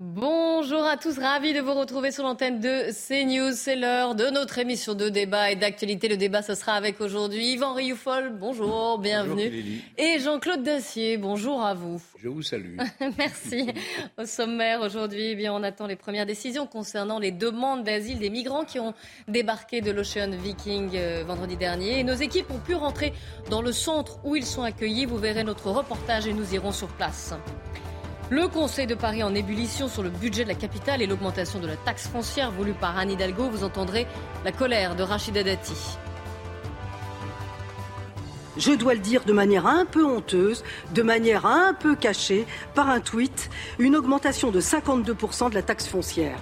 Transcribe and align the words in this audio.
Bonjour 0.00 0.84
à 0.84 0.96
tous, 0.96 1.18
ravi 1.18 1.52
de 1.52 1.60
vous 1.60 1.74
retrouver 1.74 2.12
sur 2.12 2.22
l'antenne 2.22 2.60
de 2.60 2.92
CNews. 2.92 3.50
C'est 3.52 3.74
l'heure 3.74 4.14
de 4.14 4.26
notre 4.26 4.58
émission 4.58 4.94
de 4.94 5.08
débat 5.08 5.50
et 5.50 5.56
d'actualité. 5.56 6.06
Le 6.06 6.16
débat, 6.16 6.40
ce 6.40 6.54
sera 6.54 6.74
avec 6.74 7.00
aujourd'hui 7.00 7.54
Yvan 7.54 7.74
Rioufol. 7.74 8.32
Bonjour, 8.38 8.98
bienvenue. 9.00 9.82
et 9.98 10.20
Jean-Claude 10.20 10.62
Dacier, 10.62 11.16
bonjour 11.16 11.64
à 11.66 11.74
vous. 11.74 12.00
Je 12.22 12.28
vous 12.28 12.42
salue. 12.42 12.76
Merci. 13.18 13.72
Au 14.16 14.24
sommaire 14.24 14.82
aujourd'hui, 14.82 15.30
eh 15.30 15.34
bien, 15.34 15.52
on 15.52 15.64
attend 15.64 15.88
les 15.88 15.96
premières 15.96 16.26
décisions 16.26 16.68
concernant 16.68 17.18
les 17.18 17.32
demandes 17.32 17.82
d'asile 17.82 18.20
des 18.20 18.30
migrants 18.30 18.64
qui 18.64 18.78
ont 18.78 18.94
débarqué 19.26 19.80
de 19.80 19.90
l'Ocean 19.90 20.30
Viking 20.30 20.90
euh, 20.94 21.24
vendredi 21.26 21.56
dernier. 21.56 21.98
Et 21.98 22.04
nos 22.04 22.14
équipes 22.14 22.52
ont 22.52 22.60
pu 22.60 22.76
rentrer 22.76 23.12
dans 23.50 23.62
le 23.62 23.72
centre 23.72 24.20
où 24.22 24.36
ils 24.36 24.46
sont 24.46 24.62
accueillis. 24.62 25.06
Vous 25.06 25.18
verrez 25.18 25.42
notre 25.42 25.72
reportage 25.72 26.28
et 26.28 26.32
nous 26.32 26.54
irons 26.54 26.70
sur 26.70 26.86
place. 26.86 27.34
Le 28.30 28.46
Conseil 28.46 28.86
de 28.86 28.94
Paris 28.94 29.22
en 29.22 29.34
ébullition 29.34 29.88
sur 29.88 30.02
le 30.02 30.10
budget 30.10 30.44
de 30.44 30.48
la 30.48 30.54
capitale 30.54 31.00
et 31.00 31.06
l'augmentation 31.06 31.60
de 31.60 31.66
la 31.66 31.76
taxe 31.76 32.08
foncière 32.08 32.50
voulue 32.50 32.74
par 32.74 32.98
Anne 32.98 33.10
Hidalgo. 33.10 33.48
Vous 33.48 33.64
entendrez 33.64 34.06
la 34.44 34.52
colère 34.52 34.96
de 34.96 35.02
Rachida 35.02 35.42
Dati. 35.42 35.96
je 38.58 38.72
dois 38.72 38.92
le 38.92 39.00
dire 39.00 39.24
de 39.24 39.32
manière 39.32 39.66
un 39.66 39.86
peu 39.86 40.04
honteuse, 40.04 40.62
de 40.92 41.02
manière 41.02 41.46
un 41.46 41.72
peu 41.72 41.96
cachée, 41.96 42.46
par 42.74 42.90
un 42.90 43.00
tweet, 43.00 43.48
une 43.78 43.96
augmentation 43.96 44.50
de 44.50 44.60
52% 44.60 45.48
de 45.48 45.54
la 45.54 45.62
taxe 45.62 45.86
foncière. 45.86 46.38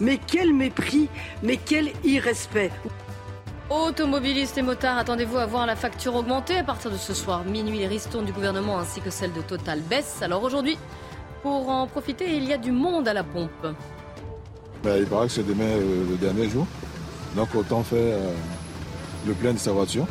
Mais 0.00 0.18
quel 0.18 0.54
mépris, 0.54 1.10
mais 1.42 1.58
quel 1.58 1.90
irrespect. 2.02 2.70
Automobilistes 3.68 4.56
et 4.56 4.62
motards, 4.62 4.96
attendez-vous 4.96 5.38
à 5.38 5.44
voir 5.44 5.66
la 5.66 5.76
facture 5.76 6.14
augmenter 6.14 6.56
à 6.56 6.62
partir 6.62 6.90
de 6.90 6.96
ce 6.96 7.12
soir. 7.12 7.44
Minuit, 7.44 7.80
les 7.80 7.88
ristournes 7.88 8.24
du 8.24 8.32
gouvernement 8.32 8.78
ainsi 8.78 9.00
que 9.00 9.10
celles 9.10 9.32
de 9.32 9.42
Total 9.42 9.80
baissent. 9.80 10.22
Alors 10.22 10.44
aujourd'hui, 10.44 10.78
pour 11.42 11.68
en 11.68 11.86
profiter, 11.86 12.36
il 12.36 12.44
y 12.44 12.52
a 12.52 12.58
du 12.58 12.72
monde 12.72 13.08
à 13.08 13.14
la 13.14 13.24
pompe. 13.24 13.66
Ben, 14.82 14.96
il 14.98 15.06
paraît 15.06 15.26
que 15.26 15.32
c'est 15.32 15.46
demain 15.46 15.64
euh, 15.64 16.04
le 16.10 16.16
dernier 16.16 16.48
jour. 16.48 16.66
Donc 17.34 17.54
autant 17.54 17.82
faire 17.82 17.98
euh, 17.98 18.32
le 19.26 19.32
plein 19.34 19.52
de 19.52 19.58
sa 19.58 19.72
voiture. 19.72 20.06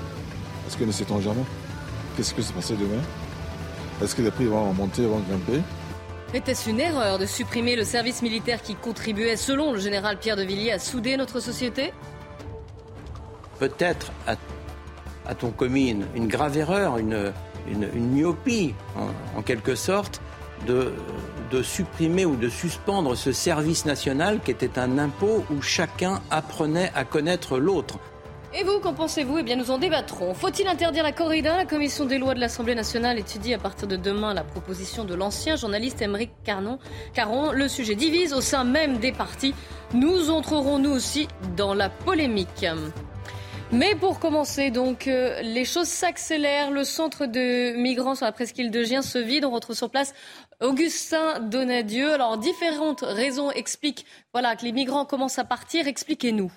Parce 0.63 0.75
que 0.75 0.83
ne 0.83 0.91
sait-on 0.91 1.21
jamais? 1.21 1.43
Qu'est-ce 2.15 2.33
qui 2.33 2.43
se 2.43 2.53
passer 2.53 2.75
demain? 2.75 3.01
Est-ce 4.01 4.15
que 4.15 4.21
les 4.21 4.31
prix 4.31 4.45
vont 4.45 4.73
monter, 4.73 5.05
vont 5.05 5.19
grimper? 5.19 5.61
Était-ce 6.33 6.69
une 6.69 6.79
erreur 6.79 7.17
de 7.17 7.25
supprimer 7.25 7.75
le 7.75 7.83
service 7.83 8.21
militaire 8.21 8.61
qui 8.61 8.75
contribuait, 8.75 9.37
selon 9.37 9.71
le 9.71 9.79
général 9.79 10.17
Pierre 10.17 10.35
de 10.35 10.43
Villiers, 10.43 10.71
à 10.71 10.79
souder 10.79 11.15
notre 11.17 11.39
société? 11.39 11.93
Peut-être 13.59 14.11
a-t-on 15.25 15.51
commis 15.51 15.95
une, 16.13 16.27
grave 16.27 16.57
erreur, 16.57 16.97
une, 16.97 17.31
myopie, 17.95 18.73
en 19.37 19.41
quelque 19.41 19.75
sorte, 19.75 20.21
de, 20.67 20.93
supprimer 21.63 22.25
ou 22.25 22.35
de 22.35 22.49
suspendre 22.49 23.15
ce 23.15 23.31
service 23.31 23.85
national 23.85 24.41
qui 24.41 24.51
était 24.51 24.77
un 24.77 24.97
impôt 24.97 25.45
où 25.51 25.61
chacun 25.61 26.21
apprenait 26.31 26.91
à 26.95 27.05
connaître 27.05 27.57
l'autre. 27.57 27.97
Et 28.57 28.63
vous, 28.63 28.79
qu'en 28.79 28.93
pensez-vous? 28.93 29.39
Eh 29.39 29.43
bien, 29.43 29.57
nous 29.57 29.69
en 29.69 29.77
débattrons. 29.77 30.33
Faut-il 30.33 30.67
interdire 30.67 31.03
la 31.03 31.11
corrida? 31.11 31.57
La 31.57 31.65
commission 31.65 32.05
des 32.05 32.17
lois 32.17 32.33
de 32.33 32.39
l'Assemblée 32.39 32.75
nationale 32.75 33.19
étudie 33.19 33.53
à 33.53 33.57
partir 33.57 33.85
de 33.85 33.97
demain 33.97 34.33
la 34.33 34.45
proposition 34.45 35.03
de 35.03 35.13
l'ancien 35.13 35.57
journaliste 35.57 36.01
Émeric 36.01 36.31
Caron. 36.45 36.79
Caron. 37.13 37.51
Le 37.51 37.67
sujet 37.67 37.95
divise 37.95 38.31
au 38.31 38.39
sein 38.39 38.63
même 38.63 38.99
des 38.99 39.11
partis. 39.11 39.53
Nous 39.93 40.29
entrerons, 40.29 40.79
nous 40.79 40.91
aussi, 40.91 41.27
dans 41.57 41.73
la 41.73 41.89
polémique. 41.89 42.65
Mais 43.71 43.95
pour 43.95 44.19
commencer, 44.19 44.69
donc, 44.69 45.07
euh, 45.07 45.41
les 45.41 45.65
choses 45.65 45.87
s'accélèrent. 45.87 46.69
Le 46.69 46.83
centre 46.83 47.25
de 47.25 47.75
migrants 47.75 48.15
sur 48.15 48.25
la 48.25 48.31
presqu'île 48.31 48.69
de 48.69 48.83
Gien 48.83 49.01
se 49.01 49.17
vide. 49.17 49.43
On 49.43 49.51
retrouve 49.51 49.75
sur 49.75 49.89
place 49.89 50.13
Augustin 50.61 51.39
Donadieu. 51.39 52.13
Alors, 52.13 52.37
différentes 52.37 53.01
raisons 53.01 53.51
expliquent 53.51 54.05
voilà, 54.33 54.55
que 54.55 54.65
les 54.65 54.71
migrants 54.71 55.05
commencent 55.05 55.39
à 55.39 55.45
partir. 55.45 55.87
Expliquez-nous. 55.87 56.51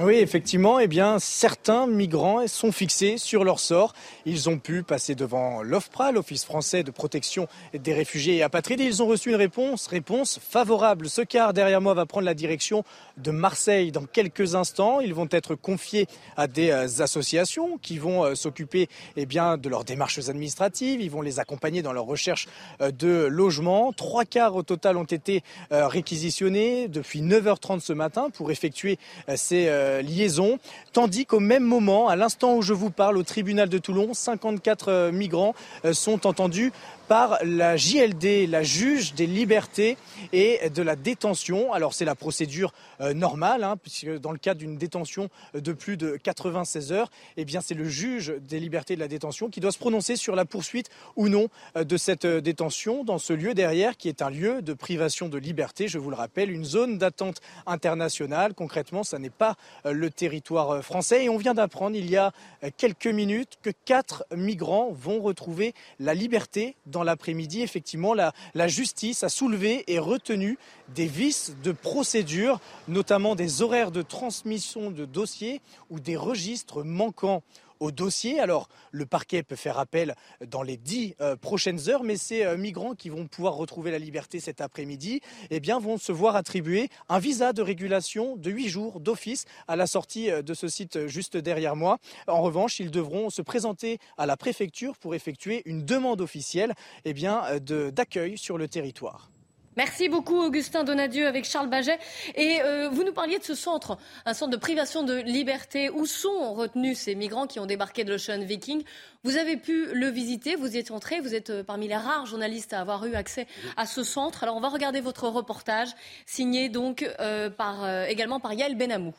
Oui, 0.00 0.16
effectivement, 0.16 0.80
eh 0.80 0.88
bien, 0.88 1.20
certains 1.20 1.86
migrants 1.86 2.48
sont 2.48 2.72
fixés 2.72 3.16
sur 3.16 3.44
leur 3.44 3.60
sort. 3.60 3.92
Ils 4.26 4.48
ont 4.48 4.58
pu 4.58 4.82
passer 4.82 5.14
devant 5.14 5.62
l'OFPRA, 5.62 6.10
l'Office 6.10 6.44
français 6.44 6.82
de 6.82 6.90
protection 6.90 7.46
des 7.72 7.94
réfugiés 7.94 8.38
et 8.38 8.42
apatrides, 8.42 8.80
ils 8.80 9.04
ont 9.04 9.06
reçu 9.06 9.28
une 9.28 9.36
réponse, 9.36 9.86
réponse 9.86 10.40
favorable. 10.42 11.08
Ce 11.08 11.22
car 11.22 11.52
derrière 11.52 11.80
moi 11.80 11.94
va 11.94 12.06
prendre 12.06 12.26
la 12.26 12.34
direction 12.34 12.82
de 13.18 13.30
Marseille 13.30 13.92
dans 13.92 14.04
quelques 14.04 14.56
instants. 14.56 14.98
Ils 14.98 15.14
vont 15.14 15.28
être 15.30 15.54
confiés 15.54 16.08
à 16.36 16.48
des 16.48 16.70
euh, 16.70 16.88
associations 16.98 17.78
qui 17.78 17.98
vont 17.98 18.24
euh, 18.24 18.34
s'occuper 18.34 18.88
eh 19.16 19.26
bien, 19.26 19.56
de 19.56 19.68
leurs 19.68 19.84
démarches 19.84 20.28
administratives. 20.28 21.00
Ils 21.02 21.10
vont 21.10 21.22
les 21.22 21.38
accompagner 21.38 21.82
dans 21.82 21.92
leur 21.92 22.06
recherche 22.06 22.48
euh, 22.80 22.90
de 22.90 23.26
logement. 23.26 23.92
Trois 23.92 24.24
quarts 24.24 24.56
au 24.56 24.64
total 24.64 24.96
ont 24.96 25.04
été 25.04 25.44
réquisitionnés 25.70 26.88
depuis 26.88 27.22
9h30 27.22 27.78
ce 27.80 27.92
matin 27.92 28.30
pour 28.30 28.50
effectuer 28.50 28.98
ces 29.36 29.68
euh, 29.84 30.02
liaison. 30.02 30.58
Tandis 30.92 31.26
qu'au 31.26 31.40
même 31.40 31.62
moment, 31.62 32.08
à 32.08 32.16
l'instant 32.16 32.56
où 32.56 32.62
je 32.62 32.72
vous 32.72 32.90
parle, 32.90 33.16
au 33.16 33.22
tribunal 33.22 33.68
de 33.68 33.78
Toulon, 33.78 34.14
54 34.14 34.88
euh, 34.88 35.12
migrants 35.12 35.54
euh, 35.84 35.92
sont 35.92 36.26
entendus 36.26 36.72
par 37.08 37.38
la 37.44 37.76
JLD, 37.76 38.48
la 38.48 38.62
juge 38.62 39.14
des 39.14 39.26
libertés 39.26 39.96
et 40.32 40.70
de 40.70 40.82
la 40.82 40.96
détention. 40.96 41.72
Alors 41.72 41.94
c'est 41.94 42.04
la 42.04 42.14
procédure 42.14 42.72
euh, 43.00 43.12
normale, 43.12 43.64
hein, 43.64 43.76
puisque 43.76 44.18
dans 44.18 44.32
le 44.32 44.38
cas 44.38 44.54
d'une 44.54 44.76
détention 44.76 45.28
de 45.54 45.72
plus 45.72 45.96
de 45.96 46.16
96 46.16 46.92
heures, 46.92 47.10
eh 47.36 47.44
bien 47.44 47.60
c'est 47.60 47.74
le 47.74 47.88
juge 47.88 48.34
des 48.48 48.58
libertés 48.58 48.94
et 48.94 48.96
de 48.96 49.00
la 49.00 49.08
détention 49.08 49.50
qui 49.50 49.60
doit 49.60 49.72
se 49.72 49.78
prononcer 49.78 50.16
sur 50.16 50.34
la 50.34 50.44
poursuite 50.44 50.88
ou 51.16 51.28
non 51.28 51.48
euh, 51.76 51.84
de 51.84 51.96
cette 51.96 52.24
euh, 52.24 52.40
détention 52.40 53.04
dans 53.04 53.18
ce 53.18 53.32
lieu 53.32 53.54
derrière, 53.54 53.96
qui 53.96 54.08
est 54.08 54.22
un 54.22 54.30
lieu 54.30 54.62
de 54.62 54.72
privation 54.72 55.28
de 55.28 55.38
liberté. 55.38 55.88
Je 55.88 55.98
vous 55.98 56.10
le 56.10 56.16
rappelle, 56.16 56.50
une 56.50 56.64
zone 56.64 56.98
d'attente 56.98 57.40
internationale. 57.66 58.54
Concrètement, 58.54 59.02
ça 59.02 59.18
n'est 59.18 59.30
pas 59.30 59.56
le 59.84 60.10
territoire 60.10 60.82
français. 60.82 61.24
Et 61.24 61.28
on 61.28 61.36
vient 61.36 61.54
d'apprendre 61.54 61.96
il 61.96 62.08
y 62.08 62.16
a 62.16 62.32
quelques 62.76 63.06
minutes 63.06 63.58
que 63.62 63.70
quatre 63.84 64.24
migrants 64.34 64.90
vont 64.92 65.20
retrouver 65.20 65.74
la 65.98 66.14
liberté 66.14 66.76
dans 66.94 67.02
l'après-midi, 67.02 67.60
effectivement, 67.60 68.14
la, 68.14 68.32
justice 68.68 69.24
a 69.24 69.28
soulevé 69.28 69.84
et 69.88 69.98
retenu 69.98 70.56
des 70.94 71.06
vices 71.06 71.54
de 71.62 71.72
procédure, 71.72 72.60
notamment 72.88 73.34
des 73.34 73.62
horaires 73.62 73.90
de 73.90 74.00
transmission 74.00 74.90
de 74.90 75.04
dossiers 75.04 75.60
ou 75.90 76.00
des 76.00 76.16
registres 76.16 76.84
manquants 76.84 77.42
au 77.80 77.90
dossier. 77.90 78.40
Alors, 78.40 78.68
le 78.90 79.06
parquet 79.06 79.42
peut 79.42 79.56
faire 79.56 79.78
appel 79.78 80.14
dans 80.46 80.62
les 80.62 80.76
dix 80.76 81.14
euh, 81.20 81.36
prochaines 81.36 81.88
heures, 81.88 82.02
mais 82.02 82.16
ces 82.16 82.44
euh, 82.44 82.56
migrants 82.56 82.94
qui 82.94 83.08
vont 83.08 83.26
pouvoir 83.26 83.54
retrouver 83.54 83.90
la 83.90 83.98
liberté 83.98 84.40
cet 84.40 84.60
après-midi, 84.60 85.20
eh 85.50 85.60
bien, 85.60 85.78
vont 85.78 85.98
se 85.98 86.12
voir 86.12 86.36
attribuer 86.36 86.88
un 87.08 87.18
visa 87.18 87.52
de 87.52 87.62
régulation 87.62 88.36
de 88.36 88.50
huit 88.50 88.68
jours 88.68 89.00
d'office 89.00 89.44
à 89.68 89.76
la 89.76 89.86
sortie 89.86 90.30
euh, 90.30 90.42
de 90.42 90.54
ce 90.54 90.68
site 90.68 91.06
juste 91.06 91.36
derrière 91.36 91.76
moi. 91.76 91.98
En 92.28 92.42
revanche, 92.42 92.80
ils 92.80 92.90
devront 92.90 93.30
se 93.30 93.42
présenter 93.42 93.98
à 94.16 94.26
la 94.26 94.36
préfecture 94.36 94.96
pour 94.96 95.14
effectuer 95.14 95.62
une 95.64 95.84
demande 95.84 96.20
officielle 96.20 96.74
eh 97.04 97.14
d'accueil 97.14 98.36
sur 98.36 98.58
le 98.58 98.68
territoire. 98.68 99.30
Merci 99.76 100.08
beaucoup 100.08 100.36
Augustin 100.36 100.84
Donadieu 100.84 101.26
avec 101.26 101.44
Charles 101.44 101.68
Baget. 101.68 101.98
Et 102.36 102.60
euh, 102.62 102.88
vous 102.88 103.02
nous 103.02 103.12
parliez 103.12 103.38
de 103.38 103.44
ce 103.44 103.54
centre, 103.54 103.98
un 104.24 104.34
centre 104.34 104.52
de 104.52 104.56
privation 104.56 105.02
de 105.02 105.14
liberté. 105.14 105.90
Où 105.90 106.06
sont 106.06 106.54
retenus 106.54 106.98
ces 106.98 107.14
migrants 107.14 107.46
qui 107.46 107.58
ont 107.58 107.66
débarqué 107.66 108.04
de 108.04 108.10
l'Ocean 108.10 108.40
Viking? 108.40 108.84
Vous 109.24 109.36
avez 109.36 109.56
pu 109.56 109.86
le 109.92 110.08
visiter, 110.08 110.54
vous 110.54 110.76
y 110.76 110.78
êtes 110.78 110.90
entré, 110.90 111.20
vous 111.20 111.34
êtes 111.34 111.50
euh, 111.50 111.64
parmi 111.64 111.88
les 111.88 111.96
rares 111.96 112.26
journalistes 112.26 112.72
à 112.72 112.80
avoir 112.80 113.04
eu 113.06 113.14
accès 113.14 113.46
à 113.76 113.86
ce 113.86 114.04
centre. 114.04 114.44
Alors 114.44 114.56
on 114.56 114.60
va 114.60 114.68
regarder 114.68 115.00
votre 115.00 115.28
reportage, 115.28 115.88
signé 116.26 116.68
donc 116.68 117.04
euh, 117.20 117.50
par, 117.50 117.88
également 118.08 118.38
par 118.38 118.52
Yael 118.52 118.76
Benamou. 118.76 119.14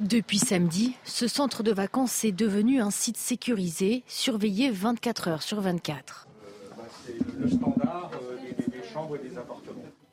Depuis 0.00 0.38
samedi, 0.38 0.94
ce 1.04 1.28
centre 1.28 1.62
de 1.62 1.72
vacances 1.72 2.24
est 2.24 2.32
devenu 2.32 2.80
un 2.80 2.90
site 2.90 3.16
sécurisé, 3.16 4.02
surveillé 4.08 4.70
24 4.70 5.28
heures 5.28 5.42
sur 5.42 5.60
24. 5.60 6.26
Bah, 6.76 7.77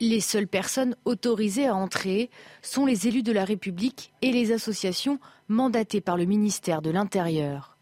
les 0.00 0.20
seules 0.20 0.46
personnes 0.46 0.96
autorisées 1.04 1.66
à 1.66 1.74
entrer 1.74 2.30
sont 2.62 2.86
les 2.86 3.08
élus 3.08 3.22
de 3.22 3.32
la 3.32 3.44
République 3.44 4.12
et 4.22 4.30
les 4.32 4.52
associations 4.52 5.18
mandatées 5.48 6.00
par 6.00 6.16
le 6.16 6.24
ministère 6.24 6.82
de 6.82 6.90
l'Intérieur. 6.90 7.76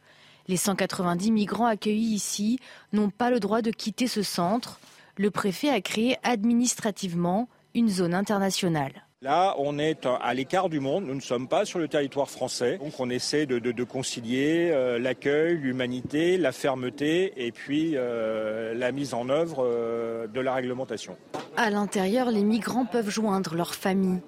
Les 0.47 0.57
190 0.57 1.33
migrants 1.33 1.67
accueillis 1.67 2.15
ici 2.15 2.59
n'ont 2.93 3.11
pas 3.11 3.31
le 3.31 3.41
droit 3.41 3.63
de 3.63 3.71
quitter 3.71 4.07
ce 4.07 4.23
centre. 4.23 4.79
Le 5.17 5.31
préfet 5.31 5.71
a 5.71 5.81
créé 5.81 6.17
administrativement 6.23 7.49
une 7.75 7.89
zone 7.89 8.15
internationale. 8.15 9.04
Là, 9.25 9.55
on 9.57 9.79
est 9.79 10.07
à 10.21 10.35
l'écart 10.35 10.69
du 10.69 10.81
monde, 10.81 11.07
nous 11.07 11.15
ne 11.15 11.21
sommes 11.21 11.49
pas 11.49 11.65
sur 11.65 11.79
le 11.79 11.89
territoire 11.89 12.29
français, 12.29 12.77
donc 12.77 13.01
on 13.01 13.09
essaie 13.09 13.47
de, 13.47 13.85
concilier 13.85 14.69
euh, 14.71 14.99
l'accueil, 14.99 15.57
l'humanité, 15.57 16.37
la 16.37 16.53
fermeté 16.53 17.33
et 17.39 17.51
puis 17.51 17.93
euh, 17.95 18.75
la 18.75 18.93
mise 18.93 19.15
en 19.15 19.31
œuvre 19.31 19.65
euh, 19.65 20.27
de 20.27 20.41
la 20.43 20.53
réglementation. 20.53 21.17
À 21.57 21.71
l'intérieur, 21.71 22.31
les 22.31 22.45
migrants 22.45 22.85
peuvent 22.85 23.09
joindre 23.09 23.55
leur 23.55 23.75
famille. 23.75 24.21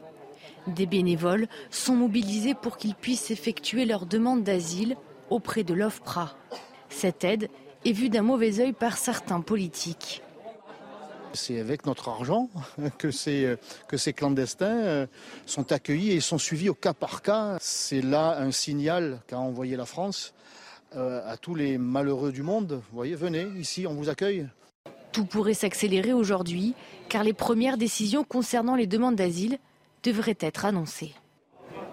Des 0.67 0.87
bénévoles 0.87 1.47
sont 1.69 1.95
mobilisés 1.95 2.55
pour 2.55 2.79
qu'ils 2.79 2.95
puissent 2.95 3.31
effectuer 3.31 3.85
leur 3.85 4.07
demande 4.07 4.45
d'asile 4.45 4.97
auprès 5.29 5.63
de 5.63 5.75
l'OFPRA. 5.75 6.39
Cette 6.89 7.23
aide 7.23 7.51
est 7.85 7.93
vue 7.93 8.09
d'un 8.09 8.23
mauvais 8.23 8.61
œil 8.61 8.73
par 8.73 8.97
certains 8.97 9.43
politiques. 9.43 10.23
C'est 11.37 11.61
avec 11.61 11.87
notre 11.87 12.09
argent 12.09 12.51
que 12.99 13.11
ces, 13.11 13.57
que 13.89 13.97
ces 13.97 14.13
clandestins 14.13 14.67
euh, 14.67 15.07
sont 15.47 15.71
accueillis 15.71 16.13
et 16.13 16.21
sont 16.21 16.39
suivis 16.39 16.69
au 16.69 16.75
cas 16.75 16.95
par 16.95 17.23
cas. 17.23 17.59
C'est 17.61 18.03
là 18.03 18.39
un 18.41 18.51
signal 18.51 19.21
qu'a 19.29 19.39
envoyé 19.39 19.77
la 19.77 19.87
France 19.87 20.35
euh, 20.97 21.21
à 21.31 21.37
tous 21.37 21.55
les 21.55 21.79
malheureux 21.79 22.33
du 22.33 22.43
monde. 22.43 22.81
Vous 22.91 22.97
voyez, 22.97 23.15
venez 23.15 23.47
ici, 23.59 23.87
on 23.87 23.95
vous 23.95 24.09
accueille. 24.09 24.49
Tout 25.13 25.25
pourrait 25.25 25.55
s'accélérer 25.55 26.13
aujourd'hui 26.13 26.75
car 27.09 27.23
les 27.23 27.33
premières 27.33 27.77
décisions 27.77 28.25
concernant 28.25 28.75
les 28.77 28.87
demandes 28.87 29.17
d'asile 29.17 29.59
devraient 30.03 30.39
être 30.41 30.65
annoncées. 30.65 31.15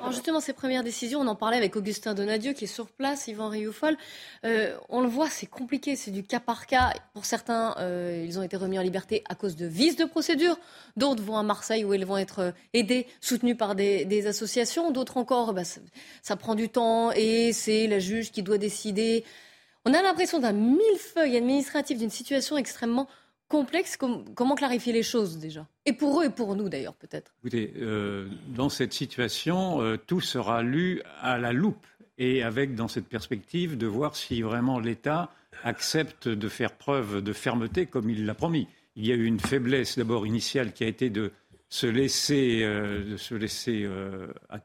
Alors 0.03 0.11
justement, 0.11 0.41
ces 0.41 0.51
premières 0.51 0.83
décisions, 0.83 1.21
on 1.21 1.27
en 1.27 1.35
parlait 1.35 1.55
avec 1.55 1.77
Augustin 1.77 2.13
Donadieu 2.13 2.51
qui 2.51 2.65
est 2.65 2.67
sur 2.67 2.87
place, 2.87 3.29
Yvan 3.29 3.47
Rioufol. 3.47 3.95
Euh, 4.43 4.75
on 4.89 4.99
le 4.99 5.07
voit, 5.07 5.29
c'est 5.29 5.45
compliqué, 5.45 5.95
c'est 5.95 6.11
du 6.11 6.23
cas 6.23 6.41
par 6.41 6.67
cas. 6.67 6.91
Pour 7.13 7.23
certains, 7.23 7.73
euh, 7.79 8.21
ils 8.27 8.37
ont 8.37 8.43
été 8.43 8.57
remis 8.57 8.77
en 8.77 8.81
liberté 8.81 9.23
à 9.29 9.35
cause 9.35 9.55
de 9.55 9.65
vices 9.65 9.95
de 9.95 10.03
procédure. 10.03 10.59
D'autres 10.97 11.23
vont 11.23 11.37
à 11.37 11.43
Marseille 11.43 11.85
où 11.85 11.93
ils 11.93 12.05
vont 12.05 12.17
être 12.17 12.39
euh, 12.39 12.51
aidés, 12.73 13.07
soutenus 13.21 13.55
par 13.57 13.75
des, 13.75 14.27
associations. 14.27 14.91
D'autres 14.91 15.15
encore, 15.15 15.53
bah, 15.53 15.63
ça, 15.63 15.79
ça 16.21 16.35
prend 16.35 16.55
du 16.55 16.67
temps 16.67 17.13
et 17.13 17.53
c'est 17.53 17.87
la 17.87 17.99
juge 17.99 18.33
qui 18.33 18.43
doit 18.43 18.57
décider. 18.57 19.23
On 19.85 19.93
a 19.93 20.01
l'impression 20.01 20.39
d'un 20.39 20.51
millefeuille 20.51 21.37
administratif, 21.37 21.97
d'une 21.97 22.09
situation 22.09 22.57
extrêmement 22.57 23.07
complexe. 23.53 23.97
comment 23.97 24.55
clarifier 24.55 24.93
les 24.93 25.03
choses 25.03 25.37
déjà? 25.37 25.67
Et 25.85 25.93
pour 25.93 26.19
eux 26.19 26.25
et 26.25 26.29
pour 26.31 26.55
nous 26.55 26.69
d'ailleurs 26.69 26.95
peut-être. 26.95 27.35
Écoutez, 27.41 27.71
euh, 27.77 28.27
dans 28.47 28.69
cette 28.69 28.93
situation, 28.93 29.79
euh, 29.81 29.95
tout 29.95 30.21
sera 30.21 30.63
lu 30.63 31.03
à 31.21 31.37
la 31.37 31.53
loupe 31.53 31.85
et 32.17 32.41
avec 32.41 32.73
dans 32.73 32.87
cette 32.87 33.07
perspective 33.07 33.77
de 33.77 33.85
voir 33.85 34.15
si 34.15 34.41
vraiment 34.41 34.79
l'État 34.79 35.29
accepte 35.63 36.27
de 36.27 36.49
faire 36.49 36.71
preuve 36.71 37.21
de 37.21 37.31
fermeté 37.31 37.85
comme 37.85 38.09
il 38.09 38.25
l'a 38.25 38.33
promis. 38.33 38.67
Il 38.95 39.05
y 39.05 39.11
a 39.11 39.15
eu 39.15 39.25
une 39.25 39.39
faiblesse 39.39 39.99
d'abord 39.99 40.25
initiale 40.25 40.73
qui 40.73 40.83
a 40.83 40.87
été 40.87 41.11
de 41.11 41.31
se 41.69 41.85
laisser, 41.85 42.61
euh, 42.63 43.11
de 43.11 43.17
se 43.17 43.35
laisser 43.35 43.87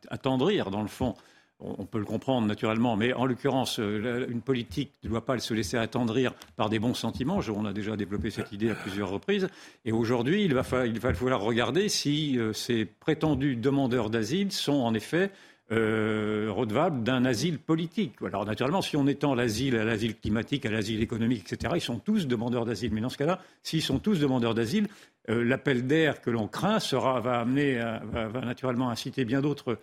attendrir 0.09 0.71
dans 0.71 0.83
le 0.83 0.89
fond 0.89 1.15
on 1.61 1.87
peut 1.87 1.99
le 1.99 2.05
comprendre 2.05 2.47
naturellement, 2.47 2.97
mais 2.97 3.13
en 3.13 3.27
l'occurrence, 3.27 3.81
euh, 3.81 4.27
une 4.29 4.43
politique 4.43 4.93
ne 5.03 5.09
doit 5.09 5.25
pas 5.25 5.39
se 5.39 5.55
laisser 5.55 5.77
attendrir 5.77 6.33
par 6.57 6.69
des 6.69 6.79
bons 6.79 6.95
sentiments. 6.95 7.41
On 7.49 7.65
a 7.65 7.73
déjà 7.73 7.97
développé 7.97 8.31
cette 8.31 8.53
idée 8.53 8.71
à 8.71 8.75
plusieurs 8.75 9.11
reprises. 9.11 9.49
Et 9.85 9.91
aujourd'hui, 9.91 10.45
il 10.45 10.55
va, 10.55 10.63
falloir 10.63 11.41
regarder 11.41 11.89
si 11.89 12.39
euh, 12.39 12.53
ces 12.53 12.85
prétendus 12.85 13.57
demandeurs 13.57 14.09
d'asile 14.09 14.53
sont 14.53 14.75
en 14.75 14.95
effet 14.95 15.33
euh, 15.73 16.47
redevables 16.51 17.03
d'un 17.03 17.25
asile 17.25 17.59
politique. 17.59 18.15
Alors 18.25 18.47
naturellement, 18.47 18.81
si 18.81 18.97
on 18.97 19.09
étend 19.09 19.35
l'asile 19.35 19.77
à 19.77 19.85
l'asile 19.85 20.17
climatique, 20.17 20.65
à 20.65 20.71
l'asile 20.71 21.03
économique, 21.03 21.53
etc., 21.53 21.73
ils 21.77 21.81
sont 21.81 21.99
tous 21.99 22.29
demandeurs 22.29 22.67
d'asile. 22.67 22.93
Mais 22.95 23.01
dans 23.01 23.09
ce 23.09 23.19
cas-là, 23.19 23.41
s'ils 23.65 23.83
sont 23.83 23.99
tous 23.99 24.21
demandeurs 24.21 24.55
d'asile, 24.55 24.87
l'appel 25.27 25.87
d'air 25.87 26.23
que 26.23 26.31
l'on 26.31 26.49
craint 26.49 26.81
sera, 26.81 27.21
va, 27.21 27.41
amener, 27.41 27.75
va 27.75 28.41
naturellement 28.41 28.89
inciter 28.89 29.27
bien 29.27 29.43
d'autres 29.43 29.79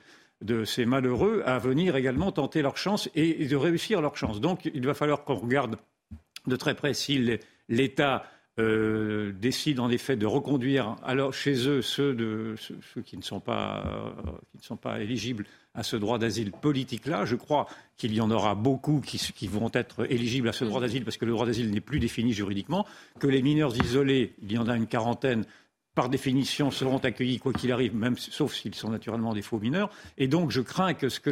de 0.45 0.63
ces 0.63 0.85
malheureux 0.85 1.43
à 1.45 1.57
venir 1.57 1.95
également 1.95 2.31
tenter 2.31 2.61
leur 2.61 2.77
chance 2.77 3.09
et, 3.15 3.45
de 3.45 3.55
réussir 3.55 4.01
leur 4.01 4.15
chance. 4.15 4.39
Donc 4.39 4.69
il 4.73 4.85
va 4.85 4.93
falloir 4.93 5.23
qu'on 5.23 5.35
regarde 5.35 5.77
de 6.47 6.55
très 6.55 6.75
près 6.75 6.93
si 6.93 7.39
l'État 7.67 8.25
euh, 8.57 9.33
décide 9.33 9.81
en 9.81 9.89
effet 9.89 10.15
de 10.15 10.25
reconduire 10.25 10.95
alors 11.03 11.33
chez 11.33 11.67
eux 11.67 11.81
ceux, 11.81 12.55
qui, 13.05 13.17
ne 13.17 13.21
sont 13.21 13.41
pas, 13.41 13.83
qui 14.51 14.57
ne 14.59 14.63
sont 14.63 14.77
pas 14.77 15.01
éligibles 15.01 15.45
à 15.73 15.83
ce 15.83 15.97
droit 15.97 16.17
d'asile 16.17 16.51
politique-là. 16.51 17.25
Je 17.25 17.35
crois 17.35 17.67
qu'il 17.97 18.13
y 18.13 18.21
en 18.21 18.31
aura 18.31 18.55
beaucoup 18.55 19.01
qui, 19.01 19.47
vont 19.47 19.69
être 19.73 20.09
éligibles 20.09 20.47
à 20.47 20.53
ce 20.53 20.63
droit 20.63 20.79
d'asile 20.79 21.03
parce 21.03 21.17
que 21.17 21.25
le 21.25 21.31
droit 21.31 21.45
d'asile 21.45 21.69
n'est 21.71 21.81
plus 21.81 21.99
défini 21.99 22.33
juridiquement, 22.33 22.85
que 23.19 23.27
les 23.27 23.41
mineurs 23.41 23.75
isolés, 23.75 24.33
il 24.41 24.53
y 24.53 24.57
en 24.57 24.67
a 24.67 24.75
une 24.75 24.87
quarantaine, 24.87 25.43
par 25.95 26.09
définition, 26.09 26.69
seront 26.71 26.97
accueillis 26.97 27.39
quoi 27.39 27.53
qu'il 27.53 27.71
arrive, 27.71 27.95
même 27.95 28.17
sauf 28.17 28.53
s'ils 28.53 28.75
sont 28.75 28.89
naturellement 28.89 29.33
des 29.33 29.41
faux 29.41 29.59
mineurs. 29.59 29.89
Et 30.17 30.27
donc, 30.27 30.51
je 30.51 30.59
crains 30.61 30.93
que 30.93 31.07
ce 31.07 31.21
que 31.21 31.29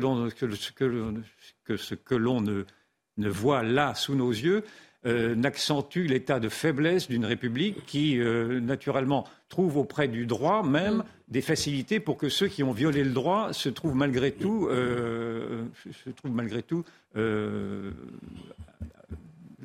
l'on 2.16 2.42
ne, 2.42 3.30
voit 3.30 3.62
là 3.62 3.94
sous 3.94 4.16
nos 4.16 4.32
yeux 4.32 4.64
euh, 5.06 5.36
n'accentue 5.36 6.08
l'état 6.08 6.40
de 6.40 6.48
faiblesse 6.48 7.10
d'une 7.10 7.26
République 7.26 7.86
qui, 7.86 8.18
euh, 8.20 8.62
naturellement, 8.62 9.28
trouve 9.50 9.76
auprès 9.76 10.08
du 10.08 10.26
droit 10.26 10.64
même 10.64 11.04
des 11.28 11.42
facilités 11.42 12.00
pour 12.00 12.16
que 12.16 12.30
ceux 12.30 12.48
qui 12.48 12.64
ont 12.64 12.72
violé 12.72 13.04
le 13.04 13.12
droit 13.12 13.52
se 13.52 13.68
trouvent 13.68 13.96
malgré 13.96 14.32
tout, 14.32 14.70
euh, 14.72 15.66
se 16.06 16.10
trouvent 16.10 16.32
malgré 16.32 16.64
tout 16.64 16.86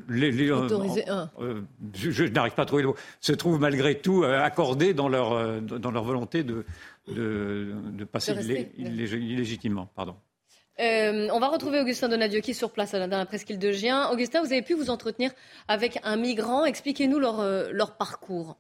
les, 0.08 0.50
euh, 0.50 0.68
euh, 1.40 1.60
je, 1.94 2.24
n'arrive 2.24 2.54
pas 2.54 2.62
à 2.62 2.66
trouver 2.66 2.82
le 2.82 2.88
mot, 2.88 2.96
se 3.20 3.32
trouvent 3.32 3.60
malgré 3.60 3.98
tout 3.98 4.24
euh, 4.24 4.40
accordés 4.40 4.94
dans 4.94 5.08
leur, 5.08 5.60
dans 5.60 5.90
leur 5.90 6.04
volonté 6.04 6.42
de, 6.42 6.64
de, 7.08 8.04
passer 8.10 8.72
illégitimement. 8.78 9.88
Pardon. 9.94 10.16
on 10.78 11.38
va 11.40 11.48
retrouver 11.48 11.80
Augustin 11.80 12.08
Donadieu 12.08 12.40
qui 12.40 12.52
est 12.52 12.54
sur 12.54 12.70
place 12.70 12.92
dans 12.92 13.08
la 13.08 13.26
presqu'île 13.26 13.58
de 13.58 13.72
Gien. 13.72 14.08
Augustin, 14.10 14.40
vous 14.40 14.52
avez 14.52 14.62
pu 14.62 14.74
vous 14.74 14.90
entretenir 14.90 15.30
avec 15.68 15.98
un 16.02 16.16
migrant. 16.16 16.64
Expliquez-nous 16.64 17.18
leur, 17.18 17.42
leur 17.72 17.96
parcours. 17.96 18.56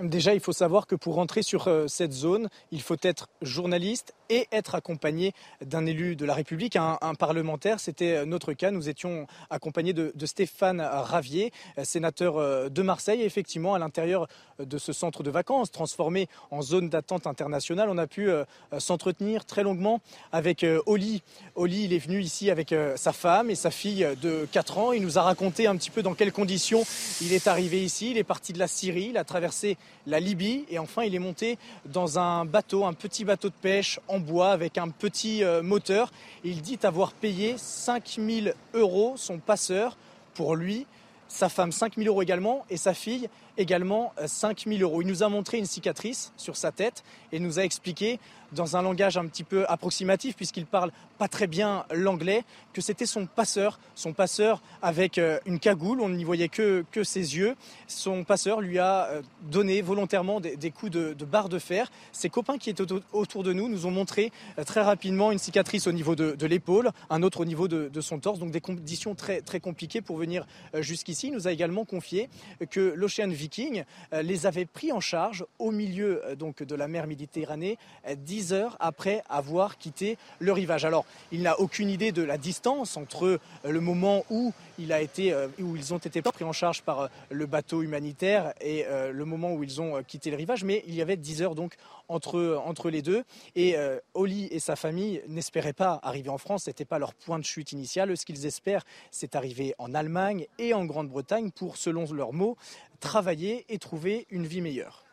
Déjà, 0.00 0.34
il 0.34 0.40
faut 0.40 0.52
savoir 0.52 0.88
que 0.88 0.96
pour 0.96 1.14
rentrer 1.14 1.42
sur 1.42 1.68
cette 1.86 2.12
zone, 2.12 2.48
il 2.72 2.82
faut 2.82 2.96
être 3.02 3.28
journaliste 3.42 4.12
et 4.28 4.48
être 4.52 4.74
accompagné 4.74 5.32
d'un 5.64 5.86
élu 5.86 6.16
de 6.16 6.24
la 6.24 6.34
République, 6.34 6.76
un, 6.76 6.96
parlementaire. 7.18 7.78
C'était 7.80 8.24
notre 8.26 8.52
cas. 8.54 8.70
Nous 8.70 8.88
étions 8.88 9.26
accompagnés 9.50 9.92
de, 9.92 10.12
Stéphane 10.24 10.80
Ravier, 10.80 11.52
sénateur 11.82 12.38
euh, 12.38 12.68
de 12.68 12.82
Marseille. 12.82 13.22
Et 13.22 13.24
effectivement, 13.26 13.74
à 13.74 13.78
l'intérieur 13.78 14.26
de 14.58 14.78
ce 14.78 14.92
centre 14.92 15.22
de 15.22 15.30
vacances, 15.30 15.70
transformé 15.70 16.28
en 16.50 16.62
zone 16.62 16.88
d'attente 16.88 17.26
internationale, 17.26 17.88
on 17.90 17.98
a 17.98 18.06
pu 18.06 18.30
euh, 18.30 18.44
s'entretenir 18.78 19.44
très 19.44 19.62
longuement 19.62 20.00
avec 20.32 20.64
euh, 20.64 20.80
Oli. 20.86 21.22
Oli, 21.54 21.84
il 21.84 21.92
est 21.92 21.98
venu 21.98 22.20
ici 22.20 22.50
avec 22.50 22.74
sa 22.96 23.12
femme 23.12 23.50
et 23.50 23.54
sa 23.54 23.70
fille 23.70 24.06
de 24.20 24.48
4 24.50 24.78
ans. 24.78 24.92
Il 24.92 25.02
nous 25.02 25.18
a 25.18 25.22
raconté 25.22 25.66
un 25.66 25.76
petit 25.76 25.90
peu 25.90 26.02
dans 26.02 26.14
quelles 26.14 26.32
conditions 26.32 26.84
il 27.20 27.32
est 27.32 27.46
arrivé 27.46 27.84
ici. 27.84 28.10
Il 28.10 28.18
est 28.18 28.24
parti 28.24 28.52
de 28.52 28.58
la 28.58 28.66
Syrie, 28.66 29.08
il 29.10 29.18
a 29.18 29.24
traversé 29.24 29.76
la 30.06 30.20
Libye 30.20 30.64
et 30.70 30.78
enfin 30.78 31.02
il 31.02 31.14
est 31.14 31.20
monté 31.20 31.58
dans 31.86 32.18
un 32.18 32.44
bateau, 32.44 32.84
un 32.84 32.92
petit 32.92 33.24
bateau 33.24 33.48
de 33.48 33.54
pêche 33.54 34.00
en 34.08 34.18
bois 34.18 34.50
avec 34.50 34.78
un 34.78 34.88
petit 34.88 35.42
euh, 35.42 35.62
moteur. 35.62 36.10
Il 36.44 36.62
dit 36.62 36.78
avoir 36.82 37.12
payé 37.12 37.54
5000 37.56 38.54
euros 38.74 39.14
son 39.16 39.38
passeur 39.38 39.96
pour 40.34 40.56
lui, 40.56 40.86
sa 41.28 41.48
femme 41.48 41.72
5000 41.72 42.08
euros 42.08 42.22
également 42.22 42.64
et 42.70 42.76
sa 42.76 42.94
fille 42.94 43.28
également 43.56 44.12
5000 44.24 44.82
euros. 44.82 45.02
Il 45.02 45.08
nous 45.08 45.22
a 45.22 45.28
montré 45.28 45.58
une 45.58 45.66
cicatrice 45.66 46.32
sur 46.36 46.56
sa 46.56 46.72
tête 46.72 47.02
et 47.32 47.38
nous 47.38 47.58
a 47.58 47.62
expliqué 47.62 48.18
dans 48.54 48.76
un 48.76 48.82
langage 48.82 49.16
un 49.16 49.26
petit 49.26 49.44
peu 49.44 49.64
approximatif, 49.68 50.36
puisqu'il 50.36 50.66
parle 50.66 50.90
pas 51.18 51.28
très 51.28 51.46
bien 51.46 51.84
l'anglais, 51.92 52.44
que 52.72 52.80
c'était 52.80 53.06
son 53.06 53.26
passeur, 53.26 53.78
son 53.94 54.12
passeur 54.12 54.62
avec 54.82 55.18
euh, 55.18 55.38
une 55.46 55.58
cagoule, 55.58 56.00
on 56.00 56.08
n'y 56.08 56.24
voyait 56.24 56.48
que, 56.48 56.84
que 56.90 57.04
ses 57.04 57.36
yeux. 57.36 57.54
Son 57.86 58.24
passeur 58.24 58.60
lui 58.60 58.78
a 58.78 59.06
euh, 59.06 59.22
donné 59.42 59.80
volontairement 59.82 60.40
des, 60.40 60.70
coups 60.70 60.92
de, 60.92 61.24
barre 61.24 61.48
de 61.48 61.58
fer. 61.58 61.90
Ses 62.12 62.30
copains 62.30 62.58
qui 62.58 62.70
étaient 62.70 62.84
autour 63.12 63.42
de 63.42 63.52
nous 63.52 63.68
nous 63.68 63.86
ont 63.86 63.90
montré 63.90 64.32
euh, 64.58 64.64
très 64.64 64.82
rapidement 64.82 65.30
une 65.30 65.38
cicatrice 65.38 65.86
au 65.86 65.92
niveau 65.92 66.14
de, 66.14 66.46
l'épaule, 66.46 66.90
un 67.10 67.22
autre 67.22 67.40
au 67.40 67.44
niveau 67.44 67.68
de, 67.68 68.00
son 68.00 68.18
torse, 68.18 68.38
donc 68.38 68.50
des 68.50 68.60
conditions 68.60 69.14
très, 69.14 69.40
très 69.40 69.60
compliquées 69.60 70.00
pour 70.00 70.16
venir 70.16 70.46
jusqu'ici. 70.74 71.28
Il 71.28 71.32
nous 71.32 71.48
a 71.48 71.52
également 71.52 71.84
confié 71.84 72.28
que 72.70 72.92
l'Ocean 72.94 73.28
Viking 73.28 73.84
les 74.12 74.46
avait 74.46 74.66
pris 74.66 74.92
en 74.92 75.00
charge 75.00 75.46
au 75.58 75.70
milieu 75.70 76.22
donc 76.38 76.62
de 76.62 76.74
la 76.74 76.86
mer 76.86 77.06
Méditerranée 77.06 77.78
10 78.14 78.43
heures 78.52 78.76
après 78.80 79.22
avoir 79.28 79.78
quitté 79.78 80.18
le 80.38 80.52
rivage. 80.52 80.84
Alors, 80.84 81.04
il 81.32 81.42
n'a 81.42 81.58
aucune 81.60 81.88
idée 81.88 82.12
de 82.12 82.22
la 82.22 82.38
distance 82.38 82.96
entre 82.96 83.24
euh, 83.24 83.38
le 83.64 83.80
moment 83.80 84.24
où, 84.30 84.52
il 84.78 84.92
a 84.92 85.00
été, 85.00 85.32
euh, 85.32 85.48
où 85.60 85.76
ils 85.76 85.94
ont 85.94 85.98
été 85.98 86.22
pris 86.22 86.44
en 86.44 86.52
charge 86.52 86.82
par 86.82 87.00
euh, 87.00 87.08
le 87.30 87.46
bateau 87.46 87.82
humanitaire 87.82 88.52
et 88.60 88.84
le 89.12 89.24
moment 89.24 89.52
où 89.52 89.62
ils 89.62 89.80
ont 89.80 90.02
quitté 90.02 90.30
le 90.30 90.36
rivage, 90.36 90.64
mais 90.64 90.82
il 90.86 90.94
y 90.94 91.02
avait 91.02 91.16
10 91.16 91.42
heures 91.42 91.54
donc 91.54 91.74
entre, 92.08 92.60
entre 92.64 92.90
les 92.90 93.02
deux. 93.02 93.24
Et 93.56 93.76
Oli 94.14 94.48
et 94.50 94.60
sa 94.60 94.76
famille 94.76 95.22
n'espéraient 95.28 95.72
pas 95.72 96.00
arriver 96.02 96.28
en 96.28 96.38
France, 96.38 96.64
ce 96.64 96.70
n'était 96.70 96.84
pas 96.84 96.98
leur 96.98 97.14
point 97.14 97.38
de 97.38 97.44
chute 97.44 97.72
initial. 97.72 98.16
Ce 98.16 98.24
qu'ils 98.24 98.46
espèrent, 98.46 98.84
c'est 99.10 99.36
arriver 99.36 99.74
en 99.78 99.94
Allemagne 99.94 100.46
et 100.58 100.74
en 100.74 100.84
Grande-Bretagne 100.84 101.50
pour, 101.50 101.76
selon 101.76 102.10
leurs 102.12 102.32
mots, 102.32 102.56
travailler 103.00 103.64
et 103.68 103.78
trouver 103.78 104.26
une 104.30 104.46
vie 104.46 104.60
meilleure 104.60 105.03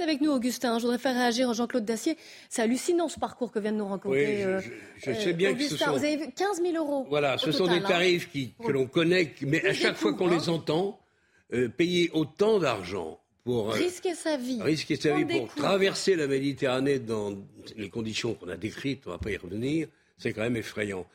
avec 0.00 0.20
nous, 0.20 0.30
Augustin. 0.30 0.78
Je 0.78 0.84
voudrais 0.84 0.98
faire 0.98 1.14
réagir 1.14 1.52
Jean-Claude 1.52 1.84
Dacier. 1.84 2.16
C'est 2.48 2.62
hallucinant 2.62 3.08
ce 3.08 3.18
parcours 3.18 3.52
que 3.52 3.58
vient 3.58 3.72
de 3.72 3.76
nous 3.76 3.88
rencontrer. 3.88 4.44
Oui, 4.46 4.62
je, 4.98 5.12
sais 5.12 5.32
bien 5.32 5.50
Augustin, 5.50 5.74
que 5.74 5.78
ce 5.78 5.84
sont... 5.84 5.92
vous 5.92 6.04
avez 6.04 6.16
vu 6.16 6.32
15 6.34 6.62
000 6.62 6.76
euros. 6.76 7.06
Voilà, 7.08 7.38
ce 7.38 7.52
sont 7.52 7.66
des 7.66 7.74
hein. 7.74 7.84
tarifs 7.86 8.28
que 8.32 8.72
l'on 8.72 8.86
connaît, 8.86 9.34
mais 9.42 9.64
à 9.66 9.74
chaque 9.74 9.96
fois 9.96 10.14
qu'on 10.14 10.28
les 10.28 10.48
hein. 10.48 10.54
entend, 10.54 10.98
euh, 11.52 11.68
payer 11.68 12.10
autant 12.12 12.58
d'argent 12.58 13.18
pour 13.44 13.70
euh, 13.70 13.72
risquer 13.72 14.14
sa 14.14 14.36
vie, 14.36 14.62
risquer 14.62 14.96
sa 14.96 15.16
vie 15.16 15.24
pour 15.24 15.48
traverser 15.54 16.14
la 16.14 16.26
Méditerranée 16.26 16.98
dans 16.98 17.36
les 17.76 17.88
conditions 17.88 18.34
qu'on 18.34 18.48
a 18.48 18.56
décrites, 18.56 19.02
on 19.06 19.10
ne 19.10 19.14
va 19.14 19.18
pas 19.18 19.30
y 19.30 19.36
revenir, 19.36 19.88
c'est 20.16 20.32
quand 20.32 20.42
même 20.42 20.56
effrayant. 20.56 21.06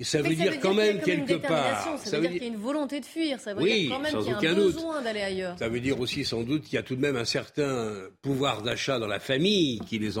Et 0.00 0.04
ça 0.04 0.22
veut 0.22 0.34
dire 0.34 0.60
quand 0.60 0.74
même 0.74 1.00
quelque 1.00 1.34
part. 1.34 1.98
Ça, 1.98 2.20
veut 2.20 2.28
dire, 2.28 2.30
qu'il 2.32 2.42
y 2.42 2.44
a 2.44 2.52
une 2.52 2.60
volonté 2.60 3.00
de 3.00 3.04
fuir. 3.04 3.40
Ça 3.40 3.52
veut 3.52 3.64
dire 3.64 3.90
quand 3.90 4.00
même 4.00 4.12
qu'il 4.16 4.44
y 4.44 4.46
a 4.46 4.50
un 4.50 4.54
besoin 4.54 5.02
d'aller 5.02 5.22
ailleurs. 5.22 5.58
Ça 5.58 5.68
veut 5.68 5.80
dire 5.80 5.98
aussi 5.98 6.24
sans 6.24 6.42
doute 6.42 6.64
qu'il 6.64 6.74
y 6.74 6.78
a 6.78 6.82
tout 6.82 6.94
de 6.94 7.00
même 7.00 7.16
un 7.16 7.24
certain 7.24 7.94
pouvoir 8.22 8.62
d'achat 8.62 8.98
dans 8.98 9.08
la 9.08 9.18
famille 9.18 9.80
qui 9.80 9.98
les, 9.98 10.12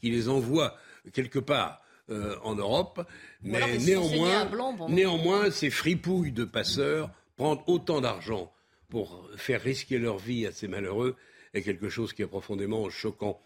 qui 0.00 0.10
les 0.10 0.28
envoie 0.28 0.76
quelque 1.12 1.38
part. 1.38 1.80
Euh, 2.10 2.36
en 2.42 2.54
Europe, 2.54 3.00
mais 3.42 3.78
néanmoins, 3.78 4.46
néanmoins, 4.90 5.50
ces 5.50 5.70
fripouilles 5.70 6.32
de 6.32 6.44
passeurs 6.44 7.08
prendre 7.38 7.66
autant 7.66 8.02
d'argent 8.02 8.52
pour 8.90 9.26
faire 9.38 9.62
risquer 9.62 9.96
leur 9.96 10.18
vie 10.18 10.46
à 10.46 10.52
ces 10.52 10.68
malheureux 10.68 11.16
est 11.54 11.62
quelque 11.62 11.88
chose 11.88 12.12
qui 12.12 12.20
est 12.20 12.26
profondément 12.26 12.90
choquant. 12.90 13.40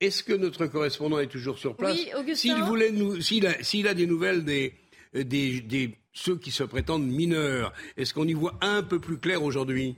Est-ce 0.00 0.22
que 0.22 0.32
notre 0.32 0.66
correspondant 0.66 1.18
est 1.18 1.26
toujours 1.26 1.58
sur 1.58 1.74
place 1.76 1.98
Oui, 2.24 2.36
S'il 2.36 2.62
voulait 2.62 2.90
nous, 2.90 3.20
s'il 3.20 3.46
a, 3.46 3.94
des 3.94 4.06
nouvelles 4.06 4.44
des, 4.44 4.74
des, 5.14 5.96
ceux 6.12 6.36
qui 6.36 6.50
se 6.50 6.64
prétendent 6.64 7.06
mineurs, 7.06 7.72
est-ce 7.96 8.14
qu'on 8.14 8.26
y 8.26 8.32
voit 8.32 8.54
un 8.60 8.82
peu 8.82 8.98
plus 8.98 9.18
clair 9.18 9.42
aujourd'hui? 9.42 9.96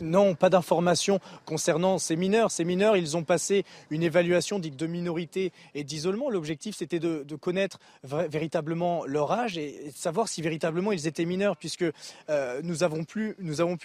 Non, 0.00 0.34
pas 0.34 0.50
d'informations 0.50 1.20
concernant 1.44 1.98
ces 1.98 2.16
mineurs. 2.16 2.50
Ces 2.50 2.64
mineurs, 2.64 2.96
ils 2.96 3.16
ont 3.16 3.24
passé 3.24 3.64
une 3.90 4.02
évaluation 4.02 4.58
dite 4.58 4.76
de 4.76 4.86
minorité 4.86 5.52
et 5.74 5.84
d'isolement. 5.84 6.30
L'objectif, 6.30 6.76
c'était 6.76 6.98
de, 6.98 7.24
connaître 7.36 7.78
véritablement 8.02 9.04
leur 9.06 9.32
âge 9.32 9.58
et, 9.58 9.90
de 9.92 9.96
savoir 9.96 10.28
si 10.28 10.42
véritablement 10.42 10.92
ils 10.92 11.06
étaient 11.06 11.24
mineurs, 11.24 11.56
puisque 11.56 11.84
euh, 12.30 12.60
nous, 12.62 12.82
avons 12.82 13.04
pu, 13.04 13.36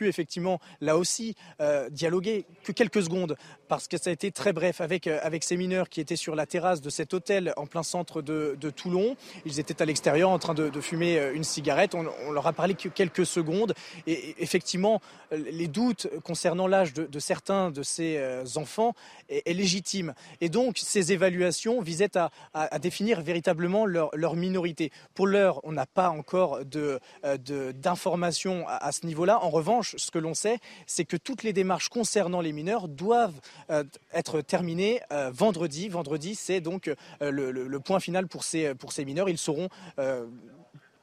effectivement, 0.08 0.60
là 0.80 0.98
aussi, 0.98 1.36
euh, 1.60 1.90
dialoguer 1.90 2.46
que 2.64 2.72
quelques 2.72 3.04
secondes, 3.04 3.36
parce 3.68 3.88
que 3.88 3.98
ça 3.98 4.10
a 4.10 4.14
été 4.14 4.32
très 4.32 4.54
bref 4.54 4.82
avec, 4.82 5.08
euh, 5.08 5.20
avec 5.22 5.44
ces 5.44 5.58
mineurs 5.58 5.90
qui 5.90 6.02
étaient 6.02 6.16
sur 6.16 6.36
la 6.36 6.46
terrasse 6.46 6.82
de 6.82 6.90
cet 6.90 7.14
hôtel 7.14 7.54
en 7.58 7.66
plein 7.66 7.84
centre 7.84 8.22
de, 8.22 8.58
Toulon. 8.76 9.16
Ils 9.46 9.60
étaient 9.60 9.82
à 9.82 9.86
l'extérieur 9.86 10.30
en 10.30 10.40
train 10.40 10.54
de, 10.54 10.82
fumer 10.82 11.32
une 11.34 11.44
cigarette. 11.44 11.94
On, 11.94 12.06
on, 12.28 12.32
leur 12.32 12.48
a 12.48 12.54
parlé 12.54 12.74
que 12.74 12.90
quelques 12.90 13.26
secondes. 13.26 13.74
Et 14.08 14.36
effectivement, 14.40 15.02
les 15.32 15.68
doutes 15.68 16.01
concernant 16.24 16.68
l'âge 16.68 16.94
de, 16.94 17.20
certains 17.20 17.72
de 17.72 17.84
ces 17.84 18.18
euh, 18.18 18.44
enfants 18.56 18.94
est, 19.30 19.54
légitime. 19.54 20.14
Et 20.40 20.50
donc, 20.50 20.78
ces 20.78 21.12
évaluations 21.12 21.82
visaient 21.82 22.18
à, 22.18 22.30
définir 22.80 23.22
véritablement 23.22 23.86
leur, 23.86 24.36
minorité. 24.36 24.92
Pour 25.14 25.28
l'heure, 25.28 25.60
on 25.64 25.72
n'a 25.72 25.86
pas 25.86 26.10
encore 26.10 26.60
d'informations 26.64 28.60
de, 28.60 28.66
à, 28.68 28.92
ce 28.92 29.06
niveau-là. 29.06 29.44
En 29.44 29.50
revanche, 29.50 29.96
ce 29.98 30.10
que 30.10 30.20
l'on 30.20 30.34
sait, 30.34 30.60
c'est 30.88 31.06
que 31.06 31.18
toutes 31.18 31.44
les 31.44 31.54
démarches 31.54 31.90
concernant 31.90 32.42
les 32.42 32.54
mineurs 32.54 32.88
doivent 32.88 33.40
euh, 33.70 33.84
être 34.14 34.42
terminées 34.42 35.02
euh, 35.12 35.32
vendredi. 35.34 35.90
Vendredi, 35.90 36.36
c'est 36.36 36.62
donc 36.62 36.90
le, 37.20 37.78
point 37.80 38.00
final 38.00 38.28
pour 38.28 38.44
ces, 38.44 38.74
pour 38.76 38.92
ces 38.92 39.06
mineurs. 39.06 39.30
Ils 39.30 39.38
seront 39.38 39.70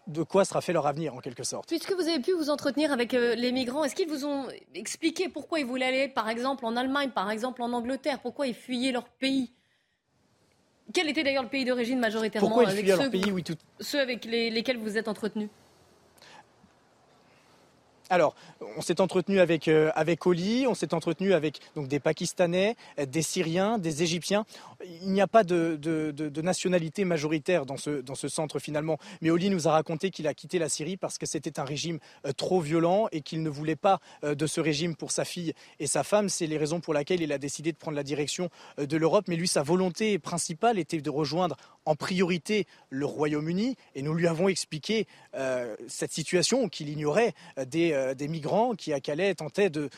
de 0.08 0.22
quoi 0.22 0.44
sera 0.44 0.60
fait 0.60 0.72
leur 0.72 0.86
avenir 0.86 1.14
en 1.14 1.18
quelque 1.18 1.44
sorte. 1.44 1.68
Puisque 1.68 1.92
vous 1.92 2.08
avez 2.08 2.18
pu 2.20 2.32
vous 2.32 2.50
entretenir 2.50 2.92
avec 2.92 3.14
euh, 3.14 3.34
les 3.34 3.52
migrants, 3.52 3.84
est-ce 3.84 3.94
qu'ils 3.94 4.08
vous 4.08 4.24
ont 4.24 4.46
expliqué 4.74 5.28
pourquoi 5.28 5.60
ils 5.60 5.66
voulaient 5.66 5.86
aller 5.86 6.08
par 6.08 6.28
exemple 6.28 6.64
en 6.64 6.76
Allemagne, 6.76 7.10
par 7.10 7.30
exemple 7.30 7.62
en 7.62 7.72
Angleterre, 7.72 8.18
pourquoi 8.20 8.46
ils 8.46 8.54
fuyaient 8.54 8.92
leur 8.92 9.04
pays? 9.04 9.52
Quel 10.94 11.08
était 11.10 11.22
d'ailleurs 11.22 11.42
le 11.42 11.50
pays 11.50 11.66
d'origine 11.66 11.98
majoritairement 11.98 12.48
Pourquoi 12.48 12.64
ils 12.64 12.76
fuyaient 12.76 12.96
leur 12.96 13.10
pays 13.10 13.30
oui, 13.30 13.44
tout... 13.44 13.56
Ceux 13.80 14.00
avec 14.00 14.24
lesquels 14.24 14.78
vous 14.78 14.96
êtes 14.96 15.08
entretenus? 15.08 15.50
Alors, 18.10 18.34
on 18.76 18.80
s'est 18.80 19.00
entretenu 19.00 19.38
avec, 19.38 19.68
euh, 19.68 19.90
avec 19.94 20.26
Oli, 20.26 20.66
on 20.66 20.74
s'est 20.74 20.94
entretenu 20.94 21.34
avec 21.34 21.60
donc, 21.76 21.88
des 21.88 22.00
Pakistanais, 22.00 22.74
euh, 22.98 23.04
des 23.04 23.22
Syriens, 23.22 23.78
des 23.78 24.02
Égyptiens. 24.02 24.46
Il 25.02 25.10
n'y 25.10 25.20
a 25.20 25.26
pas 25.26 25.44
de, 25.44 25.78
nationalité 26.40 27.04
majoritaire 27.04 27.66
dans 27.66 27.76
ce, 27.76 28.00
dans 28.00 28.14
ce 28.14 28.28
centre 28.28 28.58
finalement. 28.58 28.98
Mais 29.20 29.30
Oli 29.30 29.50
nous 29.50 29.68
a 29.68 29.72
raconté 29.72 30.10
qu'il 30.10 30.26
a 30.26 30.34
quitté 30.34 30.58
la 30.58 30.68
Syrie 30.68 30.96
parce 30.96 31.18
que 31.18 31.26
c'était 31.26 31.60
un 31.60 31.64
régime 31.64 31.98
euh, 32.26 32.32
trop 32.32 32.60
violent 32.60 33.08
et 33.12 33.20
qu'il 33.20 33.42
ne 33.42 33.50
voulait 33.50 33.76
pas 33.76 34.00
de 34.22 34.46
ce 34.46 34.60
régime 34.60 34.94
pour 34.96 35.10
sa 35.10 35.24
fille 35.24 35.52
et 35.78 35.86
sa 35.86 36.02
femme. 36.02 36.28
C'est 36.28 36.46
les 36.46 36.56
raisons 36.56 36.80
pour 36.80 36.94
lesquelles 36.94 37.20
il 37.20 37.32
a 37.32 37.38
décidé 37.38 37.72
de 37.72 37.76
prendre 37.76 37.96
la 37.96 38.02
direction 38.02 38.50
de 38.78 38.96
l'Europe. 38.96 39.26
Mais 39.28 39.36
lui, 39.36 39.48
sa 39.48 39.62
volonté 39.62 40.18
principale 40.18 40.78
était 40.78 41.00
de 41.00 41.10
rejoindre 41.10 41.56
en 41.88 41.96
priorité 41.96 42.66
le 42.90 43.06
Royaume-Uni. 43.06 43.76
Et 43.94 44.02
nous 44.02 44.14
lui 44.14 44.26
avons 44.26 44.48
expliqué 44.48 45.06
cette 45.88 46.12
situation 46.12 46.68
qu'il 46.68 46.88
ignorait 46.88 47.34
des 47.66 47.88
euh, 47.98 48.14
des 48.14 48.28
migrants 48.28 48.74
qui, 48.74 48.92
à 48.92 49.00
Calais, 49.00 49.34
tentaient 49.34 49.70
de, 49.70 49.90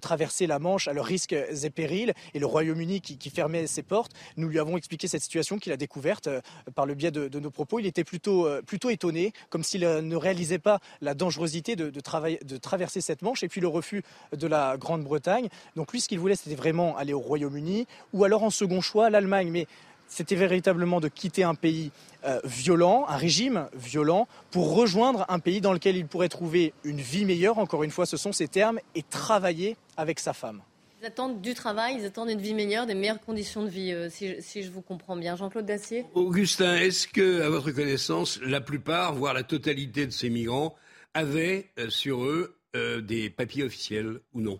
traverser 0.00 0.46
la 0.46 0.58
Manche 0.58 0.88
à 0.88 0.92
leurs 0.92 1.04
risques 1.04 1.32
et 1.32 1.70
périls, 1.70 2.12
et 2.34 2.38
le 2.38 2.46
Royaume-Uni 2.46 3.00
qui, 3.00 3.30
fermait 3.30 3.66
ses 3.66 3.82
portes. 3.82 4.12
Nous 4.36 4.48
lui 4.48 4.58
avons 4.58 4.76
expliqué 4.76 5.08
cette 5.08 5.22
situation 5.22 5.58
qu'il 5.58 5.72
a 5.72 5.76
découverte 5.76 6.26
euh, 6.26 6.40
par 6.74 6.86
le 6.86 6.94
biais 6.94 7.10
de, 7.10 7.38
nos 7.38 7.50
propos. 7.50 7.78
Il 7.78 7.86
était 7.86 8.04
plutôt, 8.04 8.46
euh, 8.46 8.62
plutôt 8.62 8.90
étonné, 8.90 9.32
comme 9.48 9.62
s'il 9.62 9.82
ne 9.82 10.16
réalisait 10.16 10.58
pas 10.58 10.80
la 11.00 11.14
dangerosité 11.14 11.76
de, 11.76 11.90
de 11.90 12.56
traverser 12.56 13.00
cette 13.00 13.22
Manche, 13.22 13.42
et 13.42 13.48
puis 13.48 13.60
le 13.60 13.68
refus 13.68 14.02
de 14.36 14.46
la 14.46 14.76
Grande-Bretagne. 14.76 15.48
Donc 15.76 15.92
lui, 15.92 16.00
ce 16.00 16.08
qu'il 16.08 16.18
voulait, 16.18 16.36
c'était 16.36 16.56
vraiment 16.56 16.96
aller 16.96 17.12
au 17.12 17.20
Royaume-Uni, 17.20 17.86
ou 18.12 18.24
alors 18.24 18.42
en 18.42 18.50
second 18.50 18.80
choix, 18.80 19.10
l'Allemagne. 19.10 19.50
Mais 19.50 19.66
c'était 20.12 20.36
véritablement 20.36 21.00
de 21.00 21.08
quitter 21.08 21.42
un 21.42 21.54
pays 21.54 21.90
euh, 22.24 22.38
violent, 22.44 23.06
un 23.08 23.16
régime 23.16 23.68
violent, 23.74 24.28
pour 24.50 24.74
rejoindre 24.74 25.24
un 25.28 25.38
pays 25.38 25.62
dans 25.62 25.72
lequel 25.72 25.96
il 25.96 26.06
pourrait 26.06 26.28
trouver 26.28 26.74
une 26.84 27.00
vie 27.00 27.24
meilleure, 27.24 27.58
encore 27.58 27.82
une 27.82 27.90
fois 27.90 28.04
ce 28.04 28.18
sont 28.18 28.32
ces 28.32 28.46
termes, 28.46 28.78
et 28.94 29.02
travailler 29.02 29.76
avec 29.96 30.20
sa 30.20 30.34
femme. 30.34 30.60
Ils 31.00 31.06
attendent 31.06 31.40
du 31.40 31.54
travail, 31.54 31.96
ils 31.98 32.04
attendent 32.04 32.28
une 32.28 32.42
vie 32.42 32.52
meilleure, 32.52 32.84
des 32.84 32.94
meilleures 32.94 33.20
conditions 33.20 33.64
de 33.64 33.70
vie, 33.70 33.92
euh, 33.92 34.10
si, 34.10 34.62
je 34.62 34.70
vous 34.70 34.82
comprends 34.82 35.16
bien. 35.16 35.34
Jean-Claude 35.34 35.64
Dacier? 35.64 36.04
Augustin, 36.14 36.76
est-ce 36.76 37.08
que, 37.08 37.40
à 37.40 37.48
votre 37.48 37.70
connaissance, 37.70 38.38
la 38.42 38.60
plupart, 38.60 39.14
voire 39.14 39.32
la 39.32 39.42
totalité 39.42 40.06
de 40.06 40.12
ces 40.12 40.28
migrants, 40.28 40.74
avaient 41.14 41.70
euh, 41.78 41.88
sur 41.88 42.22
eux 42.24 42.56
des 43.02 43.28
papiers 43.28 43.64
officiels 43.64 44.20
ou 44.32 44.40
non? 44.40 44.58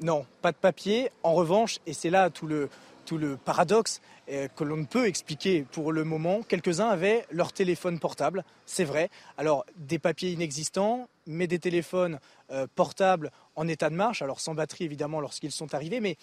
Non, 0.00 0.24
pas 0.42 0.52
de 0.52 0.56
papier. 0.56 1.10
En 1.22 1.34
revanche, 1.34 1.78
et 1.86 1.92
c'est 1.92 2.10
là 2.10 2.30
tout 2.30 2.46
le, 2.46 2.68
tout 3.04 3.18
le 3.18 3.36
paradoxe 3.36 4.00
euh, 4.30 4.48
que 4.48 4.64
l'on 4.64 4.76
ne 4.76 4.84
peut 4.84 5.06
expliquer 5.06 5.66
pour 5.72 5.92
le 5.92 6.04
moment, 6.04 6.42
quelques-uns 6.42 6.88
avaient 6.88 7.26
leur 7.30 7.52
téléphone 7.52 7.98
portable, 7.98 8.44
c'est 8.66 8.84
vrai. 8.84 9.10
Alors, 9.36 9.64
des 9.76 9.98
papiers 9.98 10.30
inexistants, 10.30 11.08
mais 11.26 11.46
des 11.46 11.58
téléphones 11.58 12.18
euh, 12.50 12.66
portables 12.74 13.30
en 13.56 13.68
état 13.68 13.90
de 13.90 13.94
marche, 13.94 14.22
alors 14.22 14.40
sans 14.40 14.54
batterie 14.54 14.84
évidemment 14.84 15.20
lorsqu'ils 15.20 15.52
sont 15.52 15.74
arrivés, 15.74 16.00
mais 16.00 16.16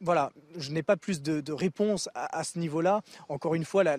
voilà, 0.00 0.30
je 0.56 0.70
n'ai 0.70 0.82
pas 0.82 0.96
plus 0.96 1.22
de, 1.22 1.52
réponses 1.52 2.08
à, 2.14 2.44
ce 2.44 2.58
niveau-là. 2.58 3.00
Encore 3.28 3.54
une 3.54 3.64
fois, 3.64 3.84
la, 3.84 3.96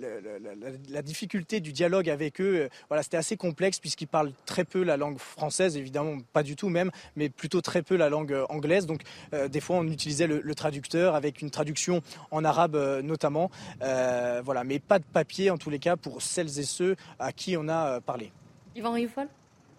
difficulté 1.01 1.59
du 1.59 1.71
dialogue 1.71 2.09
avec 2.09 2.41
eux, 2.41 2.63
euh, 2.63 2.69
voilà, 2.89 3.03
c'était 3.03 3.17
assez 3.17 3.37
complexe 3.37 3.79
puisqu'ils 3.79 4.07
parlent 4.07 4.31
très 4.45 4.63
peu 4.63 4.83
la 4.83 4.97
langue 4.97 5.17
française, 5.17 5.77
évidemment 5.77 6.17
pas 6.33 6.43
du 6.43 6.55
tout 6.55 6.69
même, 6.69 6.91
mais 7.15 7.29
plutôt 7.29 7.61
très 7.61 7.81
peu 7.81 7.95
la 7.95 8.09
langue 8.09 8.33
euh, 8.33 8.45
anglaise. 8.49 8.85
Donc 8.85 9.01
euh, 9.33 9.47
des 9.47 9.61
fois, 9.61 9.77
on 9.77 9.87
utilisait 9.87 10.27
le, 10.27 10.55
traducteur 10.55 11.15
avec 11.15 11.41
une 11.41 11.51
traduction 11.51 12.01
en 12.31 12.45
arabe 12.45 12.77
notamment. 13.03 13.51
voilà, 13.81 14.63
mais 14.63 14.79
pas 14.79 14.99
de 14.99 15.03
papier 15.03 15.49
en 15.49 15.57
tous 15.57 15.69
les 15.69 15.79
cas 15.79 15.97
pour 15.97 16.21
celles 16.21 16.59
et 16.59 16.63
ceux 16.63 16.95
à 17.19 17.33
qui 17.33 17.57
on 17.57 17.67
a 17.67 17.99
parlé. 17.99 18.31
Yvan 18.75 18.95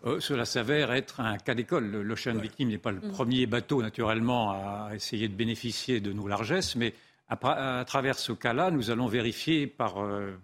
euh, 0.06 0.20
cela 0.20 0.44
s'avère 0.44 0.92
être 0.92 1.20
un 1.20 1.36
cas 1.36 1.54
d'école. 1.54 1.90
L'Ocean 1.90 2.34
Victim 2.34 2.68
n'est 2.68 2.78
pas 2.78 2.92
le 2.92 3.00
mm. 3.00 3.12
premier 3.12 3.46
bateau, 3.46 3.82
naturellement, 3.82 4.50
à 4.50 4.90
essayer 4.94 5.28
de 5.28 5.34
bénéficier 5.34 6.00
de 6.00 6.12
nos 6.12 6.28
largesses, 6.28 6.76
mais 6.76 6.94
à, 7.28 7.84
travers 7.86 8.18
ce 8.18 8.32
cas-là, 8.32 8.70
nous 8.70 8.90
allons 8.90 9.08
vérifier 9.08 9.66
par, 9.66 10.00
euh, 10.00 10.38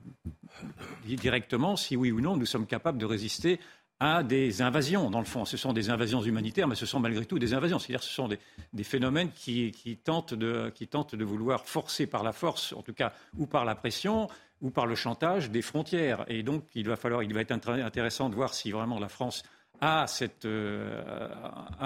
directement 1.07 1.77
si 1.77 1.97
oui 1.97 2.11
ou 2.11 2.21
non 2.21 2.37
nous 2.37 2.47
sommes 2.47 2.67
capables 2.67 2.99
de 2.99 3.07
résister 3.07 3.61
à 4.01 4.25
des 4.25 4.63
invasions, 4.63 5.11
dans 5.11 5.21
le 5.21 5.25
fond. 5.25 5.45
Ce 5.45 5.57
sont 5.57 5.73
des 5.73 5.89
invasions 5.89 6.21
humanitaires, 6.23 6.67
mais 6.67 6.75
ce 6.75 6.87
sont 6.87 6.99
malgré 6.99 7.25
tout 7.25 7.39
des 7.39 7.55
invasions. 7.55 7.79
C'est-à-dire 7.79 8.03
ce 8.03 8.13
sont 8.13 8.29
des, 8.29 8.83
phénomènes 8.83 9.31
qui, 9.31 9.73
tentent 10.03 10.35
de, 10.35 10.73
qui 10.75 10.89
tentent 10.89 11.15
de 11.15 11.25
vouloir 11.25 11.67
forcer 11.67 12.09
par 12.09 12.25
la 12.25 12.33
force, 12.33 12.73
en 12.73 12.83
tout 12.83 12.95
cas, 12.95 13.13
ou 13.39 13.47
par 13.47 13.65
la 13.65 13.77
pression, 13.77 14.29
ou 14.63 14.71
par 14.71 14.87
le 14.87 14.95
chantage 14.95 15.51
des 15.51 15.61
frontières. 15.61 16.25
Et 16.29 16.43
donc, 16.43 16.65
il 16.75 16.89
va 16.89 16.97
falloir, 16.97 17.23
il 17.23 17.35
va 17.35 17.41
être 17.41 17.53
intéressant 17.53 18.31
de 18.31 18.35
voir 18.35 18.55
si 18.55 18.71
vraiment 18.71 18.99
la 18.99 19.09
France 19.09 19.43
a 19.81 20.07
cette, 20.07 20.45
euh, 20.45 21.03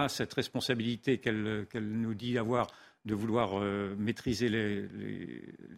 cette 0.08 0.34
responsabilité 0.34 1.18
qu'elle 1.18 1.66
nous 1.74 2.14
dit 2.14 2.38
avoir 2.38 2.68
de 3.06 3.14
vouloir 3.14 3.52
euh, 3.54 3.94
maîtriser 3.96 4.48
les, 4.48 4.82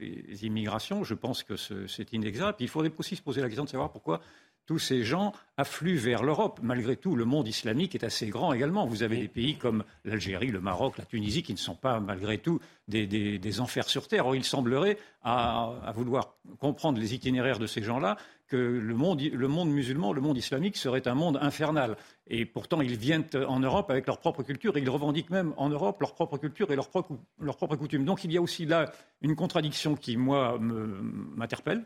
les, 0.01 0.47
immigrations. 0.47 1.05
Je 1.05 1.15
pense 1.15 1.43
que 1.43 1.57
c'est 1.57 2.13
inexact. 2.13 2.61
Il 2.61 2.69
faudrait 2.69 2.91
aussi 2.99 3.17
se 3.17 3.23
poser 3.23 3.41
la 3.41 3.49
question 3.49 3.65
de 3.65 3.69
savoir 3.69 3.93
pourquoi 3.93 4.21
tous 4.69 4.79
ces 4.79 5.03
gens 5.03 5.33
affluent 5.57 5.97
vers 5.97 6.23
l'Europe. 6.23 6.61
Malgré 6.63 6.95
tout, 6.95 7.17
le 7.17 7.25
monde 7.25 7.49
islamique 7.49 7.95
est 7.95 8.05
assez 8.05 8.27
grand 8.27 8.53
également. 8.53 8.85
Vous 8.85 9.03
avez 9.03 9.17
des 9.17 9.29
pays 9.29 9.57
comme 9.57 9.83
l'Algérie, 10.05 10.49
le 10.49 10.61
Maroc, 10.61 10.99
la 10.99 11.07
Tunisie, 11.07 11.43
qui 11.43 11.55
ne 11.55 11.59
sont 11.59 11.75
pas, 11.75 12.01
malgré 12.01 12.37
tout, 12.37 12.61
des, 12.87 13.61
enfers 13.61 13.89
sur 13.89 14.07
Terre. 14.09 14.27
Or, 14.27 14.37
il 14.37 14.45
semblerait, 14.45 14.99
à, 15.23 15.91
vouloir 15.95 16.35
comprendre 16.61 17.01
les 17.01 17.15
itinéraires 17.15 17.59
de 17.59 17.67
ces 17.67 17.83
gens-là, 17.83 18.19
que 18.47 18.59
le 18.59 18.95
monde, 18.95 19.71
musulman, 19.71 20.13
le 20.13 20.21
monde 20.21 20.37
islamique 20.37 20.77
serait 20.77 21.09
un 21.09 21.15
monde 21.15 21.39
infernal. 21.41 21.97
Et 22.27 22.45
pourtant, 22.45 22.83
ils 22.83 22.97
viennent 22.97 23.25
en 23.49 23.61
Europe 23.61 23.91
avec 23.91 24.07
leur 24.07 24.19
propre 24.19 24.43
culture 24.43 24.77
et 24.77 24.81
ils 24.81 24.91
revendiquent 24.91 25.31
même 25.31 25.55
en 25.57 25.71
Europe 25.71 25.99
leur 26.03 26.15
propre 26.15 26.37
culture 26.37 26.71
et 26.71 26.77
leurs 26.77 26.91
propres 26.91 27.17
propre 27.57 27.77
coutumes. 27.77 28.05
Donc 28.05 28.23
il 28.23 28.33
y 28.33 28.37
a 28.37 28.43
aussi 28.43 28.67
là 28.67 28.93
une 29.23 29.35
contradiction 29.35 29.97
qui, 29.97 30.19
moi, 30.19 30.59
m'interpelle, 30.61 31.85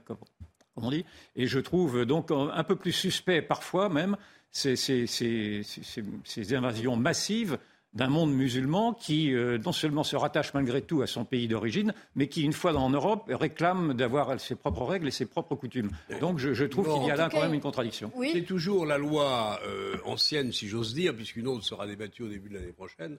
comme 0.75 0.85
on 0.85 0.91
dit. 0.91 1.05
Et 1.37 1.47
je 1.47 1.59
trouve 1.59 2.05
donc 2.05 2.31
un 2.31 2.65
peu 2.65 2.77
plus 2.77 2.93
suspect 2.93 3.43
parfois 3.43 3.89
même 3.89 4.17
ces, 4.53 6.07
invasions 6.53 6.97
massives 6.97 7.59
d'un 7.95 8.09
monde 8.09 8.33
musulman 8.33 8.95
qui 8.95 9.35
euh, 9.35 9.59
non 9.59 9.73
seulement 9.73 10.03
se 10.03 10.17
rattache 10.17 10.55
malgré 10.55 10.81
tout 10.81 11.03
à 11.03 11.07
son 11.07 11.27
pays 11.27 11.47
d'origine, 11.47 11.93
mais 12.15 12.27
qui, 12.27 12.43
une 12.43 12.55
fois 12.55 12.75
en 12.75 12.89
Europe, 12.89 13.25
réclame 13.29 13.93
d'avoir 13.93 14.41
ses 14.41 14.55
propres 14.55 14.85
règles 14.85 15.09
et 15.09 15.11
ses 15.11 15.27
propres 15.27 15.57
coutumes. 15.57 15.91
Donc 16.21 16.39
je, 16.39 16.65
trouve 16.65 16.91
qu'il 16.95 17.07
y 17.07 17.11
a 17.11 17.17
là 17.17 17.29
quand 17.31 17.43
même 17.43 17.53
une 17.53 17.61
contradiction. 17.61 18.11
C'est 18.33 18.45
toujours 18.45 18.87
la 18.87 18.97
loi 18.97 19.61
euh, 19.67 19.99
ancienne, 20.07 20.53
si 20.53 20.69
j'ose 20.69 20.95
dire, 20.95 21.15
puisqu'une 21.15 21.47
autre 21.47 21.65
sera 21.65 21.87
débattue 21.87 22.23
au 22.23 22.29
début 22.29 22.49
de 22.49 22.55
l'année 22.55 22.73
prochaine, 22.73 23.19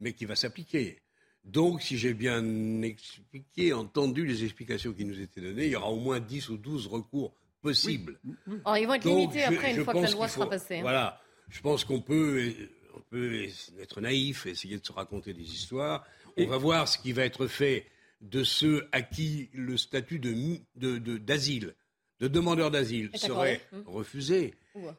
mais 0.00 0.12
qui 0.12 0.26
va 0.26 0.36
s'appliquer. 0.36 0.98
Donc, 1.44 1.82
si 1.82 1.98
j'ai 1.98 2.14
bien 2.14 2.82
expliqué, 2.82 3.72
entendu 3.72 4.24
les 4.24 4.44
explications 4.44 4.92
qui 4.92 5.04
nous 5.04 5.20
étaient 5.20 5.40
données, 5.40 5.66
il 5.66 5.72
y 5.72 5.76
aura 5.76 5.90
au 5.90 5.98
moins 5.98 6.20
10 6.20 6.50
ou 6.50 6.56
12 6.56 6.86
recours 6.86 7.34
possibles. 7.60 8.18
Alors, 8.64 8.78
ils 8.78 8.86
vont 8.86 8.94
être 8.94 9.04
limités 9.08 9.42
après, 9.42 9.74
une 9.74 9.84
fois 9.84 9.94
que 9.94 9.98
la 9.98 10.10
loi 10.10 10.28
sera 10.28 10.48
passée. 10.48 10.78
Hein. 10.78 10.82
Voilà. 10.82 11.20
Je 11.48 11.60
pense 11.60 11.84
qu'on 11.84 12.00
peut, 12.00 12.54
on 12.94 13.00
peut 13.10 13.44
être 13.80 14.00
naïf, 14.00 14.46
essayer 14.46 14.78
de 14.78 14.86
se 14.86 14.92
raconter 14.92 15.34
des 15.34 15.42
histoires. 15.42 16.04
On 16.36 16.46
va 16.46 16.56
voir 16.56 16.88
ce 16.88 16.98
qui 16.98 17.12
va 17.12 17.24
être 17.24 17.46
fait 17.46 17.86
de 18.20 18.44
ceux 18.44 18.88
à 18.92 19.02
qui 19.02 19.50
le 19.52 19.76
statut 19.76 20.18
d'asile, 20.18 20.62
de, 20.76 20.98
de, 20.98 21.18
de 21.18 21.74
demandeur 22.28 22.70
d'asile 22.70 23.10
serait 23.14 23.60
hum. 23.72 23.84
refusé. 23.86 24.54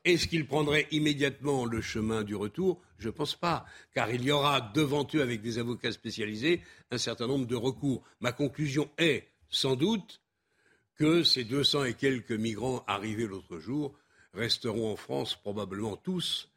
Est-ce 0.05 0.27
qu'ils 0.27 0.45
prendraient 0.45 0.87
immédiatement 0.91 1.65
le 1.65 1.81
chemin 1.81 2.23
du 2.23 2.35
retour? 2.35 2.81
Je 2.99 3.07
ne 3.07 3.13
pense 3.13 3.35
pas, 3.35 3.65
car 3.93 4.11
il 4.11 4.23
y 4.23 4.31
aura 4.31 4.61
devant 4.73 5.07
eux, 5.15 5.21
avec 5.21 5.41
des 5.41 5.57
avocats 5.57 5.91
spécialisés, 5.91 6.61
un 6.91 6.97
certain 6.97 7.27
nombre 7.27 7.47
de 7.47 7.55
recours. 7.55 8.03
Ma 8.19 8.31
conclusion 8.31 8.89
est, 8.97 9.27
sans 9.49 9.75
doute, 9.75 10.21
que 10.95 11.23
ces 11.23 11.43
200 11.43 11.85
et 11.85 11.93
quelques 11.95 12.31
migrants 12.31 12.83
arrivés 12.87 13.25
l'autre 13.25 13.59
jour 13.59 13.95
resteront 14.33 14.91
en 14.91 14.95
France 14.95 15.35
probablement 15.35 15.97
tous. 15.97 16.49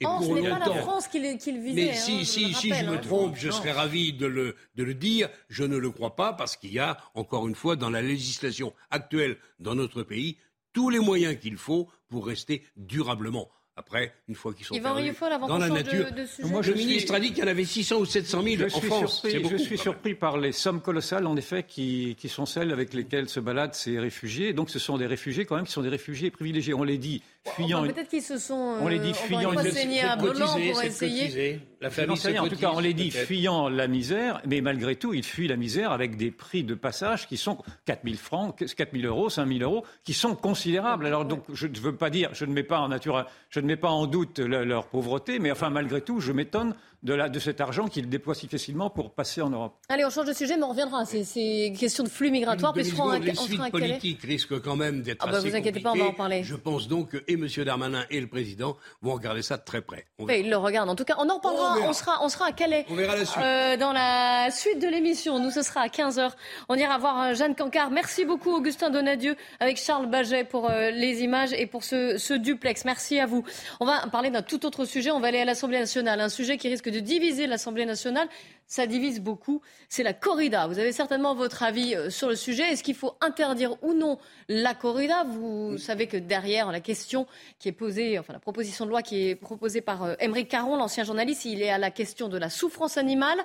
Et 0.00 0.06
oh, 0.06 0.16
pour 0.18 0.26
ce 0.26 0.32
n'est 0.32 0.48
pas 0.48 0.58
la 0.58 0.82
France 0.82 1.06
qu'il 1.08 1.22
visait. 1.22 1.74
Mais 1.74 1.94
si, 1.94 2.12
hein, 2.12 2.24
si, 2.24 2.54
si 2.54 2.74
je 2.74 2.84
me 2.84 2.94
hein. 2.94 2.98
trompe, 2.98 3.36
je 3.36 3.50
serais 3.50 3.72
ravi 3.72 4.12
de 4.12 4.26
le, 4.26 4.56
de 4.74 4.82
le 4.82 4.94
dire. 4.94 5.28
Je 5.48 5.62
ne 5.62 5.76
le 5.76 5.90
crois 5.90 6.16
pas 6.16 6.32
parce 6.32 6.56
qu'il 6.56 6.72
y 6.72 6.80
a, 6.80 6.98
encore 7.14 7.46
une 7.46 7.54
fois, 7.54 7.76
dans 7.76 7.90
la 7.90 8.02
législation 8.02 8.74
actuelle 8.90 9.38
dans 9.60 9.74
notre 9.74 10.02
pays, 10.02 10.36
tous 10.72 10.90
les 10.90 10.98
moyens 10.98 11.38
qu'il 11.38 11.56
faut 11.56 11.88
pour 12.08 12.26
rester 12.26 12.64
durablement. 12.76 13.48
Après, 13.76 14.14
une 14.28 14.36
fois 14.36 14.54
qu'ils 14.54 14.64
sont 14.64 14.76
dans 14.76 15.58
la 15.58 15.68
nature, 15.68 16.06
moi, 16.44 16.62
le 16.62 16.74
ministre 16.74 17.12
a 17.12 17.18
dit 17.18 17.30
qu'il 17.30 17.38
y 17.38 17.42
en 17.42 17.50
avait 17.50 17.64
600 17.64 17.96
ou 17.96 18.04
700 18.04 18.42
000 18.42 18.62
en 18.62 18.80
France. 18.80 19.22
je 19.24 19.56
suis 19.56 19.78
surpris 19.78 20.14
par 20.14 20.38
les 20.38 20.52
sommes 20.52 20.80
colossales, 20.80 21.26
en 21.26 21.36
effet, 21.36 21.64
qui, 21.64 22.14
qui, 22.16 22.28
sont 22.28 22.46
celles 22.46 22.70
avec 22.70 22.94
lesquelles 22.94 23.28
se 23.28 23.40
baladent 23.40 23.74
ces 23.74 23.98
réfugiés. 23.98 24.52
Donc, 24.52 24.70
ce 24.70 24.78
sont 24.78 24.96
des 24.96 25.06
réfugiés, 25.06 25.44
quand 25.44 25.56
même, 25.56 25.66
qui 25.66 25.72
sont 25.72 25.82
des 25.82 25.88
réfugiés 25.88 26.30
privilégiés. 26.30 26.72
On 26.72 26.84
les 26.84 26.98
dit 26.98 27.20
fuyant. 27.56 27.82
Peut-être 27.82 28.08
qu'ils 28.08 28.22
se 28.22 28.38
sont. 28.38 28.76
on 28.80 28.86
les 28.86 29.00
dit 29.00 29.10
euh, 29.10 29.14
fuyant. 29.14 29.50
à 29.50 30.16
pour 30.16 30.82
essayer. 30.82 31.60
La 31.84 31.90
famille 31.90 32.38
En 32.38 32.48
tout 32.48 32.56
cas, 32.56 32.72
on 32.72 32.80
les 32.80 32.94
dit 32.94 33.10
fuyant 33.10 33.68
la 33.68 33.88
misère, 33.88 34.40
mais 34.46 34.62
malgré 34.62 34.96
tout, 34.96 35.12
ils 35.12 35.22
fuient 35.22 35.48
la 35.48 35.56
misère 35.56 35.92
avec 35.92 36.16
des 36.16 36.30
prix 36.30 36.64
de 36.64 36.74
passage 36.74 37.28
qui 37.28 37.36
sont 37.36 37.58
4 37.84 38.00
000 38.04 38.16
francs, 38.16 38.56
4 38.56 38.92
000 38.98 39.06
euros, 39.06 39.28
5 39.28 39.46
000 39.46 39.60
euros, 39.60 39.84
qui 40.02 40.14
sont 40.14 40.34
considérables. 40.34 41.04
Alors, 41.04 41.26
donc, 41.26 41.44
je 41.52 41.66
ne 41.66 41.78
veux 41.78 41.94
pas 41.94 42.08
dire, 42.08 42.30
je 42.32 42.46
ne 42.46 42.54
mets 42.54 42.62
pas 42.62 42.80
en 42.80 42.88
nature, 42.88 43.26
je 43.50 43.60
ne 43.60 43.66
mets 43.66 43.76
pas 43.76 43.90
en 43.90 44.06
doute 44.06 44.38
leur 44.38 44.86
pauvreté, 44.86 45.38
mais 45.38 45.50
enfin, 45.50 45.68
malgré 45.68 46.00
tout, 46.00 46.20
je 46.20 46.32
m'étonne 46.32 46.74
de, 47.04 47.28
de 47.28 47.38
cet 47.38 47.60
argent 47.60 47.86
qu'ils 47.86 48.08
déploient 48.08 48.34
si 48.34 48.48
facilement 48.48 48.90
pour 48.90 49.12
passer 49.12 49.42
en 49.42 49.50
Europe. 49.50 49.74
Allez, 49.88 50.04
on 50.04 50.10
change 50.10 50.26
de 50.26 50.32
sujet, 50.32 50.56
mais 50.56 50.64
on 50.64 50.70
reviendra. 50.70 51.04
C'est 51.04 51.66
une 51.66 51.76
question 51.76 52.02
de 52.02 52.08
flux 52.08 52.30
migratoire. 52.30 52.72
Puis 52.72 52.90
on 52.92 52.96
sera, 52.96 53.18
les 53.18 53.34
suites 53.34 53.70
politiques 53.70 54.22
risquent 54.22 54.60
quand 54.60 54.76
même 54.76 55.02
d'être 55.02 55.24
ah 55.26 55.30
bah, 55.30 55.38
assez 55.38 55.50
Vous 55.50 55.56
inquiétez 55.56 55.80
pas, 55.80 55.92
on 55.92 55.98
va 55.98 56.04
en 56.06 56.12
parler. 56.12 56.42
Je 56.42 56.56
pense 56.56 56.88
donc 56.88 57.10
que 57.10 57.18
et 57.28 57.34
M. 57.34 57.46
Darmanin 57.64 58.04
et 58.10 58.20
le 58.20 58.26
président 58.26 58.76
vont 59.02 59.12
regarder 59.12 59.42
ça 59.42 59.56
de 59.56 59.64
très 59.64 59.82
près. 59.82 60.06
ils 60.18 60.48
le 60.48 60.56
regardent. 60.56 60.90
En 60.90 60.94
tout 60.94 61.04
cas, 61.04 61.16
on 61.18 61.28
en 61.28 61.36
reparlera. 61.36 61.88
On, 61.88 61.92
sera, 61.92 62.24
on 62.24 62.28
sera 62.28 62.46
à 62.46 62.52
Calais. 62.52 62.86
On 62.88 62.94
verra 62.94 63.16
la 63.16 63.24
suite. 63.24 63.42
Euh, 63.42 63.76
dans 63.76 63.92
la 63.92 64.48
suite 64.50 64.80
de 64.80 64.88
l'émission, 64.88 65.38
nous, 65.38 65.50
ce 65.50 65.62
sera 65.62 65.82
à 65.82 65.88
15h. 65.88 66.30
On 66.68 66.76
ira 66.76 66.96
voir 66.98 67.20
euh, 67.20 67.34
Jeanne 67.34 67.54
Cancard. 67.54 67.90
Merci 67.90 68.24
beaucoup, 68.24 68.50
Augustin 68.50 68.90
Donadieu, 68.90 69.36
avec 69.60 69.76
Charles 69.76 70.06
Baget 70.06 70.44
pour 70.44 70.70
euh, 70.70 70.90
les 70.90 71.22
images 71.22 71.52
et 71.52 71.66
pour 71.66 71.84
ce, 71.84 72.16
ce 72.16 72.34
duplex. 72.34 72.84
Merci 72.84 73.18
à 73.18 73.26
vous. 73.26 73.44
On 73.80 73.84
va 73.84 74.06
parler 74.08 74.30
d'un 74.30 74.42
tout 74.42 74.64
autre 74.64 74.84
sujet. 74.84 75.10
On 75.10 75.20
va 75.20 75.28
aller 75.28 75.40
à 75.40 75.44
l'Assemblée 75.44 75.78
nationale. 75.78 76.20
Un 76.20 76.28
sujet 76.28 76.56
qui 76.56 76.68
risque 76.68 76.88
de 76.94 77.00
diviser 77.00 77.46
l'Assemblée 77.46 77.86
nationale, 77.86 78.28
ça 78.66 78.86
divise 78.86 79.20
beaucoup. 79.20 79.60
C'est 79.88 80.02
la 80.02 80.14
corrida. 80.14 80.66
Vous 80.66 80.78
avez 80.78 80.92
certainement 80.92 81.34
votre 81.34 81.62
avis 81.62 81.94
euh, 81.94 82.08
sur 82.08 82.28
le 82.28 82.36
sujet. 82.36 82.72
Est-ce 82.72 82.82
qu'il 82.82 82.94
faut 82.94 83.14
interdire 83.20 83.76
ou 83.82 83.94
non 83.94 84.18
la 84.48 84.74
corrida? 84.74 85.24
Vous 85.24 85.76
savez 85.76 86.06
que 86.06 86.16
derrière 86.16 86.70
la 86.70 86.80
question 86.80 87.26
qui 87.58 87.68
est 87.68 87.72
posée, 87.72 88.18
enfin 88.18 88.32
la 88.32 88.38
proposition 88.38 88.84
de 88.84 88.90
loi 88.90 89.02
qui 89.02 89.28
est 89.28 89.34
proposée 89.34 89.80
par 89.80 90.20
Émeric 90.20 90.46
euh, 90.46 90.50
Caron, 90.50 90.76
l'ancien 90.76 91.04
journaliste, 91.04 91.44
il 91.44 91.62
est 91.62 91.70
à 91.70 91.78
la 91.78 91.90
question 91.90 92.28
de 92.28 92.38
la 92.38 92.48
souffrance 92.48 92.96
animale 92.96 93.40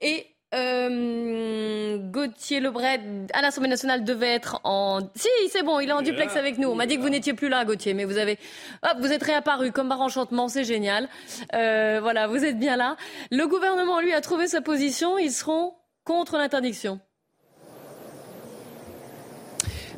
et 0.00 0.26
euh, 0.54 1.98
Gauthier 1.98 2.60
Lebret 2.60 3.00
à 3.34 3.42
l'Assemblée 3.42 3.68
nationale 3.68 4.04
devait 4.04 4.34
être 4.34 4.60
en. 4.64 5.00
Si, 5.14 5.28
c'est 5.50 5.62
bon, 5.62 5.80
il 5.80 5.90
est 5.90 5.92
en 5.92 6.02
duplex 6.02 6.36
avec 6.36 6.58
nous. 6.58 6.68
On 6.68 6.74
m'a 6.74 6.86
dit 6.86 6.96
que 6.96 7.02
vous 7.02 7.10
n'étiez 7.10 7.34
plus 7.34 7.48
là, 7.48 7.64
Gauthier, 7.64 7.92
mais 7.94 8.04
vous 8.04 8.16
avez, 8.16 8.38
hop, 8.82 8.96
vous 9.00 9.12
êtes 9.12 9.22
réapparu 9.22 9.72
comme 9.72 9.88
par 9.88 10.00
enchantement, 10.00 10.48
c'est 10.48 10.64
génial. 10.64 11.08
Euh, 11.54 11.98
voilà, 12.00 12.26
vous 12.26 12.44
êtes 12.44 12.58
bien 12.58 12.76
là. 12.76 12.96
Le 13.30 13.46
gouvernement, 13.46 14.00
lui, 14.00 14.14
a 14.14 14.20
trouvé 14.20 14.46
sa 14.46 14.60
position. 14.60 15.18
Ils 15.18 15.32
seront 15.32 15.74
contre 16.04 16.38
l'interdiction. 16.38 17.00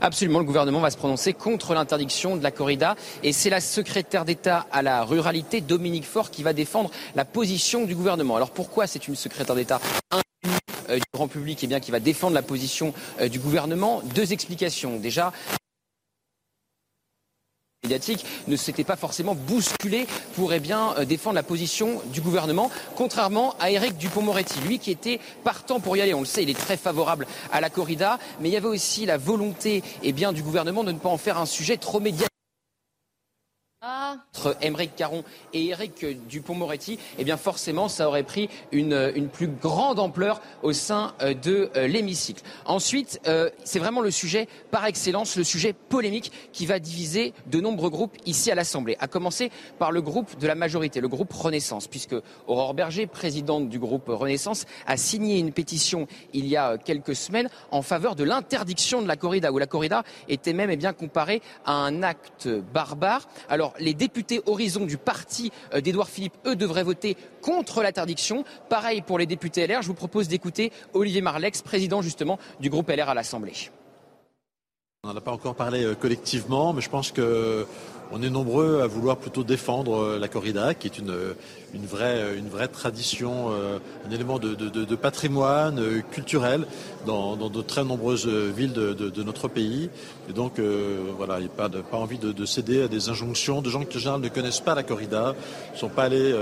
Absolument, 0.03 0.39
le 0.39 0.47
gouvernement 0.47 0.81
va 0.81 0.91
se 0.91 0.97
prononcer 0.97 1.35
contre 1.35 1.75
l'interdiction 1.75 2.37
de 2.37 2.43
la 2.43 2.51
corrida 2.51 2.97
et 3.23 3.35
c'est 3.35 3.51
la 3.51 3.61
secrétaire 3.61 4.25
d'État 4.25 4.67
à 4.73 4.81
la 4.81 5.05
ruralité, 5.05 5.61
Dominique 5.61 6.07
Faure, 6.07 6.31
qui 6.31 6.43
va 6.43 6.55
défendre 6.55 6.91
la 7.15 7.27
position 7.27 7.85
du 7.85 7.95
gouvernement. 7.95 8.37
Alors 8.37 8.51
pourquoi 8.51 8.87
c'est 8.87 9.09
une 9.09 9.15
secrétaire 9.15 9.55
d'État 9.55 9.79
euh, 10.89 10.97
du 10.97 11.05
grand 11.13 11.29
public 11.29 11.59
eh 11.63 11.67
bien, 11.67 11.81
qui 11.81 11.91
va 11.91 12.01
défendre 12.01 12.35
la 12.35 12.43
position 12.43 12.95
euh, 13.21 13.29
du 13.29 13.39
gouvernement? 13.39 14.01
Deux 14.15 14.33
explications. 14.33 14.97
Déjà, 14.97 15.35
médiatique 17.91 18.25
ne 18.47 18.55
s'était 18.55 18.85
pas 18.85 18.95
forcément 18.95 19.35
bousculé 19.35 20.07
pour 20.37 20.53
eh 20.53 20.61
bien, 20.61 20.95
euh, 20.97 21.05
défendre 21.05 21.35
la 21.35 21.43
position 21.43 22.01
du 22.13 22.21
gouvernement, 22.21 22.71
contrairement 22.95 23.57
à 23.59 23.73
Éric 23.73 23.97
Dupont-Moretti, 23.97 24.61
lui 24.61 24.79
qui 24.79 24.93
était 24.93 25.19
partant 25.43 25.81
pour 25.81 25.97
y 25.97 26.01
aller. 26.01 26.15
On 26.15 26.21
le 26.21 26.27
sait, 26.27 26.45
il 26.45 26.51
est 26.51 26.59
très 26.59 26.77
favorable 26.77 27.27
à 27.51 27.61
la 27.61 27.69
corrida, 27.69 28.21
mais 28.41 28.49
il 28.49 28.53
y 28.53 28.57
avait 28.57 28.69
aussi 28.69 29.07
la 29.07 29.17
volonté 29.17 29.83
eh 30.05 30.13
bien, 30.13 30.33
du 30.33 30.45
gouvernement 30.45 30.85
de 30.85 30.93
ne 30.93 30.99
pas 30.99 31.09
en 31.09 31.19
faire 31.19 31.39
un 31.39 31.47
sujet 31.47 31.79
trop 31.79 31.99
médiatique. 31.99 32.30
Entre 34.41 34.57
Émeric 34.63 34.97
Caron 34.97 35.23
et 35.53 35.67
Éric 35.67 36.07
Dupont-Moretti, 36.27 36.99
eh 37.19 37.25
bien 37.25 37.37
forcément, 37.37 37.89
ça 37.91 38.09
aurait 38.09 38.23
pris 38.23 38.49
une, 38.73 39.13
une 39.15 39.29
plus 39.29 39.49
grande 39.49 39.99
ampleur 39.99 40.41
au 40.63 40.73
sein 40.73 41.13
euh, 41.21 41.35
de 41.35 41.71
euh, 41.77 41.87
l'hémicycle. 41.87 42.43
Ensuite, 42.65 43.21
euh, 43.27 43.51
c'est 43.65 43.79
vraiment 43.79 44.01
le 44.01 44.11
sujet 44.11 44.49
par 44.71 44.87
excellence, 44.87 45.37
le 45.37 45.45
sujet 45.45 45.75
polémique 45.75 46.33
qui 46.55 46.65
va 46.65 46.79
diviser 46.79 47.35
de 47.49 47.61
nombreux 47.61 47.91
groupes 47.91 48.17
ici 48.25 48.51
à 48.51 48.55
l'Assemblée. 48.55 48.97
À 48.99 49.09
commencer 49.09 49.51
par 49.79 49.93
le 49.93 50.01
groupe 50.01 50.39
de 50.39 50.47
la 50.47 50.55
majorité, 50.55 51.03
le 51.03 51.09
groupe 51.09 51.35
Renaissance, 51.35 51.87
puisque 51.87 52.17
Aurore 52.47 52.73
Berger, 52.73 53.07
présidente 53.07 53.69
du 53.69 53.79
groupe 53.79 54.09
Renaissance, 54.09 54.65
a 54.87 54.97
signé 54.97 55.39
une 55.39 55.53
pétition 55.53 56.07
il 56.33 56.47
y 56.47 56.57
a 56.57 56.79
quelques 56.79 57.15
semaines 57.15 57.51
en 57.73 57.83
faveur 57.83 58.17
de 58.17 58.25
l'interdiction 58.25 59.03
de 59.03 59.07
la 59.07 59.17
corrida, 59.17 59.53
où 59.53 59.59
la 59.59 59.67
corrida 59.67 60.03
était 60.31 60.55
même 60.55 60.71
eh 60.71 60.77
bien 60.77 60.95
comparée 60.95 61.43
à 61.67 61.75
un 61.75 62.03
acte 62.03 62.49
barbare. 62.49 63.29
Alors 63.51 63.75
les 63.79 63.93
députés 63.93 64.30
Horizon 64.47 64.85
du 64.85 64.97
parti 64.97 65.51
euh, 65.75 65.81
d'Édouard 65.81 66.09
Philippe, 66.09 66.35
eux, 66.47 66.57
devraient 66.57 66.85
voter 66.85 67.17
contre 67.43 67.83
l'interdiction. 67.83 68.45
Pareil 68.69 69.03
pour 69.03 69.19
les 69.19 69.27
députés 69.27 69.67
LR. 69.67 69.83
Je 69.83 69.89
vous 69.89 69.95
propose 69.95 70.29
d'écouter 70.29 70.73
Olivier 70.95 71.23
Marlex, 71.23 71.63
président 71.63 72.03
justement 72.03 72.39
du 72.61 72.71
groupe 72.71 72.89
LR 72.89 73.09
à 73.09 73.15
l'Assemblée. 73.15 73.71
On 75.03 75.09
n'en 75.09 75.17
a 75.17 75.21
pas 75.23 75.33
encore 75.33 75.55
parlé 75.55 75.83
euh, 75.83 75.95
collectivement, 75.95 76.73
mais 76.75 76.83
je 76.83 76.91
pense 76.91 77.11
que 77.11 77.67
on 78.13 78.23
est 78.23 78.31
nombreux 78.31 78.81
à 78.83 78.87
vouloir 78.87 79.17
plutôt 79.17 79.45
défendre 79.45 80.19
la 80.19 80.29
corrida, 80.29 80.75
qui 80.75 80.87
est 80.87 80.99
une, 80.99 81.15
une, 81.75 81.87
vraie, 81.87 82.37
une 82.37 82.49
vraie 82.49 82.69
tradition, 82.69 83.51
un 83.51 84.11
élément 84.11 84.39
de, 84.39 84.55
de, 84.55 84.97
patrimoine 84.97 86.03
culturel 86.11 86.67
dans, 87.07 87.37
dans, 87.37 87.49
de 87.49 87.63
très 87.63 87.85
nombreuses 87.85 88.27
villes 88.27 88.73
de, 88.73 89.23
notre 89.23 89.49
pays. 89.49 89.91
Et 90.29 90.33
donc, 90.33 90.61
voilà, 91.17 91.39
il 91.39 91.45
n'y 91.45 91.49
a 91.49 91.69
pas, 91.69 91.69
pas 91.69 91.97
envie 91.97 92.19
de, 92.19 92.45
céder 92.45 92.83
à 92.83 92.89
des 92.89 93.09
injonctions 93.09 93.63
de 93.63 93.71
gens 93.71 93.85
qui, 93.85 93.97
en 93.99 94.01
général, 94.01 94.21
ne 94.21 94.29
connaissent 94.29 94.61
pas 94.61 94.75
la 94.75 94.83
corrida, 94.83 95.35
ne 95.73 95.79
sont 95.79 95.89
pas 95.89 96.05
allés 96.05 96.35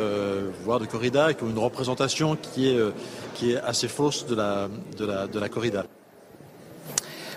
voir 0.65 0.81
de 0.81 0.87
corrida 0.87 1.31
et 1.31 1.35
qui 1.35 1.45
ont 1.45 1.51
une 1.51 1.59
représentation 1.59 2.37
qui 2.37 2.69
est, 2.69 2.81
qui 3.35 3.53
est 3.53 3.61
assez 3.61 3.89
fausse 3.89 4.27
de 4.27 4.35
la, 4.35 4.69
de 4.97 5.05
la, 5.05 5.27
de 5.27 5.39
la 5.39 5.49
corrida. 5.49 5.85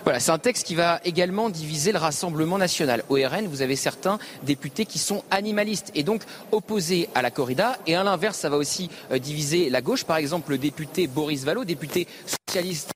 Voilà, 0.04 0.18
c'est 0.18 0.32
un 0.32 0.38
texte 0.38 0.66
qui 0.66 0.74
va 0.74 1.00
également 1.04 1.48
diviser 1.48 1.92
le 1.92 1.98
Rassemblement 1.98 2.58
national. 2.58 3.04
Au 3.08 3.14
RN, 3.14 3.46
vous 3.46 3.62
avez 3.62 3.76
certains 3.76 4.18
députés 4.42 4.84
qui 4.84 4.98
sont 4.98 5.22
animalistes 5.30 5.92
et 5.94 6.02
donc 6.02 6.22
opposés 6.50 7.08
à 7.14 7.22
la 7.22 7.30
corrida. 7.30 7.78
Et 7.86 7.94
à 7.94 8.02
l'inverse, 8.02 8.36
ça 8.36 8.48
va 8.48 8.56
aussi 8.56 8.90
euh, 9.12 9.18
diviser 9.18 9.70
la 9.70 9.80
gauche. 9.80 10.02
Par 10.02 10.16
exemple, 10.16 10.50
le 10.50 10.58
député 10.58 11.06
Boris 11.06 11.44
Vallot, 11.44 11.64
député 11.64 12.08
socialiste 12.48 12.90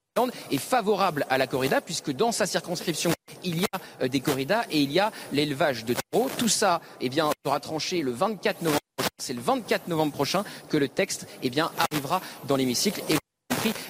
est 0.51 0.59
favorable 0.59 1.27
à 1.29 1.38
la 1.38 1.47
corrida 1.47 1.81
puisque 1.81 2.11
dans 2.11 2.33
sa 2.33 2.47
circonscription 2.47 3.12
il 3.45 3.61
y 3.61 3.64
a 3.64 3.79
euh, 4.03 4.09
des 4.09 4.21
corridas 4.21 4.64
et 4.71 4.81
il 4.81 4.90
y 4.90 4.99
a 4.99 5.12
l'élevage 5.33 5.85
de 5.85 5.95
taureaux. 6.11 6.31
Tout 6.37 6.49
ça 6.49 6.81
eh 7.01 7.09
bien, 7.09 7.31
sera 7.45 7.61
tranché 7.61 8.03
le 8.03 8.11
24 8.11 8.62
novembre 8.62 8.81
prochain. 8.97 9.11
C'est 9.23 9.35
le 9.35 9.40
24 9.40 9.88
novembre 9.88 10.12
prochain 10.12 10.45
que 10.69 10.77
le 10.77 10.88
texte 10.88 11.29
eh 11.45 11.51
bien, 11.51 11.71
arrivera 11.79 12.21
dans 12.49 12.57
l'hémicycle 12.57 13.01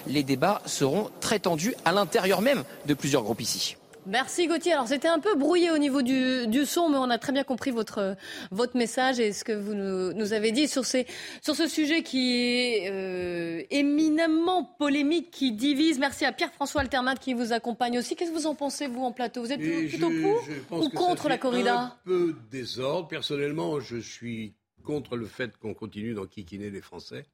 les 0.06 0.22
débats 0.22 0.62
seront 0.66 1.10
très 1.20 1.38
tendus 1.38 1.74
à 1.84 1.92
l'intérieur 1.92 2.40
même 2.40 2.64
de 2.86 2.94
plusieurs 2.94 3.22
groupes 3.22 3.40
ici. 3.40 3.76
Merci 4.06 4.46
Gauthier. 4.46 4.72
Alors 4.72 4.86
c'était 4.86 5.08
un 5.08 5.18
peu 5.18 5.34
brouillé 5.34 5.72
au 5.72 5.78
niveau 5.78 6.00
du, 6.00 6.64
son, 6.64 6.88
mais 6.88 6.96
on 6.96 7.10
a 7.10 7.18
très 7.18 7.32
bien 7.32 7.42
compris 7.42 7.72
votre, 7.72 8.16
votre 8.52 8.76
message 8.76 9.18
et 9.18 9.32
ce 9.32 9.42
que 9.42 9.52
vous 9.52 9.74
nous, 9.74 10.32
avez 10.32 10.52
dit 10.52 10.68
sur, 10.68 10.84
ces, 10.84 11.06
sur 11.42 11.56
ce 11.56 11.66
sujet 11.66 12.04
qui 12.04 12.36
est 12.36 12.90
euh, 12.90 13.62
éminemment 13.70 14.62
polémique, 14.78 15.32
qui 15.32 15.50
divise. 15.50 15.98
Merci 15.98 16.24
à 16.24 16.30
Pierre-François 16.32 16.82
Altermat 16.82 17.16
qui 17.16 17.34
vous 17.34 17.52
accompagne 17.52 17.98
aussi. 17.98 18.14
Qu'est-ce 18.14 18.30
que 18.30 18.36
vous 18.36 18.46
en 18.46 18.54
pensez, 18.54 18.86
vous, 18.86 19.02
en 19.02 19.10
plateau? 19.10 19.42
Vous 19.42 19.52
êtes 19.52 19.60
plutôt 19.60 20.10
pour 20.22 20.80
ou 20.80 20.88
contre 20.90 21.28
la 21.28 21.38
corrida 21.38 21.80
Un 21.80 21.96
peu 22.04 22.34
désordre. 22.50 23.08
Personnellement, 23.08 23.80
je 23.80 23.96
suis 23.96 24.54
contre 24.84 25.16
le 25.16 25.26
fait 25.26 25.56
qu'on 25.56 25.74
continue 25.74 26.14
d'enquiquiner 26.14 26.70
les 26.70 26.80
Français. 26.80 27.26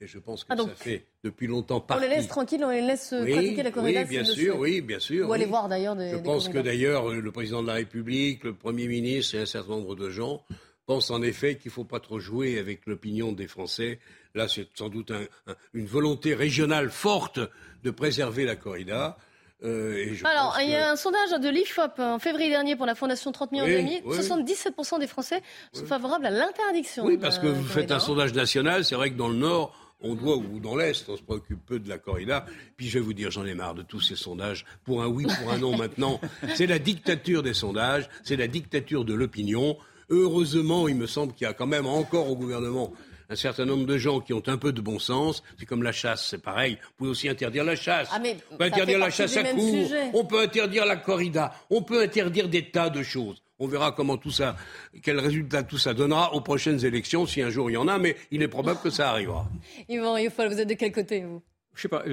Et 0.00 0.06
je 0.06 0.18
pense 0.18 0.44
que 0.44 0.52
ah, 0.52 0.56
ça 0.56 0.68
fait 0.74 1.06
depuis 1.24 1.46
longtemps 1.46 1.80
partie. 1.80 2.04
On 2.04 2.08
les 2.08 2.14
laisse 2.14 2.28
tranquilles, 2.28 2.62
on 2.62 2.70
les 2.70 2.82
laisse 2.82 3.14
euh, 3.14 3.24
pratiquer 3.24 3.62
la 3.62 3.70
corrida. 3.70 4.00
Oui, 4.02 4.06
bien 4.06 4.24
sûr, 4.24 4.58
oui, 4.58 4.80
bien 4.82 4.98
sûr. 4.98 5.28
Ou 5.28 5.32
aller 5.32 5.46
voir 5.46 5.68
d'ailleurs 5.68 5.96
des. 5.96 6.10
Je 6.10 6.16
pense 6.16 6.50
que 6.50 6.58
d'ailleurs 6.58 7.08
le 7.08 7.32
président 7.32 7.62
de 7.62 7.66
la 7.66 7.74
République, 7.74 8.44
le 8.44 8.54
Premier 8.54 8.88
ministre 8.88 9.36
et 9.36 9.40
un 9.40 9.46
certain 9.46 9.70
nombre 9.70 9.96
de 9.96 10.10
gens 10.10 10.42
pensent 10.84 11.10
en 11.10 11.22
effet 11.22 11.56
qu'il 11.56 11.70
ne 11.70 11.74
faut 11.74 11.84
pas 11.84 12.00
trop 12.00 12.20
jouer 12.20 12.58
avec 12.58 12.86
l'opinion 12.86 13.32
des 13.32 13.46
Français. 13.46 13.98
Là, 14.34 14.48
c'est 14.48 14.68
sans 14.74 14.90
doute 14.90 15.12
une 15.72 15.86
volonté 15.86 16.34
régionale 16.34 16.90
forte 16.90 17.40
de 17.82 17.90
préserver 17.90 18.44
la 18.44 18.54
corrida. 18.54 19.16
Euh, 19.64 20.14
Alors, 20.24 20.58
il 20.60 20.68
y 20.68 20.74
a 20.74 20.90
un 20.90 20.96
sondage 20.96 21.30
de 21.30 21.48
l'IFOP 21.48 21.98
en 21.98 22.18
février 22.18 22.50
dernier 22.50 22.76
pour 22.76 22.84
la 22.84 22.94
Fondation 22.94 23.32
30 23.32 23.52
millions 23.52 23.64
oui, 23.64 24.02
77% 24.06 25.00
des 25.00 25.06
Français 25.06 25.42
sont 25.72 25.86
favorables 25.86 26.26
à 26.26 26.30
l'interdiction. 26.30 27.06
Oui, 27.06 27.16
parce 27.16 27.38
que 27.38 27.46
vous 27.46 27.64
faites 27.64 27.90
un 27.90 27.98
sondage 27.98 28.34
national. 28.34 28.84
C'est 28.84 28.96
vrai 28.96 29.10
que 29.10 29.16
dans 29.16 29.28
le 29.28 29.36
Nord, 29.36 29.74
on 30.00 30.14
doit, 30.14 30.36
ou 30.36 30.60
dans 30.60 30.76
l'Est, 30.76 31.08
on 31.08 31.16
se 31.16 31.22
préoccupe 31.22 31.64
peu 31.64 31.78
de 31.78 31.88
la 31.88 31.98
corrida. 31.98 32.46
Puis 32.76 32.88
je 32.88 32.98
vais 32.98 33.04
vous 33.04 33.14
dire, 33.14 33.30
j'en 33.30 33.46
ai 33.46 33.54
marre 33.54 33.74
de 33.74 33.82
tous 33.82 34.00
ces 34.00 34.16
sondages. 34.16 34.64
Pour 34.84 35.02
un 35.02 35.06
oui, 35.06 35.26
pour 35.40 35.50
un 35.50 35.58
non 35.58 35.76
maintenant. 35.76 36.20
C'est 36.54 36.66
la 36.66 36.78
dictature 36.78 37.42
des 37.42 37.54
sondages, 37.54 38.08
c'est 38.22 38.36
la 38.36 38.46
dictature 38.46 39.04
de 39.04 39.14
l'opinion. 39.14 39.76
Heureusement, 40.10 40.88
il 40.88 40.96
me 40.96 41.06
semble 41.06 41.32
qu'il 41.32 41.46
y 41.46 41.50
a 41.50 41.54
quand 41.54 41.66
même 41.66 41.86
encore 41.86 42.30
au 42.30 42.36
gouvernement 42.36 42.92
un 43.28 43.36
certain 43.36 43.64
nombre 43.64 43.86
de 43.86 43.98
gens 43.98 44.20
qui 44.20 44.32
ont 44.32 44.42
un 44.46 44.56
peu 44.56 44.72
de 44.72 44.80
bon 44.80 44.98
sens. 44.98 45.42
C'est 45.58 45.66
comme 45.66 45.82
la 45.82 45.92
chasse, 45.92 46.28
c'est 46.30 46.42
pareil. 46.42 46.78
Vous 46.80 46.92
pouvez 46.98 47.10
aussi 47.10 47.28
interdire 47.28 47.64
la 47.64 47.76
chasse. 47.76 48.08
Ah, 48.12 48.20
on 48.50 48.56
peut 48.56 48.64
interdire 48.64 48.98
la 48.98 49.10
chasse 49.10 49.36
à 49.36 49.44
court. 49.44 49.88
On 50.14 50.24
peut 50.24 50.40
interdire 50.40 50.86
la 50.86 50.96
corrida. 50.96 51.52
On 51.70 51.82
peut 51.82 52.02
interdire 52.02 52.48
des 52.48 52.70
tas 52.70 52.90
de 52.90 53.02
choses. 53.02 53.42
On 53.58 53.66
verra 53.68 53.92
comment 53.92 54.18
tout 54.18 54.30
ça, 54.30 54.56
quel 55.02 55.18
résultat 55.18 55.62
tout 55.62 55.78
ça 55.78 55.94
donnera 55.94 56.34
aux 56.34 56.42
prochaines 56.42 56.84
élections, 56.84 57.24
si 57.26 57.40
un 57.40 57.48
jour 57.48 57.70
il 57.70 57.74
y 57.74 57.76
en 57.78 57.88
a, 57.88 57.98
mais 57.98 58.16
il 58.30 58.42
est 58.42 58.48
probable 58.48 58.80
que 58.82 58.90
ça 58.90 59.10
arrivera. 59.10 59.48
Yvan 59.88 60.14
vous 60.14 60.60
êtes 60.60 60.68
de 60.68 60.74
quel 60.74 60.92
côté, 60.92 61.24
vous? 61.24 61.42
Je 61.76 61.82
sais 61.82 61.88
pas, 61.88 62.04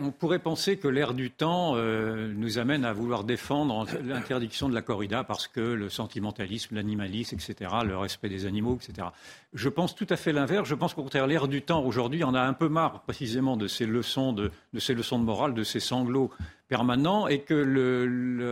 on 0.00 0.12
pourrait 0.12 0.38
penser 0.38 0.76
que 0.76 0.86
l'ère 0.86 1.14
du 1.14 1.32
temps 1.32 1.72
euh, 1.74 2.32
nous 2.32 2.58
amène 2.58 2.84
à 2.84 2.92
vouloir 2.92 3.24
défendre 3.24 3.84
l'interdiction 4.04 4.68
de 4.68 4.74
la 4.74 4.82
corrida 4.82 5.24
parce 5.24 5.48
que 5.48 5.60
le 5.60 5.88
sentimentalisme, 5.88 6.76
l'animalisme, 6.76 7.34
etc., 7.34 7.72
le 7.84 7.98
respect 7.98 8.28
des 8.28 8.46
animaux, 8.46 8.78
etc. 8.80 9.08
Je 9.52 9.68
pense 9.68 9.96
tout 9.96 10.06
à 10.10 10.16
fait 10.16 10.32
l'inverse. 10.32 10.68
Je 10.68 10.76
pense 10.76 10.94
qu'au 10.94 11.02
contraire, 11.02 11.26
l'ère 11.26 11.48
du 11.48 11.60
temps 11.60 11.82
aujourd'hui, 11.84 12.22
on 12.22 12.34
a 12.34 12.40
un 12.40 12.52
peu 12.52 12.68
marre 12.68 13.00
précisément 13.00 13.56
de 13.56 13.66
ces 13.66 13.84
leçons 13.84 14.32
de, 14.32 14.52
ces 14.78 14.94
leçons 14.94 15.18
de 15.18 15.24
morale, 15.24 15.54
de 15.54 15.64
ces 15.64 15.80
sanglots 15.80 16.30
permanents, 16.68 17.26
et 17.26 17.40
que 17.40 17.54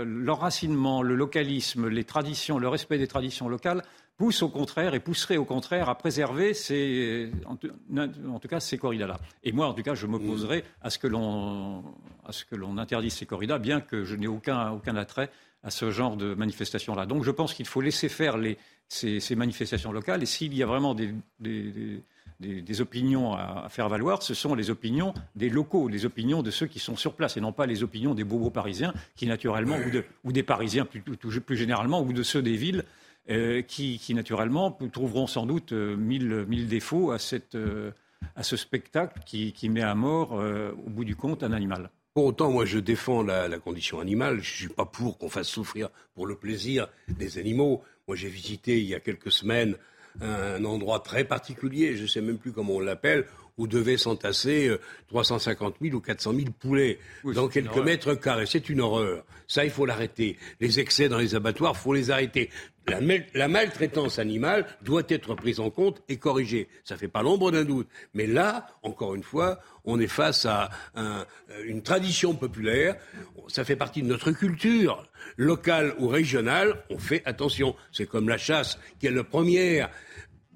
l'enracinement, 0.04 1.02
le 1.02 1.14
localisme, 1.14 1.86
les 1.86 2.02
traditions, 2.02 2.58
le 2.58 2.68
respect 2.68 2.98
des 2.98 3.06
traditions 3.06 3.48
locales 3.48 3.84
pousse 4.18 4.42
au 4.42 4.48
contraire 4.48 4.94
et 4.94 5.00
pousserait 5.00 5.36
au 5.36 5.44
contraire 5.44 5.88
à 5.88 5.96
préserver 5.96 6.52
ces, 6.52 7.30
en, 7.46 7.56
tout 7.56 8.48
cas 8.48 8.60
ces 8.60 8.76
corridas-là. 8.76 9.18
Et 9.44 9.52
moi, 9.52 9.68
en 9.68 9.74
tout 9.74 9.82
cas, 9.82 9.94
je 9.94 10.06
m'opposerai 10.06 10.64
à 10.82 10.90
ce 10.90 10.98
que 10.98 11.06
l'on 11.06 11.84
à 12.26 12.32
ce 12.32 12.44
que 12.44 12.56
l'on 12.56 12.76
interdise 12.76 13.14
ces 13.14 13.24
corridas, 13.24 13.58
bien 13.58 13.80
que 13.80 14.04
je 14.04 14.16
n'ai 14.16 14.26
aucun 14.26 14.72
aucun 14.72 14.96
attrait 14.96 15.30
à 15.62 15.70
ce 15.70 15.90
genre 15.90 16.16
de 16.16 16.34
manifestations-là. 16.34 17.06
Donc, 17.06 17.24
je 17.24 17.30
pense 17.30 17.54
qu'il 17.54 17.66
faut 17.66 17.80
laisser 17.80 18.08
faire 18.08 18.36
les, 18.36 18.58
ces, 18.88 19.20
ces, 19.20 19.34
manifestations 19.34 19.92
locales. 19.92 20.22
Et 20.22 20.26
s'il 20.26 20.54
y 20.54 20.62
a 20.62 20.66
vraiment 20.66 20.94
des, 20.94 21.12
des, 21.40 22.00
des, 22.38 22.62
des 22.62 22.80
opinions 22.80 23.34
à, 23.34 23.64
à, 23.64 23.68
faire 23.68 23.88
valoir, 23.88 24.22
ce 24.22 24.34
sont 24.34 24.54
les 24.54 24.70
opinions 24.70 25.14
des 25.34 25.48
locaux, 25.48 25.88
les 25.88 26.04
opinions 26.06 26.42
de 26.42 26.50
ceux 26.50 26.66
qui 26.66 26.78
sont 26.78 26.96
sur 26.96 27.14
place, 27.14 27.36
et 27.36 27.40
non 27.40 27.52
pas 27.52 27.66
les 27.66 27.82
opinions 27.82 28.14
des 28.14 28.24
bobos 28.24 28.50
parisiens, 28.50 28.94
qui 29.16 29.26
naturellement, 29.26 29.76
ou, 29.84 29.90
de, 29.90 30.04
ou 30.24 30.32
des 30.32 30.44
Parisiens 30.44 30.84
plus, 30.84 31.00
plus, 31.00 31.56
généralement, 31.56 32.02
ou 32.02 32.12
de 32.12 32.22
ceux 32.22 32.42
des 32.42 32.56
villes, 32.56 32.84
euh, 33.30 33.60
qui, 33.60 34.00
naturellement 34.14 34.78
trouveront 34.90 35.26
sans 35.26 35.44
doute 35.44 35.72
euh, 35.72 35.96
mille, 35.96 36.46
mille 36.48 36.66
défauts 36.66 37.10
à, 37.10 37.18
cette, 37.18 37.56
euh, 37.56 37.90
à, 38.36 38.42
ce 38.42 38.56
spectacle 38.56 39.20
qui, 39.26 39.52
qui, 39.52 39.68
met 39.68 39.82
à 39.82 39.94
mort, 39.94 40.32
au 40.32 40.90
bout 40.90 41.04
du 41.04 41.14
compte, 41.14 41.42
un 41.42 41.52
animal. 41.52 41.90
Pour 42.14 42.24
autant, 42.24 42.50
moi, 42.50 42.64
je 42.64 42.78
défends 42.78 43.22
la, 43.22 43.46
la 43.46 43.58
condition 43.58 44.00
animale. 44.00 44.36
Je 44.36 44.52
ne 44.52 44.56
suis 44.56 44.68
pas 44.68 44.86
pour 44.86 45.18
qu'on 45.18 45.28
fasse 45.28 45.48
souffrir 45.48 45.90
pour 46.14 46.26
le 46.26 46.36
plaisir 46.36 46.88
des 47.08 47.38
animaux. 47.38 47.82
Moi, 48.06 48.16
j'ai 48.16 48.28
visité 48.28 48.78
il 48.78 48.86
y 48.86 48.94
a 48.94 49.00
quelques 49.00 49.30
semaines 49.30 49.76
un, 50.20 50.64
endroit 50.64 51.00
très 51.00 51.24
particulier, 51.24 51.96
je 51.96 52.02
ne 52.02 52.06
sais 52.06 52.20
même 52.20 52.38
plus 52.38 52.52
comment 52.52 52.76
on 52.76 52.80
l'appelle, 52.80 53.26
où 53.56 53.66
devaient 53.66 53.96
s'entasser 53.96 54.70
350 55.08 55.76
000 55.82 55.96
ou 55.96 56.00
400 56.00 56.32
000 56.32 56.46
poulets 56.58 56.98
dans 57.24 57.48
quelques 57.48 57.76
mètres 57.76 58.14
carrés. 58.14 58.46
C'est 58.46 58.68
une 58.68 58.80
horreur. 58.80 59.24
Ça, 59.48 59.64
il 59.64 59.70
faut 59.70 59.84
l'arrêter. 59.84 60.36
Les 60.60 60.80
excès 60.80 61.08
dans 61.08 61.18
les 61.18 61.34
abattoirs, 61.34 61.74
il 61.76 61.80
faut 61.80 61.92
les 61.92 62.10
arrêter. 62.10 62.50
La, 63.34 63.48
maltraitance 63.48 64.18
animale 64.18 64.66
doit 64.82 65.02
être 65.08 65.34
prise 65.34 65.60
en 65.60 65.70
compte 65.70 66.02
et 66.08 66.16
corrigée. 66.16 66.68
Ça 66.84 66.94
ne 66.94 66.98
fait 67.00 67.08
pas 67.08 67.22
l'ombre 67.22 67.50
d'un 67.50 67.64
doute. 67.64 67.88
Mais 68.14 68.26
là, 68.26 68.66
encore 68.82 69.14
une 69.14 69.22
fois, 69.22 69.60
on 69.84 70.00
est 70.00 70.06
face 70.06 70.46
à 70.46 70.70
une 71.64 71.82
tradition 71.82 72.34
populaire. 72.34 72.96
Ça 73.48 73.64
fait 73.64 73.76
partie 73.76 74.02
de 74.02 74.08
notre 74.08 74.32
culture 74.32 75.06
locale 75.36 75.94
ou 75.98 76.08
régionale. 76.08 76.82
On 76.90 76.98
fait 76.98 77.22
attention. 77.24 77.74
C'est 77.92 78.06
comme 78.06 78.28
la 78.28 78.38
chasse, 78.38 78.78
qui 78.98 79.06
est 79.06 79.10
la 79.10 79.24
première 79.24 79.90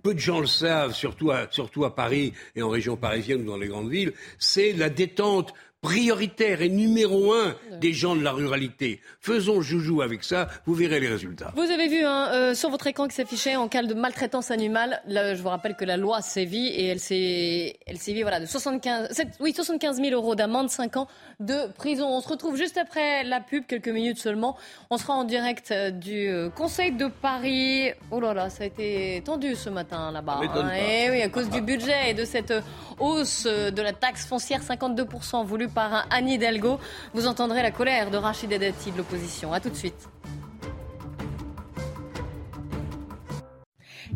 peu 0.02 0.14
de 0.14 0.18
gens 0.18 0.40
le 0.40 0.46
savent, 0.46 0.92
surtout 0.92 1.30
à, 1.30 1.46
surtout 1.50 1.84
à 1.84 1.94
Paris 1.94 2.32
et 2.56 2.62
en 2.62 2.68
région 2.68 2.96
parisienne 2.96 3.42
ou 3.42 3.46
dans 3.46 3.56
les 3.56 3.68
grandes 3.68 3.90
villes, 3.90 4.12
c'est 4.38 4.72
la 4.72 4.90
détente 4.90 5.54
prioritaire 5.82 6.62
et 6.62 6.68
numéro 6.68 7.34
un 7.34 7.56
des 7.80 7.92
gens 7.92 8.14
de 8.14 8.22
la 8.22 8.30
ruralité. 8.30 9.00
Faisons 9.20 9.60
joujou 9.60 10.00
avec 10.00 10.22
ça, 10.22 10.46
vous 10.64 10.74
verrez 10.74 11.00
les 11.00 11.08
résultats. 11.08 11.52
Vous 11.56 11.70
avez 11.72 11.88
vu 11.88 12.04
hein, 12.04 12.28
euh, 12.32 12.54
sur 12.54 12.70
votre 12.70 12.86
écran 12.86 13.08
qui 13.08 13.16
s'affichait 13.16 13.56
en 13.56 13.66
cas 13.66 13.82
de 13.82 13.92
maltraitance 13.92 14.52
animale, 14.52 15.02
je 15.08 15.42
vous 15.42 15.48
rappelle 15.48 15.74
que 15.74 15.84
la 15.84 15.96
loi 15.96 16.22
sévit 16.22 16.68
et 16.68 16.86
elle, 16.86 17.00
sévit 17.00 18.22
voilà, 18.22 18.38
de 18.38 18.46
75, 18.46 19.08
oui, 19.40 19.52
75 19.52 19.96
000 20.00 20.10
euros 20.12 20.36
d'amende, 20.36 20.70
5 20.70 20.98
ans 20.98 21.08
de 21.40 21.66
prison. 21.72 22.06
On 22.06 22.20
se 22.20 22.28
retrouve 22.28 22.56
juste 22.56 22.78
après 22.78 23.24
la 23.24 23.40
pub, 23.40 23.66
quelques 23.66 23.88
minutes 23.88 24.18
seulement. 24.18 24.56
On 24.90 24.98
sera 24.98 25.14
en 25.14 25.24
direct 25.24 25.72
euh, 25.72 25.90
du 25.90 26.28
euh, 26.28 26.48
Conseil 26.48 26.92
de 26.92 27.08
Paris. 27.08 27.90
Oh 28.12 28.20
là 28.20 28.32
là, 28.34 28.50
ça 28.50 28.62
a 28.62 28.66
été 28.66 29.20
tendu 29.24 29.56
ce 29.56 29.68
matin 29.68 30.12
là-bas. 30.12 30.42
Hein. 30.44 30.70
Et 30.76 31.06
eh 31.06 31.10
oui, 31.10 31.22
à 31.22 31.28
cause 31.28 31.50
du 31.50 31.60
budget 31.60 32.10
et 32.10 32.14
de 32.14 32.24
cette 32.24 32.54
hausse 33.00 33.46
de 33.46 33.82
la 33.82 33.92
taxe 33.92 34.26
foncière 34.26 34.60
52% 34.60 35.44
voulue 35.44 35.71
par 35.74 36.06
Anne 36.10 36.28
Hidalgo. 36.28 36.78
Vous 37.14 37.26
entendrez 37.26 37.62
la 37.62 37.70
colère 37.70 38.10
de 38.10 38.16
Rachid 38.16 38.50
Dati 38.50 38.92
de 38.92 38.98
l'opposition. 38.98 39.52
A 39.52 39.60
tout 39.60 39.70
de 39.70 39.76
suite. 39.76 40.08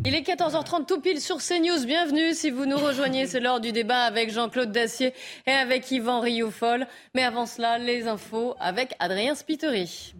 Il 0.05 0.15
est 0.15 0.21
14h30 0.21 0.85
tout 0.85 1.01
pile 1.01 1.19
sur 1.19 1.37
CNews. 1.37 1.85
Bienvenue 1.85 2.33
si 2.33 2.49
vous 2.49 2.65
nous 2.65 2.77
rejoignez. 2.77 3.27
C'est 3.27 3.39
l'heure 3.39 3.59
du 3.59 3.71
débat 3.71 4.03
avec 4.03 4.31
Jean-Claude 4.31 4.71
Dacier 4.71 5.13
et 5.45 5.51
avec 5.51 5.91
Yvan 5.91 6.21
Rioufol. 6.21 6.87
Mais 7.13 7.23
avant 7.23 7.45
cela, 7.45 7.77
les 7.77 8.07
infos 8.07 8.55
avec 8.59 8.93
Adrien 8.99 9.35
Spiteri. 9.35 10.15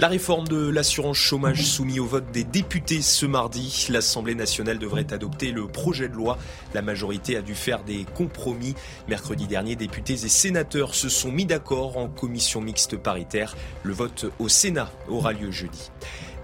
La 0.00 0.08
réforme 0.08 0.48
de 0.48 0.70
l'assurance 0.70 1.16
chômage 1.16 1.64
soumise 1.64 2.00
au 2.00 2.04
vote 2.04 2.32
des 2.32 2.42
députés 2.42 3.00
ce 3.00 3.26
mardi. 3.26 3.86
L'Assemblée 3.90 4.34
nationale 4.34 4.80
devrait 4.80 5.12
adopter 5.12 5.52
le 5.52 5.68
projet 5.68 6.08
de 6.08 6.14
loi. 6.14 6.36
La 6.74 6.82
majorité 6.82 7.36
a 7.36 7.42
dû 7.42 7.54
faire 7.54 7.84
des 7.84 8.04
compromis. 8.16 8.74
Mercredi 9.06 9.46
dernier, 9.46 9.76
députés 9.76 10.14
et 10.14 10.28
sénateurs 10.28 10.96
se 10.96 11.08
sont 11.08 11.30
mis 11.30 11.46
d'accord 11.46 11.96
en 11.96 12.08
commission 12.08 12.60
mixte 12.60 12.96
paritaire. 12.96 13.56
Le 13.84 13.92
vote 13.92 14.26
au 14.40 14.48
Sénat 14.48 14.90
aura 15.08 15.32
lieu 15.32 15.52
jeudi. 15.52 15.92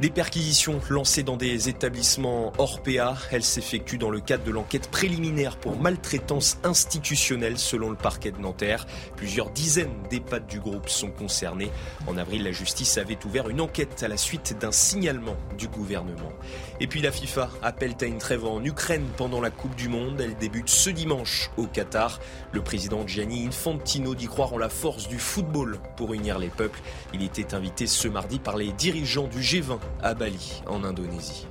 Des 0.00 0.08
perquisitions 0.08 0.80
lancées 0.88 1.22
dans 1.22 1.36
des 1.36 1.68
établissements 1.68 2.54
hors 2.56 2.82
PA. 2.82 3.18
Elles 3.32 3.44
s'effectuent 3.44 3.98
dans 3.98 4.08
le 4.08 4.20
cadre 4.20 4.44
de 4.44 4.50
l'enquête 4.50 4.90
préliminaire 4.90 5.58
pour 5.58 5.78
maltraitance 5.78 6.56
institutionnelle 6.64 7.58
selon 7.58 7.90
le 7.90 7.96
parquet 7.96 8.30
de 8.30 8.38
Nanterre. 8.38 8.86
Plusieurs 9.16 9.50
dizaines 9.50 9.92
d'EHPAD 10.08 10.46
du 10.46 10.58
groupe 10.58 10.88
sont 10.88 11.10
concernés. 11.10 11.70
En 12.06 12.16
avril, 12.16 12.44
la 12.44 12.52
justice 12.52 12.96
avait 12.96 13.18
ouvert 13.26 13.50
une 13.50 13.60
enquête 13.60 14.02
à 14.02 14.08
la 14.08 14.16
suite 14.16 14.56
d'un 14.58 14.72
signalement 14.72 15.36
du 15.58 15.68
gouvernement. 15.68 16.32
Et 16.80 16.86
puis 16.86 17.02
la 17.02 17.12
FIFA 17.12 17.50
appelle 17.60 17.94
à 18.00 18.06
une 18.06 18.16
trêve 18.16 18.46
en 18.46 18.64
Ukraine 18.64 19.06
pendant 19.18 19.42
la 19.42 19.50
Coupe 19.50 19.74
du 19.74 19.90
Monde. 19.90 20.18
Elle 20.18 20.38
débute 20.38 20.70
ce 20.70 20.88
dimanche 20.88 21.50
au 21.58 21.66
Qatar. 21.66 22.20
Le 22.52 22.62
président 22.62 23.06
Gianni 23.06 23.46
Infantino 23.46 24.14
dit 24.14 24.28
croire 24.28 24.54
en 24.54 24.58
la 24.58 24.70
force 24.70 25.08
du 25.08 25.18
football 25.18 25.78
pour 25.98 26.14
unir 26.14 26.38
les 26.38 26.48
peuples. 26.48 26.80
Il 27.12 27.22
était 27.22 27.52
invité 27.52 27.86
ce 27.86 28.08
mardi 28.08 28.38
par 28.38 28.56
les 28.56 28.72
dirigeants 28.72 29.28
du 29.28 29.40
G20 29.40 29.78
à 30.02 30.14
Bali, 30.14 30.62
en 30.66 30.84
Indonésie. 30.84 31.46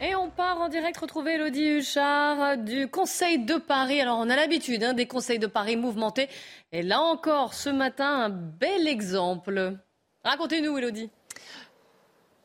Et 0.00 0.14
on 0.14 0.30
part 0.30 0.60
en 0.60 0.68
direct 0.68 0.96
retrouver 0.98 1.34
Elodie 1.34 1.78
Huchard 1.78 2.58
du 2.58 2.88
Conseil 2.88 3.44
de 3.44 3.56
Paris. 3.56 4.00
Alors 4.00 4.18
on 4.18 4.30
a 4.30 4.36
l'habitude 4.36 4.84
hein, 4.84 4.94
des 4.94 5.06
conseils 5.06 5.40
de 5.40 5.48
Paris 5.48 5.76
mouvementés. 5.76 6.28
Et 6.70 6.82
là 6.82 7.00
encore, 7.00 7.52
ce 7.54 7.68
matin, 7.68 8.06
un 8.06 8.28
bel 8.28 8.86
exemple. 8.86 9.76
Racontez-nous 10.22 10.78
Elodie. 10.78 11.10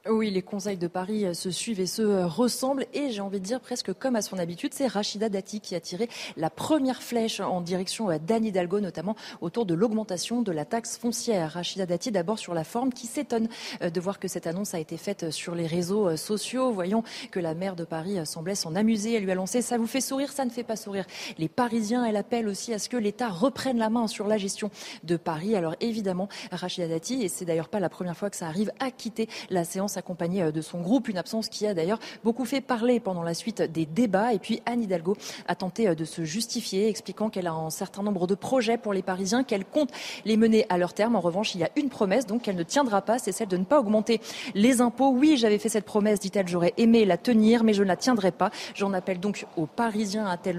Oui, 0.09 0.31
les 0.31 0.41
conseils 0.41 0.75
de 0.75 0.87
Paris 0.87 1.25
euh, 1.25 1.33
se 1.33 1.49
suivent 1.49 1.79
et 1.79 1.85
se 1.85 2.01
euh, 2.01 2.27
ressemblent. 2.27 2.85
Et 2.93 3.11
j'ai 3.11 3.21
envie 3.21 3.39
de 3.39 3.45
dire 3.45 3.61
presque 3.61 3.93
comme 3.93 4.17
à 4.17 4.21
son 4.21 4.37
habitude, 4.37 4.73
c'est 4.73 4.87
Rachida 4.87 5.29
Dati 5.29 5.61
qui 5.61 5.75
a 5.75 5.79
tiré 5.79 6.09
la 6.35 6.49
première 6.49 7.01
flèche 7.01 7.39
en 7.39 7.61
direction 7.61 8.11
euh, 8.11 8.17
d'Anne 8.17 8.43
Hidalgo, 8.43 8.81
notamment 8.81 9.15
autour 9.39 9.65
de 9.65 9.73
l'augmentation 9.73 10.41
de 10.41 10.51
la 10.51 10.65
taxe 10.65 10.97
foncière. 10.97 11.51
Rachida 11.51 11.85
Dati, 11.85 12.11
d'abord 12.11 12.37
sur 12.37 12.53
la 12.53 12.65
forme, 12.65 12.91
qui 12.91 13.07
s'étonne 13.07 13.47
de 13.81 14.01
voir 14.01 14.19
que 14.19 14.27
cette 14.27 14.45
annonce 14.45 14.73
a 14.73 14.79
été 14.79 14.97
faite 14.97 15.31
sur 15.31 15.55
les 15.55 15.67
réseaux 15.67 16.17
sociaux. 16.17 16.73
Voyons 16.73 17.03
que 17.31 17.39
la 17.39 17.53
maire 17.53 17.77
de 17.77 17.85
Paris 17.85 18.17
semblait 18.25 18.55
s'en 18.55 18.75
amuser. 18.75 19.13
Elle 19.13 19.23
lui 19.23 19.31
a 19.31 19.35
lancé 19.35 19.61
Ça 19.61 19.77
vous 19.77 19.87
fait 19.87 20.01
sourire, 20.01 20.33
ça 20.33 20.43
ne 20.43 20.49
fait 20.49 20.63
pas 20.63 20.75
sourire. 20.75 21.05
Les 21.37 21.47
Parisiens, 21.47 22.03
elle 22.03 22.17
appelle 22.17 22.49
aussi 22.49 22.73
à 22.73 22.79
ce 22.79 22.89
que 22.89 22.97
l'État 22.97 23.29
reprenne 23.29 23.77
la 23.77 23.89
main 23.89 24.07
sur 24.07 24.27
la 24.27 24.37
gestion 24.37 24.69
de 25.05 25.15
Paris. 25.15 25.55
Alors 25.55 25.75
évidemment, 25.79 26.27
Rachida 26.51 26.89
Dati, 26.89 27.23
et 27.23 27.29
c'est 27.29 27.45
d'ailleurs 27.45 27.69
pas 27.69 27.79
la 27.79 27.89
première 27.89 28.17
fois 28.17 28.29
que 28.29 28.35
ça 28.35 28.47
arrive, 28.47 28.71
a 28.79 28.91
quitté 28.91 29.29
la 29.49 29.63
séance 29.63 29.92
accompagnée 29.97 30.43
euh, 30.43 30.51
de 30.51 30.61
son 30.61 30.81
groupe, 30.81 31.07
une 31.07 31.17
absence 31.17 31.49
qui 31.49 31.67
a 31.67 31.73
d'ailleurs 31.73 31.99
beaucoup 32.23 32.45
fait 32.45 32.61
parler 32.61 32.99
pendant 32.99 33.23
la 33.23 33.33
suite 33.33 33.61
des 33.61 33.85
débats. 33.85 34.33
Et 34.33 34.39
puis 34.39 34.61
Anne 34.65 34.81
Hidalgo 34.81 35.15
a 35.47 35.55
tenté 35.55 35.87
euh, 35.87 35.95
de 35.95 36.05
se 36.05 36.23
justifier, 36.23 36.87
expliquant 36.87 37.29
qu'elle 37.29 37.47
a 37.47 37.53
un 37.53 37.69
certain 37.69 38.03
nombre 38.03 38.27
de 38.27 38.35
projets 38.35 38.77
pour 38.77 38.93
les 38.93 39.01
Parisiens, 39.01 39.43
qu'elle 39.43 39.65
compte 39.65 39.91
les 40.25 40.37
mener 40.37 40.65
à 40.69 40.77
leur 40.77 40.93
terme. 40.93 41.15
En 41.15 41.21
revanche, 41.21 41.55
il 41.55 41.61
y 41.61 41.63
a 41.63 41.69
une 41.75 41.89
promesse 41.89 42.25
donc 42.25 42.43
qu'elle 42.43 42.55
ne 42.55 42.63
tiendra 42.63 43.01
pas, 43.01 43.19
c'est 43.19 43.31
celle 43.31 43.47
de 43.47 43.57
ne 43.57 43.65
pas 43.65 43.79
augmenter 43.79 44.21
les 44.55 44.81
impôts. 44.81 45.11
Oui, 45.11 45.37
j'avais 45.37 45.59
fait 45.59 45.69
cette 45.69 45.85
promesse, 45.85 46.19
dit-elle, 46.19 46.47
j'aurais 46.47 46.73
aimé 46.77 47.05
la 47.05 47.17
tenir, 47.17 47.63
mais 47.63 47.73
je 47.73 47.83
ne 47.83 47.87
la 47.87 47.95
tiendrai 47.95 48.31
pas. 48.31 48.49
J'en 48.75 48.93
appelle 48.93 49.19
donc 49.19 49.45
aux 49.55 49.65
Parisiens, 49.65 50.25
a-t-elle 50.25 50.57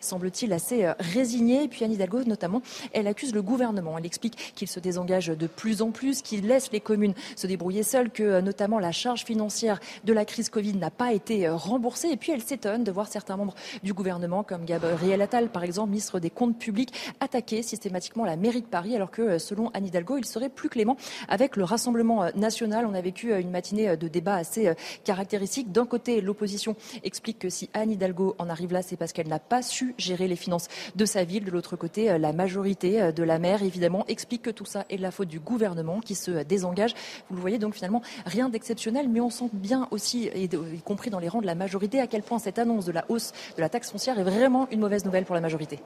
semble-t-il, 0.00 0.52
assez 0.52 0.84
euh, 0.84 0.94
résignée. 0.98 1.64
Et 1.64 1.68
puis 1.68 1.84
Anne 1.84 1.92
Hidalgo, 1.92 2.24
notamment, 2.24 2.62
elle 2.92 3.06
accuse 3.06 3.34
le 3.34 3.42
gouvernement. 3.42 3.98
Elle 3.98 4.06
explique 4.06 4.54
qu'il 4.54 4.68
se 4.68 4.80
désengage 4.80 5.28
de 5.28 5.46
plus 5.46 5.82
en 5.82 5.90
plus, 5.90 6.22
qu'il 6.22 6.46
laisse 6.46 6.70
les 6.72 6.80
communes 6.80 7.14
se 7.36 7.46
débrouiller 7.46 7.82
seules 7.82 8.05
que 8.10 8.22
euh, 8.22 8.40
notamment 8.40 8.78
la 8.78 8.92
charge 8.92 9.24
financière 9.24 9.80
de 10.04 10.12
la 10.12 10.24
crise 10.24 10.48
Covid 10.48 10.74
n'a 10.74 10.90
pas 10.90 11.12
été 11.12 11.46
euh, 11.46 11.54
remboursée. 11.54 12.08
Et 12.08 12.16
puis 12.16 12.32
elle 12.32 12.42
s'étonne 12.42 12.84
de 12.84 12.90
voir 12.92 13.08
certains 13.08 13.36
membres 13.36 13.54
du 13.82 13.92
gouvernement, 13.92 14.42
comme 14.42 14.64
Gabriel 14.64 15.22
Attal 15.22 15.48
par 15.48 15.64
exemple, 15.64 15.90
ministre 15.90 16.20
des 16.20 16.30
Comptes 16.30 16.58
publics, 16.58 16.92
attaquer 17.20 17.62
systématiquement 17.62 18.24
la 18.24 18.36
mairie 18.36 18.62
de 18.62 18.66
Paris, 18.66 18.94
alors 18.94 19.10
que 19.10 19.22
euh, 19.22 19.38
selon 19.38 19.70
Anne 19.74 19.86
Hidalgo, 19.86 20.18
il 20.18 20.24
serait 20.24 20.48
plus 20.48 20.68
clément 20.68 20.96
avec 21.28 21.56
le 21.56 21.64
Rassemblement 21.64 22.26
national. 22.34 22.86
On 22.86 22.94
a 22.94 23.00
vécu 23.00 23.34
une 23.34 23.50
matinée 23.50 23.96
de 23.96 24.08
débat 24.08 24.36
assez 24.36 24.72
caractéristique. 25.04 25.72
D'un 25.72 25.86
côté, 25.86 26.20
l'opposition 26.20 26.76
explique 27.04 27.38
que 27.38 27.50
si 27.50 27.68
Anne 27.74 27.90
Hidalgo 27.90 28.36
en 28.38 28.48
arrive 28.48 28.72
là, 28.72 28.82
c'est 28.82 28.96
parce 28.96 29.12
qu'elle 29.12 29.28
n'a 29.28 29.38
pas 29.38 29.62
su 29.62 29.94
gérer 29.98 30.28
les 30.28 30.36
finances 30.36 30.68
de 30.94 31.04
sa 31.04 31.24
ville. 31.24 31.44
De 31.44 31.50
l'autre 31.50 31.76
côté, 31.76 32.18
la 32.18 32.32
majorité 32.32 33.12
de 33.12 33.22
la 33.22 33.38
maire, 33.38 33.62
évidemment, 33.62 34.04
explique 34.08 34.42
que 34.42 34.50
tout 34.50 34.64
ça 34.64 34.84
est 34.90 34.96
de 34.96 35.02
la 35.02 35.10
faute 35.10 35.28
du 35.28 35.40
gouvernement 35.40 36.00
qui 36.00 36.14
se 36.14 36.42
désengage. 36.42 36.94
Vous 37.28 37.36
le 37.36 37.40
voyez 37.40 37.58
donc 37.58 37.74
finalement 37.74 37.95
rien 38.24 38.48
d'exceptionnel, 38.48 39.08
mais 39.08 39.20
on 39.20 39.30
sent 39.30 39.50
bien 39.52 39.88
aussi, 39.90 40.30
y 40.34 40.48
compris 40.82 41.10
dans 41.10 41.18
les 41.18 41.28
rangs 41.28 41.40
de 41.40 41.46
la 41.46 41.54
majorité, 41.54 42.00
à 42.00 42.06
quel 42.06 42.22
point 42.22 42.38
cette 42.38 42.58
annonce 42.58 42.84
de 42.84 42.92
la 42.92 43.04
hausse 43.08 43.32
de 43.56 43.60
la 43.60 43.68
taxe 43.68 43.90
foncière 43.90 44.18
est 44.18 44.24
vraiment 44.24 44.68
une 44.70 44.80
mauvaise 44.80 45.04
nouvelle 45.04 45.24
pour 45.24 45.34
la 45.34 45.40
majorité. 45.40 45.80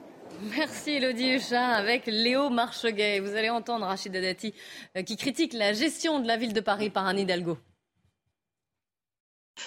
Merci 0.49 0.91
Elodie 0.91 1.35
Huchat 1.35 1.67
avec 1.67 2.07
Léo 2.07 2.49
Marcheguet. 2.49 3.19
Vous 3.19 3.35
allez 3.35 3.49
entendre 3.49 3.85
Rachid 3.85 4.11
Dati 4.11 4.53
euh, 4.97 5.03
qui 5.03 5.15
critique 5.15 5.53
la 5.53 5.73
gestion 5.73 6.19
de 6.19 6.27
la 6.27 6.37
ville 6.37 6.53
de 6.53 6.61
Paris 6.61 6.89
par 6.89 7.05
Anne 7.05 7.19
Hidalgo. 7.19 7.57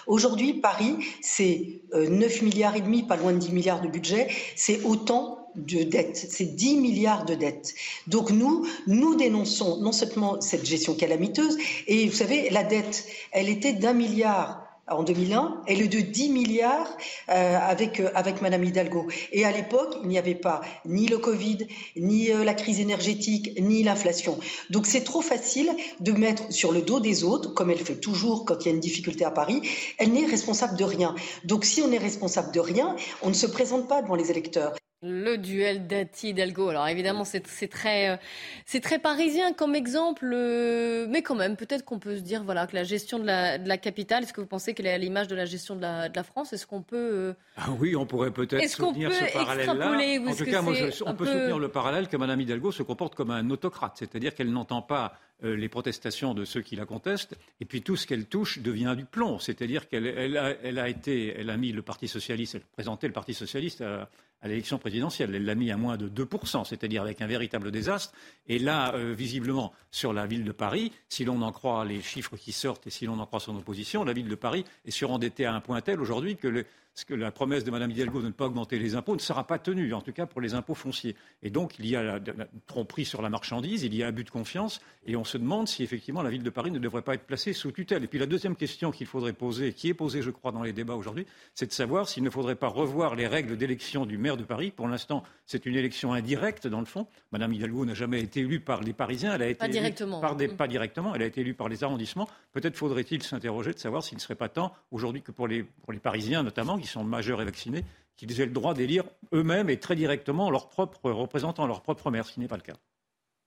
Aujourd'hui, 0.07 0.55
Paris, 0.55 0.97
c'est 1.23 1.83
9 1.93 2.43
euh, 2.43 2.45
milliards 2.45 2.75
et 2.75 2.81
demi, 2.81 3.05
pas 3.05 3.17
loin 3.17 3.33
de 3.33 3.39
10 3.39 3.53
milliards 3.53 3.81
de 3.81 3.89
budget. 3.89 4.29
C'est 4.57 4.83
autant 4.85 5.44
de 5.57 5.83
dettes, 5.83 6.27
c'est 6.31 6.55
10 6.57 6.77
milliards 6.77 7.25
de 7.25 7.35
dettes. 7.35 7.75
Donc 8.07 8.31
nous, 8.31 8.67
nous 8.87 9.15
dénonçons 9.15 9.79
non 9.81 9.93
seulement 9.93 10.41
cette 10.41 10.67
gestion 10.67 10.95
calamiteuse, 10.95 11.57
et 11.87 12.07
vous 12.09 12.17
savez, 12.17 12.51
la 12.51 12.65
dette, 12.65 13.07
elle 13.33 13.49
était 13.49 13.73
d'un 13.73 13.93
milliard 13.93 14.65
en 14.87 15.03
2001, 15.03 15.63
elle 15.67 15.81
est 15.81 15.89
de 15.89 16.01
10 16.01 16.29
milliards 16.29 16.97
euh, 17.31 17.59
avec, 17.59 18.01
euh, 18.01 18.11
avec 18.15 18.43
Madame 18.43 18.65
Hidalgo. 18.65 19.07
Et 19.33 19.45
à 19.45 19.51
l'époque, 19.51 19.97
il 20.03 20.09
n'y 20.09 20.19
avait 20.19 20.35
pas 20.35 20.61
ni 20.85 21.07
le 21.07 21.19
Covid, 21.19 21.67
ni 21.97 22.31
euh, 22.31 22.45
la 22.45 22.55
crise 22.55 22.81
énergétique, 22.81 23.59
ni 23.61 23.83
l'inflation. 23.83 24.39
Donc 24.71 24.87
c'est 24.87 25.03
trop 25.03 25.23
facile 25.23 25.71
de 26.01 26.13
mettre 26.13 26.53
sur 26.53 26.71
le 26.71 26.83
dos 26.83 27.01
des 27.01 27.25
autres, 27.25 27.55
comme 27.55 27.71
elle 27.71 27.79
fait 27.79 27.97
toujours 27.97 28.45
quand 28.45 28.65
il 28.65 28.67
y 28.67 28.71
a 28.73 28.75
une 28.75 28.81
difficulté 28.81 29.25
à 29.25 29.31
Paris. 29.31 29.63
Elle 29.99 30.13
n'est 30.13 30.27
responsable 30.27 30.77
de 30.77 30.85
rien. 30.85 31.15
Donc 31.45 31.65
si 31.65 31.81
on 31.81 31.91
est 31.91 31.99
responsable 31.99 32.53
de 32.53 32.61
rien, 32.61 32.95
on 33.23 33.29
ne 33.29 33.35
se 33.35 33.47
présente 33.47 33.89
pas 33.89 34.03
devant 34.03 34.17
les 34.17 34.31
électeurs. 34.31 34.75
Le 35.07 35.37
duel 35.37 35.87
Dati 35.87 36.31
Hidalgo. 36.31 36.71
Alors 36.71 36.89
évidemment, 36.89 37.25
c'est 37.25 37.43
très, 37.69 38.09
euh, 38.09 38.17
c'est 38.65 38.81
très 38.81 38.99
parisien 38.99 39.53
comme 39.53 39.75
exemple, 39.75 40.31
euh, 40.33 41.07
mais 41.11 41.21
quand 41.21 41.35
même, 41.35 41.57
peut-être 41.57 41.85
qu'on 41.85 41.99
peut 41.99 42.17
se 42.17 42.23
dire 42.23 42.43
voilà 42.43 42.67
que 42.67 42.75
la 42.75 42.85
gestion 42.85 43.19
de 43.19 43.27
la, 43.27 43.59
de 43.59 43.69
la 43.69 43.77
capitale, 43.77 44.23
est-ce 44.23 44.33
que 44.33 44.41
vous 44.41 44.47
pensez 44.47 44.73
qu'elle 44.73 44.87
est 44.87 44.95
à 44.95 44.99
l'image 44.99 45.29
de 45.29 45.35
la 45.35 45.45
gestion 45.45 45.77
de 45.77 45.83
la, 45.83 46.09
de 46.09 46.17
la 46.17 46.23
France? 46.23 46.55
Est-ce 46.55 46.67
qu'on 46.67 46.81
peut 46.81 46.97
euh, 46.97 47.35
ah 47.59 47.69
oui, 47.79 47.95
on 47.95 48.07
pourrait 48.07 48.31
peut-être 48.31 48.67
soutenir 48.67 49.13
ce 49.13 49.31
parallèle-là. 49.31 49.93
En 50.27 50.35
tout 50.35 50.45
cas, 50.47 50.63
moi, 50.63 50.75
on 51.05 51.15
peut 51.15 51.27
soutenir 51.27 51.59
le 51.59 51.69
parallèle 51.69 52.09
que 52.09 52.17
Mme 52.17 52.41
Hidalgo 52.41 52.73
se 52.73 52.83
comporte 52.83 53.15
comme 53.15 53.31
un 53.31 53.51
autocrate, 53.51 53.97
c'est-à-dire 53.99 54.35
qu'elle 54.35 54.51
n'entend 54.51 54.81
pas 54.81 55.19
les 55.43 55.69
protestations 55.69 56.33
de 56.33 56.47
ceux 56.47 56.63
qui 56.63 56.75
la 56.75 56.87
contestent, 56.87 57.37
et 57.61 57.67
puis 57.67 57.83
tout 57.83 57.97
ce 57.97 58.07
qu'elle 58.07 58.25
touche 58.25 58.61
devient 58.61 58.95
du 58.97 59.05
plomb. 59.05 59.39
C'est-à-dire 59.39 59.89
qu'elle 59.89 60.07
elle 60.07 60.39
a, 60.39 60.55
elle 60.63 60.79
a, 60.79 60.89
été, 60.89 61.35
elle 61.39 61.51
a 61.51 61.59
mis 61.59 61.73
le 61.73 61.83
Parti 61.83 62.09
socialiste, 62.09 62.55
elle 62.55 62.63
présentait 62.63 63.09
le 63.09 63.13
Parti 63.13 63.35
socialiste 63.35 63.83
à, 63.83 64.09
à 64.45 64.49
l'élection 64.49 64.79
présidentielle. 64.79 65.35
Elle 65.35 65.47
l'a 65.47 65.55
mis 65.55 65.71
à 65.71 65.77
moins 65.77 65.97
de 65.97 66.09
2%, 66.09 66.65
c'est-à-dire 66.65 67.03
avec 67.03 67.23
un 67.23 67.27
véritable 67.27 67.71
désastre. 67.71 68.13
Et 68.47 68.59
là, 68.59 68.95
euh, 68.95 69.15
visiblement, 69.17 69.73
sur 69.91 70.13
la 70.13 70.27
ville 70.27 70.45
de 70.45 70.53
Paris, 70.53 70.93
si 71.09 71.25
l'on 71.25 71.41
en 71.41 71.51
croit 71.51 71.85
les 71.87 72.03
chiffres 72.03 72.37
qui 72.37 72.53
sortent 72.53 72.87
et 72.87 72.91
si 72.91 73.07
l'on 73.07 73.19
en 73.19 73.27
croit 73.27 73.41
son 73.41 73.57
opposition, 73.57 74.05
la 74.05 74.13
ville 74.13 74.29
de 74.29 74.35
Paris 74.35 74.65
est 74.85 74.91
surendettée 74.91 75.47
à 75.47 75.55
un 75.55 75.61
point 75.61 75.81
tel 75.81 75.99
aujourd'hui 75.99 76.37
que 76.37 76.47
le, 76.47 76.67
que 77.03 77.15
la 77.15 77.33
promesse 77.33 77.65
de 77.65 77.73
Mme 77.73 77.91
Hidalgo 77.91 78.21
de 78.21 78.29
ne 78.29 78.33
pas 78.33 78.47
augmenter 78.47 78.79
les 78.79 78.95
impôts 78.95 79.17
ne 79.17 79.21
sera 79.21 79.45
pas 79.45 79.59
tenue, 79.59 79.93
en 79.95 80.01
tout 80.01 80.13
cas 80.13 80.27
pour 80.27 80.41
les 80.41 80.55
impôts 80.55 80.75
fonciers. 80.75 81.17
Et 81.43 81.51
donc, 81.51 81.75
il 81.81 81.87
y 81.87 81.97
a 81.97 82.03
la, 82.05 82.21
tromperie 82.69 83.05
sur 83.05 83.21
la 83.21 83.31
marchandise, 83.31 83.83
il 83.83 83.95
y 83.95 84.05
a 84.05 84.07
abus 84.07 84.23
de 84.23 84.31
confiance, 84.31 84.81
et 85.05 85.17
on 85.17 85.25
se 85.25 85.37
demande 85.37 85.67
si 85.67 85.83
effectivement 85.83 86.23
la 86.23 86.31
ville 86.31 86.45
de 86.45 86.51
Paris 86.51 86.71
ne 86.71 86.79
devrait 86.79 87.03
pas 87.03 87.15
être 87.15 87.27
placée 87.27 87.53
sous 87.53 87.73
tutelle. 87.73 88.05
Et 88.05 88.07
puis 88.07 88.21
la 88.21 88.27
deuxième 88.27 88.55
question 88.55 88.93
qu'il 88.93 89.09
faudrait 89.09 89.33
poser, 89.33 89.73
qui 89.73 89.89
est 89.89 89.95
posée, 89.95 90.23
je 90.23 90.31
crois, 90.31 90.53
dans 90.53 90.63
les 90.63 90.73
débats 90.73 90.95
aujourd'hui, 90.95 91.27
c'est 91.55 91.67
de 91.67 91.73
savoir 91.73 92.09
s'il 92.09 92.23
ne 92.23 92.31
faudrait 92.31 92.55
pas 92.55 92.69
revoir 92.69 93.17
les 93.17 93.27
règles 93.27 93.57
d'élection 93.57 94.07
du 94.07 94.17
maire 94.17 94.37
de 94.37 94.45
Paris. 94.45 94.71
Pour 94.71 94.87
l'instant, 94.87 95.25
c'est 95.47 95.67
une 95.67 95.75
élection 95.75 96.13
indirecte, 96.13 96.69
dans 96.69 96.81
le 96.81 96.87
fond. 96.87 97.09
Mme 97.33 97.55
Hidalgo 97.55 97.85
n'a 97.85 97.95
jamais 97.95 98.21
été 98.21 98.41
élue 98.41 98.61
par 98.61 98.83
les 98.83 98.93
Parisiens, 98.93 99.35
elle 99.35 99.43
a 99.43 99.49
été 99.49 99.59
pas 99.59 99.69
directement. 99.69 100.21
Par 100.21 100.37
des, 100.37 100.47
pas 100.47 100.69
directement, 100.69 101.15
elle 101.15 101.23
a 101.23 101.27
été 101.27 101.41
élue 101.41 101.55
par 101.55 101.69
les 101.69 101.83
arrondissements. 101.83 102.29
Peut-être 102.53 102.77
faudrait-il 102.77 103.23
s'interroger 103.23 103.73
de 103.73 103.79
savoir 103.79 104.05
s'il 104.05 104.17
ne 104.17 104.23
serait 104.23 104.35
pas 104.35 104.49
temps, 104.49 104.73
aujourd'hui, 104.93 105.23
que 105.23 105.33
pour 105.33 105.49
les, 105.49 105.65
pour 105.65 105.93
les 105.93 105.99
Parisiens 105.99 106.43
notamment, 106.43 106.77
qui 106.85 106.91
sont 106.91 107.03
majeurs 107.03 107.41
et 107.41 107.47
vaccinés, 107.47 107.83
qu'ils 108.17 108.41
aient 108.41 108.47
le 108.47 108.53
droit 108.53 108.75
d'élire 108.75 109.05
eux-mêmes 109.33 109.71
et 109.71 109.81
très 109.81 109.97
directement 109.97 110.51
leurs 110.51 110.69
propres 110.69 111.11
représentants, 111.11 111.67
leur 111.67 111.83
propre 111.83 112.11
maire, 112.11 112.27
ce 112.27 112.35
qui 112.35 112.41
n'est 112.41 112.49
pas 112.49 112.57
le 112.57 112.63
cas. 112.63 112.77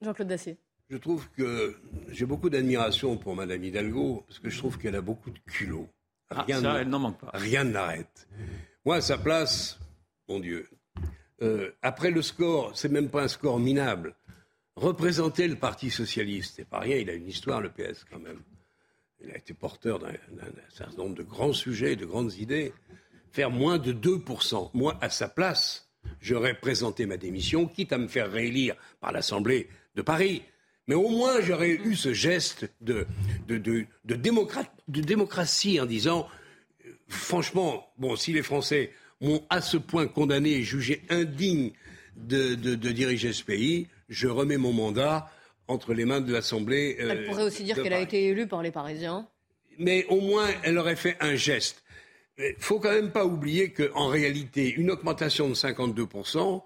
Jean-Claude 0.02 0.28
Dacier. 0.28 0.58
Je 0.90 0.98
trouve 0.98 1.30
que 1.32 1.76
j'ai 2.10 2.26
beaucoup 2.26 2.50
d'admiration 2.50 3.16
pour 3.18 3.36
Madame 3.36 3.64
Hidalgo, 3.64 4.24
parce 4.28 4.40
que 4.40 4.50
je 4.50 4.58
trouve 4.58 4.80
qu'elle 4.80 4.96
a 4.96 5.02
beaucoup 5.02 5.30
de 5.30 5.38
culot. 5.40 5.88
Ah, 6.32 6.42
rien 6.42 6.62
ça, 6.62 6.82
elle 6.82 6.90
n'en 6.90 7.00
manque 7.00 7.20
pas. 7.20 7.30
Rien 7.34 7.64
ne 7.64 7.74
l'arrête. 7.74 8.28
Moi, 8.86 8.96
à 8.96 9.02
sa 9.02 9.18
place, 9.18 9.80
mon 10.28 10.40
Dieu, 10.40 10.68
euh, 11.44 11.72
après 11.84 12.10
le 12.10 12.24
score, 12.24 12.76
c'est 12.76 12.90
même 12.90 13.10
pas 13.10 13.24
un 13.24 13.28
score 13.28 13.60
minable. 13.60 14.16
représenter 14.76 15.48
le 15.48 15.56
Parti 15.56 15.92
socialiste. 15.92 16.56
C'est 16.56 16.68
pas 16.68 16.80
rien, 16.80 16.98
il 16.98 17.10
a 17.10 17.14
une 17.14 17.28
histoire, 17.28 17.62
le 17.62 17.70
PS, 17.70 18.04
quand 18.10 18.20
même. 18.20 18.42
Il 19.22 19.32
a 19.32 19.38
été 19.38 19.54
porteur 19.54 20.00
d'un 20.00 20.14
certain 20.70 20.98
nombre 20.98 21.16
de 21.16 21.24
grands 21.24 21.54
sujets, 21.54 21.96
de 21.96 22.06
grandes 22.06 22.34
idées. 22.36 22.74
Faire 23.38 23.52
moins 23.52 23.78
de 23.78 23.94
2%, 23.94 24.72
moi, 24.74 24.98
à 25.00 25.12
sa 25.12 25.30
place, 25.30 25.92
j'aurais 26.20 26.56
présenté 26.56 27.06
ma 27.06 27.18
démission, 27.18 27.68
quitte 27.68 27.94
à 27.94 28.00
me 28.00 28.08
faire 28.08 28.32
réélire 28.32 28.76
par 29.00 29.12
l'Assemblée 29.12 29.70
de 29.94 30.02
Paris. 30.02 30.42
Mais 30.88 30.96
au 30.96 31.10
moins, 31.10 31.40
j'aurais 31.42 31.70
eu 31.70 31.96
ce 31.96 32.14
geste 32.14 32.68
de, 32.82 33.06
de, 33.48 33.86
démocratie 34.16 35.80
en 35.80 35.86
disant, 35.86 36.28
euh, 36.84 36.90
franchement, 37.10 37.94
bon, 38.00 38.16
si 38.16 38.34
les 38.34 38.42
Français 38.42 38.90
m'ont 39.22 39.46
à 39.52 39.62
ce 39.62 39.78
point 39.78 40.08
condamné 40.08 40.54
et 40.54 40.64
jugé 40.64 41.04
indigne 41.10 41.74
de, 42.16 42.56
diriger 42.56 43.34
ce 43.34 43.44
pays, 43.44 43.86
je 44.10 44.28
remets 44.28 44.58
mon 44.58 44.74
mandat 44.74 45.32
entre 45.68 45.94
les 45.94 46.06
mains 46.06 46.22
de 46.22 46.34
l'Assemblée. 46.34 46.98
Euh, 47.00 47.12
elle 47.12 47.26
pourrait 47.28 47.44
aussi 47.44 47.64
dire 47.64 47.76
qu'elle 47.76 47.94
a 47.94 48.02
été 48.02 48.30
élue 48.30 48.48
par 48.48 48.64
les 48.64 48.72
Parisiens. 48.72 49.28
Mais 49.78 50.08
au 50.10 50.22
moins, 50.22 50.48
elle 50.64 50.80
aurait 50.80 50.96
fait 50.96 51.18
un 51.20 51.36
geste. 51.36 51.84
Il 52.40 52.56
faut 52.60 52.80
quand 52.80 52.92
même 52.92 53.12
pas 53.12 53.26
oublier 53.26 53.72
qu'en 53.72 54.08
réalité, 54.08 54.72
une 54.72 54.92
augmentation 54.92 55.50
de 55.50 55.56
52%, 55.56 56.62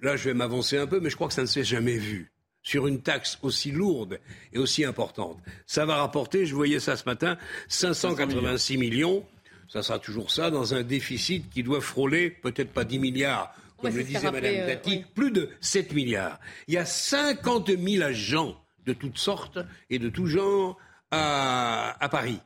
là 0.00 0.16
je 0.16 0.24
vais 0.24 0.34
m'avancer 0.34 0.78
un 0.78 0.86
peu, 0.86 1.00
mais 1.00 1.10
je 1.10 1.16
crois 1.16 1.28
que 1.28 1.34
ça 1.34 1.42
ne 1.42 1.46
s'est 1.46 1.64
jamais 1.64 1.96
vu 1.98 2.32
sur 2.62 2.86
une 2.86 3.02
taxe 3.02 3.38
aussi 3.42 3.72
lourde 3.72 4.20
et 4.52 4.58
aussi 4.58 4.84
importante. 4.84 5.38
Ça 5.66 5.84
va 5.84 5.96
rapporter, 5.96 6.46
je 6.46 6.54
voyais 6.54 6.80
ça 6.80 6.96
ce 6.96 7.04
matin, 7.04 7.36
586 7.68 8.78
millions. 8.78 9.26
Ça 9.68 9.82
sera 9.82 9.98
toujours 9.98 10.30
ça 10.30 10.50
dans 10.50 10.74
un 10.74 10.82
déficit 10.82 11.50
qui 11.50 11.62
doit 11.62 11.80
frôler 11.80 12.30
peut-être 12.30 12.72
pas 12.72 12.84
10 12.84 12.98
milliards, 12.98 13.54
comme 13.78 13.96
le 13.96 14.04
disait 14.04 14.30
Mme 14.30 14.44
euh, 14.44 14.66
Dati, 14.66 15.04
plus 15.14 15.30
de 15.30 15.50
7 15.60 15.92
milliards. 15.92 16.38
Il 16.68 16.74
y 16.74 16.78
a 16.78 16.84
50 16.84 17.70
000 17.78 18.02
agents 18.02 18.56
de 18.86 18.92
toutes 18.92 19.18
sortes 19.18 19.58
et 19.90 19.98
de 19.98 20.08
tout 20.08 20.26
genre 20.26 20.78
à, 21.10 21.96
à 22.02 22.08
Paris. 22.08 22.40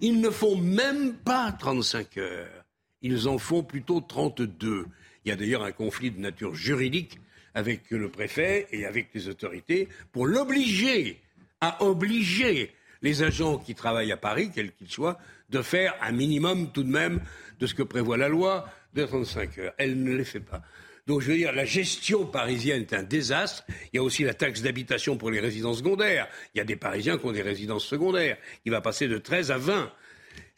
Ils 0.00 0.20
ne 0.20 0.30
font 0.30 0.56
même 0.56 1.14
pas 1.14 1.52
35 1.52 2.18
heures. 2.18 2.64
Ils 3.02 3.28
en 3.28 3.38
font 3.38 3.62
plutôt 3.62 4.00
32. 4.00 4.86
Il 5.24 5.28
y 5.28 5.32
a 5.32 5.36
d'ailleurs 5.36 5.64
un 5.64 5.72
conflit 5.72 6.10
de 6.10 6.20
nature 6.20 6.54
juridique 6.54 7.18
avec 7.54 7.90
le 7.90 8.10
préfet 8.10 8.66
et 8.70 8.84
avec 8.84 9.08
les 9.14 9.28
autorités 9.28 9.88
pour 10.12 10.26
l'obliger 10.26 11.20
à 11.60 11.82
obliger 11.82 12.72
les 13.02 13.22
agents 13.22 13.58
qui 13.58 13.74
travaillent 13.74 14.12
à 14.12 14.16
Paris, 14.16 14.50
quels 14.54 14.72
qu'ils 14.72 14.90
soient, 14.90 15.18
de 15.50 15.62
faire 15.62 15.94
un 16.02 16.12
minimum 16.12 16.70
tout 16.72 16.82
de 16.82 16.90
même 16.90 17.20
de 17.58 17.66
ce 17.66 17.74
que 17.74 17.82
prévoit 17.82 18.16
la 18.16 18.28
loi 18.28 18.68
de 18.94 19.04
35 19.04 19.58
heures. 19.58 19.72
Elle 19.78 20.02
ne 20.02 20.14
les 20.14 20.24
fait 20.24 20.40
pas. 20.40 20.62
Donc 21.06 21.20
je 21.20 21.30
veux 21.30 21.36
dire, 21.36 21.52
la 21.52 21.64
gestion 21.64 22.26
parisienne 22.26 22.82
est 22.82 22.92
un 22.92 23.04
désastre. 23.04 23.64
Il 23.92 23.96
y 23.96 23.98
a 23.98 24.02
aussi 24.02 24.24
la 24.24 24.34
taxe 24.34 24.62
d'habitation 24.62 25.16
pour 25.16 25.30
les 25.30 25.38
résidences 25.38 25.78
secondaires. 25.78 26.28
Il 26.54 26.58
y 26.58 26.60
a 26.60 26.64
des 26.64 26.74
Parisiens 26.74 27.16
qui 27.16 27.26
ont 27.26 27.32
des 27.32 27.42
résidences 27.42 27.86
secondaires, 27.86 28.36
qui 28.64 28.70
va 28.70 28.80
passer 28.80 29.06
de 29.06 29.18
13 29.18 29.52
à 29.52 29.58
20. 29.58 29.92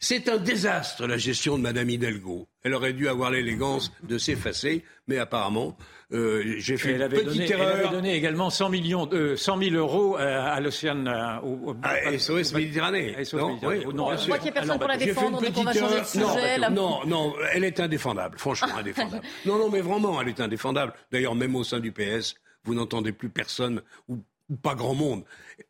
C'est 0.01 0.29
un 0.29 0.37
désastre, 0.37 1.05
la 1.07 1.17
gestion 1.17 1.57
de 1.57 1.63
Madame 1.63 1.89
Hidalgo. 1.89 2.47
Elle 2.63 2.73
aurait 2.73 2.93
dû 2.93 3.09
avoir 3.09 3.31
l'élégance 3.31 3.91
de 4.03 4.17
s'effacer, 4.17 4.85
mais 5.07 5.17
apparemment, 5.17 5.77
euh, 6.13 6.55
j'ai 6.57 6.77
fait 6.77 6.93
une 6.93 7.09
petite 7.09 7.25
donné, 7.25 7.51
erreur. 7.51 7.69
Elle 7.69 7.85
avait 7.85 7.95
donné 7.95 8.15
également 8.15 8.49
100, 8.49 8.69
millions, 8.69 9.05
de, 9.05 9.35
100 9.35 9.61
000 9.61 9.75
euros 9.75 10.15
à, 10.15 10.57
l'Océan. 10.61 11.05
Euh, 11.05 11.39
au, 11.41 11.75
à 11.83 12.17
SOS 12.17 12.53
Méditerranée. 12.53 13.13
non, 13.33 13.59
oui, 13.61 13.83
non, 13.93 14.15
je 14.15 14.23
crois 14.23 14.37
qu'il 14.37 14.45
n'y 14.45 14.57
a 14.57 14.61
personne 14.61 14.79
pour 14.79 14.87
la 14.87 14.97
défendre, 14.97 15.41
donc 15.41 15.57
on 15.57 15.63
va 15.63 15.73
changer 15.73 15.99
de 15.99 16.05
sujet. 16.05 16.69
Non, 16.71 17.05
non, 17.05 17.33
elle 17.51 17.65
est 17.65 17.81
indéfendable, 17.81 18.39
franchement 18.39 18.69
indéfendable. 18.77 19.25
non, 19.45 19.57
non, 19.57 19.69
mais 19.69 19.81
vraiment, 19.81 20.21
elle 20.21 20.29
est 20.29 20.39
indéfendable. 20.39 20.93
D'ailleurs, 21.11 21.35
même 21.35 21.57
au 21.57 21.65
sein 21.65 21.81
du 21.81 21.91
PS, 21.91 22.35
vous 22.63 22.73
n'entendez 22.73 23.11
plus 23.11 23.29
personne 23.29 23.81
ou 24.07 24.19
pas 24.57 24.75
grand 24.75 24.95
monde, 24.95 25.23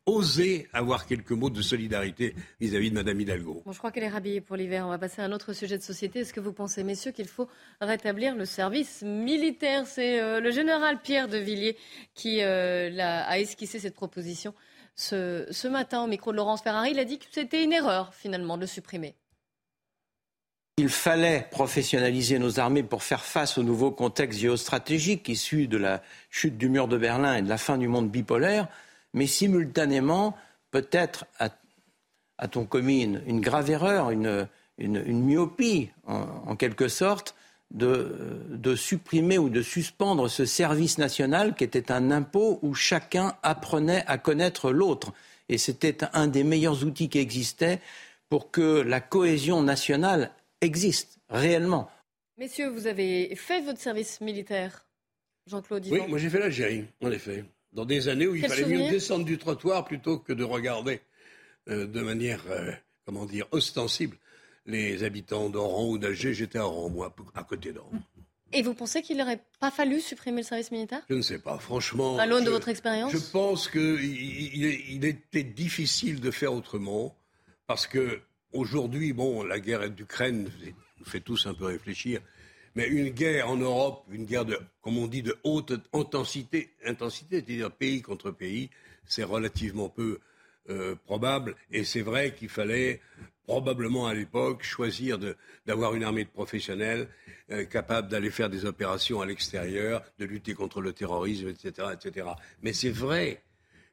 oser 0.06 0.68
avoir 0.72 1.06
quelques 1.06 1.32
mots 1.32 1.50
de 1.50 1.62
solidarité 1.62 2.34
vis-à-vis 2.60 2.90
de 2.90 2.94
Mme 2.94 3.20
Hidalgo. 3.20 3.62
Je 3.70 3.78
crois 3.78 3.90
qu'elle 3.90 4.04
est 4.04 4.08
rhabillée 4.08 4.40
pour 4.40 4.56
l'hiver. 4.56 4.86
On 4.86 4.90
va 4.90 4.98
passer 4.98 5.22
à 5.22 5.24
un 5.24 5.32
autre 5.32 5.52
sujet 5.52 5.76
de 5.76 5.82
société. 5.82 6.20
Est-ce 6.20 6.32
que 6.32 6.40
vous 6.40 6.52
pensez, 6.52 6.82
messieurs, 6.84 7.12
qu'il 7.12 7.28
faut 7.28 7.48
rétablir 7.80 8.34
le 8.34 8.44
service 8.44 9.02
militaire? 9.02 9.86
C'est 9.86 10.20
euh, 10.20 10.40
le 10.40 10.50
général 10.50 11.00
Pierre 11.00 11.28
de 11.28 11.38
Villiers 11.38 11.76
qui 12.14 12.42
euh, 12.42 12.90
a, 12.98 13.38
esquissé 13.38 13.78
cette 13.78 13.94
proposition 13.94 14.54
ce, 14.94 15.46
ce 15.50 15.68
matin 15.68 16.02
au 16.02 16.06
micro 16.06 16.32
de 16.32 16.36
Laurence 16.36 16.62
Ferrari. 16.62 16.90
Il 16.92 16.98
a 16.98 17.04
dit 17.04 17.18
que 17.18 17.26
c'était 17.30 17.62
une 17.62 17.72
erreur, 17.72 18.14
finalement, 18.14 18.56
de 18.56 18.62
le 18.62 18.66
supprimer. 18.66 19.14
Il 20.80 20.88
fallait 20.88 21.46
professionnaliser 21.50 22.38
nos 22.38 22.58
armées 22.58 22.82
pour 22.82 23.02
faire 23.02 23.22
face 23.22 23.58
au 23.58 23.62
nouveau 23.62 23.90
contexte 23.90 24.40
géostratégique 24.40 25.28
issu 25.28 25.68
de 25.68 25.76
la 25.76 26.02
chute 26.30 26.56
du 26.56 26.70
mur 26.70 26.88
de 26.88 26.96
Berlin 26.96 27.36
et 27.36 27.42
de 27.42 27.50
la 27.50 27.58
fin 27.58 27.76
du 27.76 27.86
monde 27.86 28.10
bipolaire, 28.10 28.66
mais 29.12 29.26
simultanément, 29.26 30.34
peut-être 30.70 31.26
à, 31.38 32.48
ton 32.48 32.64
commune, 32.64 33.20
une 33.26 33.42
grave 33.42 33.70
erreur, 33.70 34.10
une, 34.10 34.48
myopie, 34.78 35.90
en, 36.06 36.56
quelque 36.56 36.88
sorte, 36.88 37.34
de, 37.70 38.74
supprimer 38.74 39.36
ou 39.36 39.50
de 39.50 39.60
suspendre 39.60 40.30
ce 40.30 40.46
service 40.46 40.96
national 40.96 41.54
qui 41.56 41.64
était 41.64 41.92
un 41.92 42.10
impôt 42.10 42.58
où 42.62 42.72
chacun 42.72 43.34
apprenait 43.42 44.02
à 44.06 44.16
connaître 44.16 44.72
l'autre. 44.72 45.12
Et 45.50 45.58
c'était 45.58 45.98
un 46.14 46.26
des 46.26 46.42
meilleurs 46.42 46.84
outils 46.84 47.10
qui 47.10 47.18
existaient 47.18 47.80
pour 48.30 48.50
que 48.50 48.80
la 48.80 49.00
cohésion 49.00 49.60
nationale 49.62 50.30
existe 50.60 51.18
réellement. 51.28 51.90
Messieurs, 52.38 52.68
vous 52.68 52.86
avez 52.86 53.34
fait 53.36 53.60
votre 53.62 53.80
service 53.80 54.20
militaire, 54.20 54.86
Jean-Claude 55.46 55.86
Oui, 55.90 56.00
moi 56.08 56.18
j'ai 56.18 56.30
fait 56.30 56.38
l'Algérie, 56.38 56.84
en 57.02 57.10
effet. 57.10 57.44
Dans 57.72 57.84
des 57.84 58.08
années 58.08 58.26
où 58.26 58.34
il 58.34 58.46
fallait 58.46 58.66
mieux 58.66 58.90
descendre 58.90 59.24
du 59.24 59.38
trottoir 59.38 59.84
plutôt 59.84 60.18
que 60.18 60.32
de 60.32 60.42
regarder 60.42 61.00
euh, 61.68 61.86
de 61.86 62.00
manière, 62.00 62.42
euh, 62.48 62.72
comment 63.04 63.26
dire, 63.26 63.46
ostensible 63.52 64.16
les 64.66 65.04
habitants 65.04 65.50
d'Oran 65.50 65.88
ou 65.88 65.98
d'Alger. 65.98 66.34
J'étais 66.34 66.58
à 66.58 66.66
Oran, 66.66 66.88
moi, 66.88 67.14
à 67.34 67.44
côté 67.44 67.72
d'Oran. 67.72 67.90
Et 68.52 68.62
vous 68.62 68.74
pensez 68.74 69.02
qu'il 69.02 69.16
n'aurait 69.16 69.40
pas 69.60 69.70
fallu 69.70 70.00
supprimer 70.00 70.38
le 70.38 70.46
service 70.46 70.72
militaire? 70.72 71.02
Je 71.08 71.14
ne 71.14 71.22
sais 71.22 71.38
pas, 71.38 71.58
franchement. 71.58 72.18
À 72.18 72.26
l'aune 72.26 72.44
de 72.44 72.50
votre 72.50 72.68
expérience? 72.68 73.12
Je 73.12 73.18
pense 73.18 73.68
qu'il 73.68 74.02
il 74.02 75.04
était 75.04 75.44
difficile 75.44 76.20
de 76.20 76.30
faire 76.30 76.52
autrement 76.52 77.14
parce 77.66 77.86
que 77.86 78.20
Aujourd'hui, 78.52 79.12
bon, 79.12 79.44
la 79.44 79.60
guerre 79.60 79.88
d'Ukraine 79.90 80.50
nous 80.98 81.04
fait 81.04 81.20
tous 81.20 81.46
un 81.46 81.54
peu 81.54 81.66
réfléchir, 81.66 82.20
mais 82.74 82.88
une 82.88 83.10
guerre 83.10 83.48
en 83.48 83.56
Europe, 83.56 84.04
une 84.10 84.24
guerre 84.24 84.44
de, 84.44 84.58
comme 84.82 84.98
on 84.98 85.06
dit, 85.06 85.22
de 85.22 85.36
haute 85.44 85.72
intensité, 85.92 86.70
intensité 86.84 87.36
c'est-à-dire 87.36 87.70
pays 87.70 88.02
contre 88.02 88.32
pays, 88.32 88.70
c'est 89.04 89.22
relativement 89.22 89.88
peu 89.88 90.18
euh, 90.68 90.96
probable. 91.04 91.54
Et 91.70 91.84
c'est 91.84 92.00
vrai 92.00 92.34
qu'il 92.34 92.48
fallait 92.48 93.00
probablement 93.44 94.08
à 94.08 94.14
l'époque 94.14 94.62
choisir 94.62 95.18
d'avoir 95.66 95.94
une 95.94 96.04
armée 96.04 96.24
de 96.24 96.30
professionnels 96.30 97.08
euh, 97.50 97.64
capable 97.64 98.08
d'aller 98.08 98.30
faire 98.30 98.50
des 98.50 98.64
opérations 98.64 99.20
à 99.20 99.26
l'extérieur, 99.26 100.02
de 100.18 100.24
lutter 100.24 100.54
contre 100.54 100.80
le 100.80 100.92
terrorisme, 100.92 101.48
etc. 101.48 101.88
etc. 101.92 102.28
Mais 102.62 102.72
c'est 102.72 102.90
vrai 102.90 103.42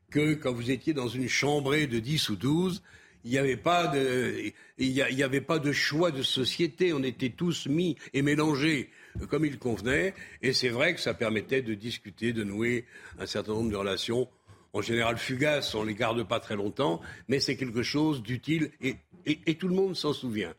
que 0.10 0.34
quand 0.34 0.54
vous 0.54 0.72
étiez 0.72 0.94
dans 0.94 1.08
une 1.08 1.28
chambrée 1.28 1.88
de 1.88 2.00
10 2.00 2.30
ou 2.30 2.36
12, 2.36 2.84
il 3.24 3.32
n'y 3.32 3.38
avait 3.38 3.58
pas 3.58 3.88
de, 3.88 4.52
il 4.78 4.92
y, 4.92 5.24
avait 5.24 5.42
pas 5.42 5.60
de 5.60 5.72
choix 5.72 6.12
de 6.12 6.22
société. 6.22 6.94
On 6.94 7.04
était 7.04 7.30
tous 7.30 7.68
mis 7.68 7.98
et 8.14 8.22
mélangés 8.22 8.90
comme 9.30 9.46
il 9.46 9.58
convenait. 9.58 10.14
Et 10.42 10.54
c'est 10.54 10.70
vrai 10.70 10.94
que 10.94 11.02
ça 11.02 11.14
permettait 11.14 11.62
de 11.62 11.74
discuter, 11.74 12.34
de 12.34 12.44
nouer 12.44 12.86
un 13.20 13.26
certain 13.26 13.54
nombre 13.54 13.72
de 13.72 13.76
relations. 13.76 14.28
En 14.74 14.82
général 14.82 15.18
fugaces, 15.18 15.74
on 15.76 15.84
les 15.84 15.96
garde 15.96 16.24
pas 16.28 16.40
très 16.40 16.56
longtemps, 16.56 17.02
mais 17.28 17.40
c'est 17.40 17.56
quelque 17.56 17.84
chose 17.84 18.22
d'utile 18.22 18.72
et, 18.82 18.98
et, 19.26 19.56
tout 19.56 19.68
le 19.68 19.74
monde 19.74 19.96
s'en 19.96 20.14
souvient. 20.14 20.54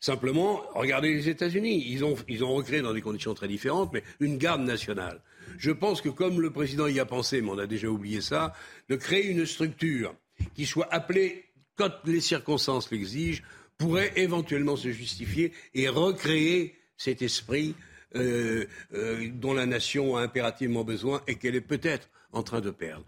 Simplement, 0.00 0.62
regardez 0.74 1.12
les 1.12 1.28
États-Unis. 1.28 1.84
Ils 1.88 2.04
ont, 2.04 2.14
ils 2.28 2.44
ont 2.44 2.54
recréé 2.54 2.82
dans 2.82 2.92
des 2.92 3.00
conditions 3.00 3.34
très 3.34 3.48
différentes, 3.48 3.92
mais 3.92 4.04
une 4.20 4.38
garde 4.38 4.62
nationale. 4.62 5.20
Je 5.58 5.70
pense 5.70 6.00
que 6.00 6.08
comme 6.08 6.40
le 6.40 6.50
président 6.50 6.86
y 6.86 7.00
a 7.00 7.06
pensé, 7.06 7.40
mais 7.40 7.50
on 7.50 7.58
a 7.58 7.66
déjà 7.66 7.88
oublié 7.88 8.20
ça, 8.20 8.54
de 8.88 8.96
créer 8.96 9.26
une 9.26 9.46
structure 9.46 10.14
qui 10.54 10.66
soit 10.66 10.92
appelée 10.92 11.43
quand 11.76 11.92
les 12.04 12.20
circonstances 12.20 12.90
l'exigent, 12.90 13.42
pourrait 13.78 14.12
éventuellement 14.16 14.76
se 14.76 14.90
justifier 14.92 15.52
et 15.74 15.88
recréer 15.88 16.76
cet 16.96 17.22
esprit 17.22 17.74
euh, 18.14 18.66
euh, 18.94 19.28
dont 19.32 19.54
la 19.54 19.66
nation 19.66 20.16
a 20.16 20.22
impérativement 20.22 20.84
besoin 20.84 21.22
et 21.26 21.34
qu'elle 21.34 21.56
est 21.56 21.60
peut-être 21.60 22.08
en 22.32 22.42
train 22.42 22.60
de 22.60 22.70
perdre. 22.70 23.04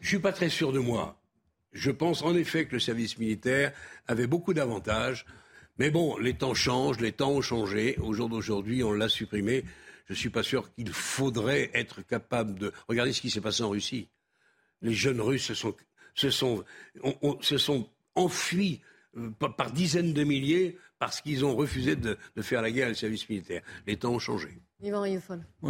Je 0.00 0.06
ne 0.06 0.08
suis 0.08 0.18
pas 0.18 0.32
très 0.32 0.48
sûr 0.48 0.72
de 0.72 0.80
moi. 0.80 1.20
Je 1.72 1.90
pense 1.90 2.22
en 2.22 2.34
effet 2.34 2.66
que 2.66 2.72
le 2.72 2.80
service 2.80 3.18
militaire 3.18 3.72
avait 4.08 4.26
beaucoup 4.26 4.54
d'avantages. 4.54 5.24
Mais 5.78 5.90
bon, 5.90 6.18
les 6.18 6.34
temps 6.34 6.54
changent, 6.54 6.98
les 7.00 7.12
temps 7.12 7.30
ont 7.30 7.42
changé. 7.42 7.96
Au 8.02 8.12
jour 8.12 8.28
d'aujourd'hui, 8.28 8.82
on 8.82 8.92
l'a 8.92 9.08
supprimé. 9.08 9.64
Je 10.06 10.14
ne 10.14 10.18
suis 10.18 10.30
pas 10.30 10.42
sûr 10.42 10.72
qu'il 10.74 10.90
faudrait 10.90 11.70
être 11.72 12.02
capable 12.02 12.58
de. 12.58 12.72
Regardez 12.88 13.12
ce 13.12 13.20
qui 13.20 13.30
s'est 13.30 13.40
passé 13.40 13.62
en 13.62 13.70
Russie. 13.70 14.08
Les 14.82 14.94
jeunes 14.94 15.20
Russes 15.20 15.44
se 15.44 15.54
sont, 15.54 15.76
se 16.14 16.30
sont, 16.30 16.64
se 17.40 17.56
sont 17.56 17.88
enfuis 18.20 18.80
euh, 19.16 19.30
par 19.30 19.72
dizaines 19.72 20.12
de 20.12 20.24
milliers 20.24 20.78
parce 20.98 21.20
qu'ils 21.20 21.44
ont 21.44 21.56
refusé 21.56 21.96
de, 21.96 22.16
faire 22.42 22.62
la 22.62 22.70
guerre 22.70 22.86
et 22.86 22.90
le 22.90 22.94
service 22.94 23.28
militaire. 23.28 23.62
Les 23.86 23.96
temps 23.96 24.12
ont 24.12 24.18
changé. 24.18 24.60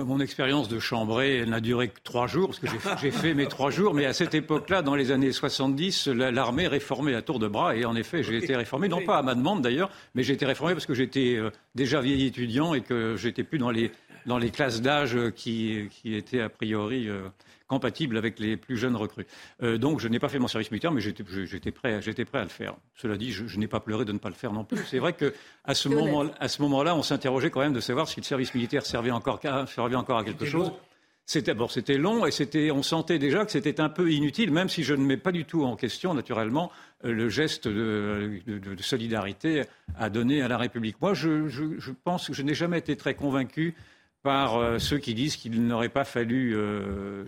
Mon 0.05 0.21
expérience 0.21 0.69
de 0.69 0.79
chambré 0.79 1.45
n'a 1.45 1.61
duré 1.61 1.89
que 1.89 1.99
trois 2.05 2.29
jours, 2.29 2.49
parce 2.49 2.61
que 2.61 2.69
j'ai 3.01 3.11
fait 3.11 3.35
mes 3.35 3.49
trois 3.49 3.71
jours, 3.71 3.93
mais 3.93 4.07
à 4.07 4.13
cette 4.13 4.35
époque-là, 4.35 4.83
dans 4.83 4.95
les 4.95 5.11
années 5.11 5.33
70, 5.33 6.07
l'armée 6.07 6.69
réformait 6.69 7.15
à 7.15 7.23
tour 7.23 7.41
de 7.41 7.49
bras, 7.49 7.75
et 7.75 7.85
en 7.85 7.97
effet, 7.97 8.23
j'ai 8.23 8.37
été 8.37 8.55
réformé, 8.55 8.89
non 8.89 9.05
pas 9.05 9.19
à 9.19 9.23
ma 9.23 9.35
demande 9.35 9.63
d'ailleurs, 9.63 9.91
mais 10.15 10.23
j'ai 10.23 10.35
été 10.35 10.47
réformé 10.47 10.75
parce 10.75 10.87
que 10.87 10.95
j'étais 10.95 11.35
euh, 11.37 11.51
déjà 11.75 12.01
vieil 12.01 12.27
étudiant 12.27 12.73
et 12.73 12.83
que 12.83 13.17
j'étais 13.17 13.43
plus 13.43 13.59
dans 13.59 13.71
les, 13.71 13.91
dans 14.27 14.39
les 14.39 14.51
classes 14.51 14.81
d'âge 14.81 15.17
qui, 15.35 15.89
qui 15.91 16.15
étaient 16.15 16.41
a 16.41 16.49
priori 16.49 17.09
euh, 17.09 17.29
compatible 17.71 18.19
avec 18.19 18.41
les 18.41 18.57
plus 18.57 18.77
jeunes 18.77 18.97
recrues. 18.97 19.27
Euh, 19.63 19.79
donc 19.79 20.01
je 20.01 20.09
n'ai 20.09 20.19
pas 20.19 20.29
fait 20.29 20.41
mon 20.41 20.49
service 20.49 20.73
militaire, 20.73 20.91
mais 20.91 21.01
j'étais 21.01 21.23
prêt, 21.71 22.01
prêt 22.01 22.39
à 22.41 22.43
le 22.43 22.49
faire. 22.49 22.75
Cela 22.97 23.17
dit, 23.17 23.31
je, 23.33 23.59
n'ai 23.59 23.69
pas 23.69 23.79
pleuré 23.79 24.05
de 24.05 24.13
ne 24.13 24.19
pas 24.19 24.29
le 24.29 24.35
faire 24.35 24.53
non 24.53 24.65
plus. 24.65 24.85
C'est 24.87 24.99
vrai 24.99 25.13
qu'à 25.13 25.75
ce 25.75 25.89
moment-là, 25.89 26.97
on 26.97 27.03
s'interrogeait 27.03 27.51
quand 27.51 27.61
même 27.61 27.73
de 27.73 27.81
savoir 27.81 28.09
si 28.09 28.19
le 28.19 28.25
service 28.25 28.55
militaire 28.55 28.85
servait 28.85 29.00
encore, 29.11 29.41
servait 29.69 29.97
encore 29.97 30.19
à 30.19 30.25
quelque 30.25 30.45
chose. 30.45 30.71
C'était 31.25 31.55
bon, 31.55 31.69
c'était 31.69 31.97
long 31.97 32.27
et 32.27 32.33
c'était, 32.33 32.73
on 32.73 32.83
sentait 32.83 33.21
déjà 33.21 33.45
que 33.45 33.53
c'était 33.53 33.81
un 33.81 33.89
peu 33.89 34.11
inutile, 34.11 34.51
même 34.51 34.69
si 34.69 34.83
je 34.83 34.95
ne 34.95 35.05
mets 35.05 35.17
pas 35.17 35.31
du 35.31 35.45
tout 35.45 35.65
en 35.65 35.77
question, 35.77 36.13
naturellement, 36.13 36.73
euh, 37.05 37.13
le 37.13 37.29
geste 37.29 37.69
de, 37.69 38.41
solidarité 38.81 39.63
à 39.97 40.11
donner 40.11 40.43
à 40.43 40.49
la 40.49 40.59
République. 40.59 40.97
Moi, 41.01 41.15
je, 41.15 41.47
je 41.47 41.93
pense 42.03 42.27
que 42.27 42.33
je 42.33 42.43
n'ai 42.43 42.55
jamais 42.55 42.79
été 42.79 42.97
très 42.97 43.15
convaincu 43.15 43.77
par 44.23 44.57
euh, 44.57 44.79
ceux 44.79 44.99
qui 44.99 45.15
disent 45.15 45.37
qu'il 45.37 45.67
n'aurait 45.67 45.89
pas 45.89 46.05
fallu 46.05 46.53
euh, 46.55 47.25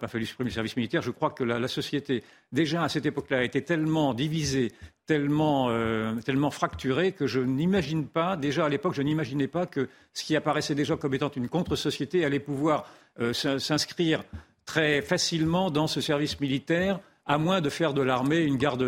pas 0.00 0.08
fallu 0.08 0.26
supprimer 0.26 0.50
le 0.50 0.54
service 0.54 0.76
militaire. 0.76 1.00
Je 1.02 1.10
crois 1.10 1.30
que 1.30 1.42
la, 1.42 1.68
société, 1.68 2.22
déjà 2.52 2.82
à 2.82 2.88
cette 2.88 3.06
époque-là, 3.06 3.44
était 3.44 3.62
tellement 3.62 4.12
divisée, 4.12 4.72
tellement, 5.06 5.68
euh, 5.70 6.14
tellement 6.20 6.50
fracturée 6.50 7.12
que 7.12 7.26
je 7.26 7.40
n'imagine 7.40 8.06
pas, 8.06 8.36
déjà 8.36 8.66
à 8.66 8.68
l'époque, 8.68 8.94
je 8.94 9.02
n'imaginais 9.02 9.48
pas 9.48 9.66
que 9.66 9.88
ce 10.12 10.24
qui 10.24 10.36
apparaissait 10.36 10.74
déjà 10.74 10.96
comme 10.96 11.14
étant 11.14 11.30
une 11.30 11.48
contre-société 11.48 12.24
allait 12.24 12.40
pouvoir 12.40 12.90
s'inscrire 13.32 14.24
très 14.66 15.00
facilement 15.00 15.70
dans 15.70 15.86
ce 15.86 16.00
service 16.00 16.40
militaire, 16.40 16.98
à 17.26 17.38
moins 17.38 17.60
de 17.60 17.70
faire 17.70 17.94
de 17.94 18.02
l'armée 18.02 18.40
une 18.40 18.56
garde, 18.56 18.82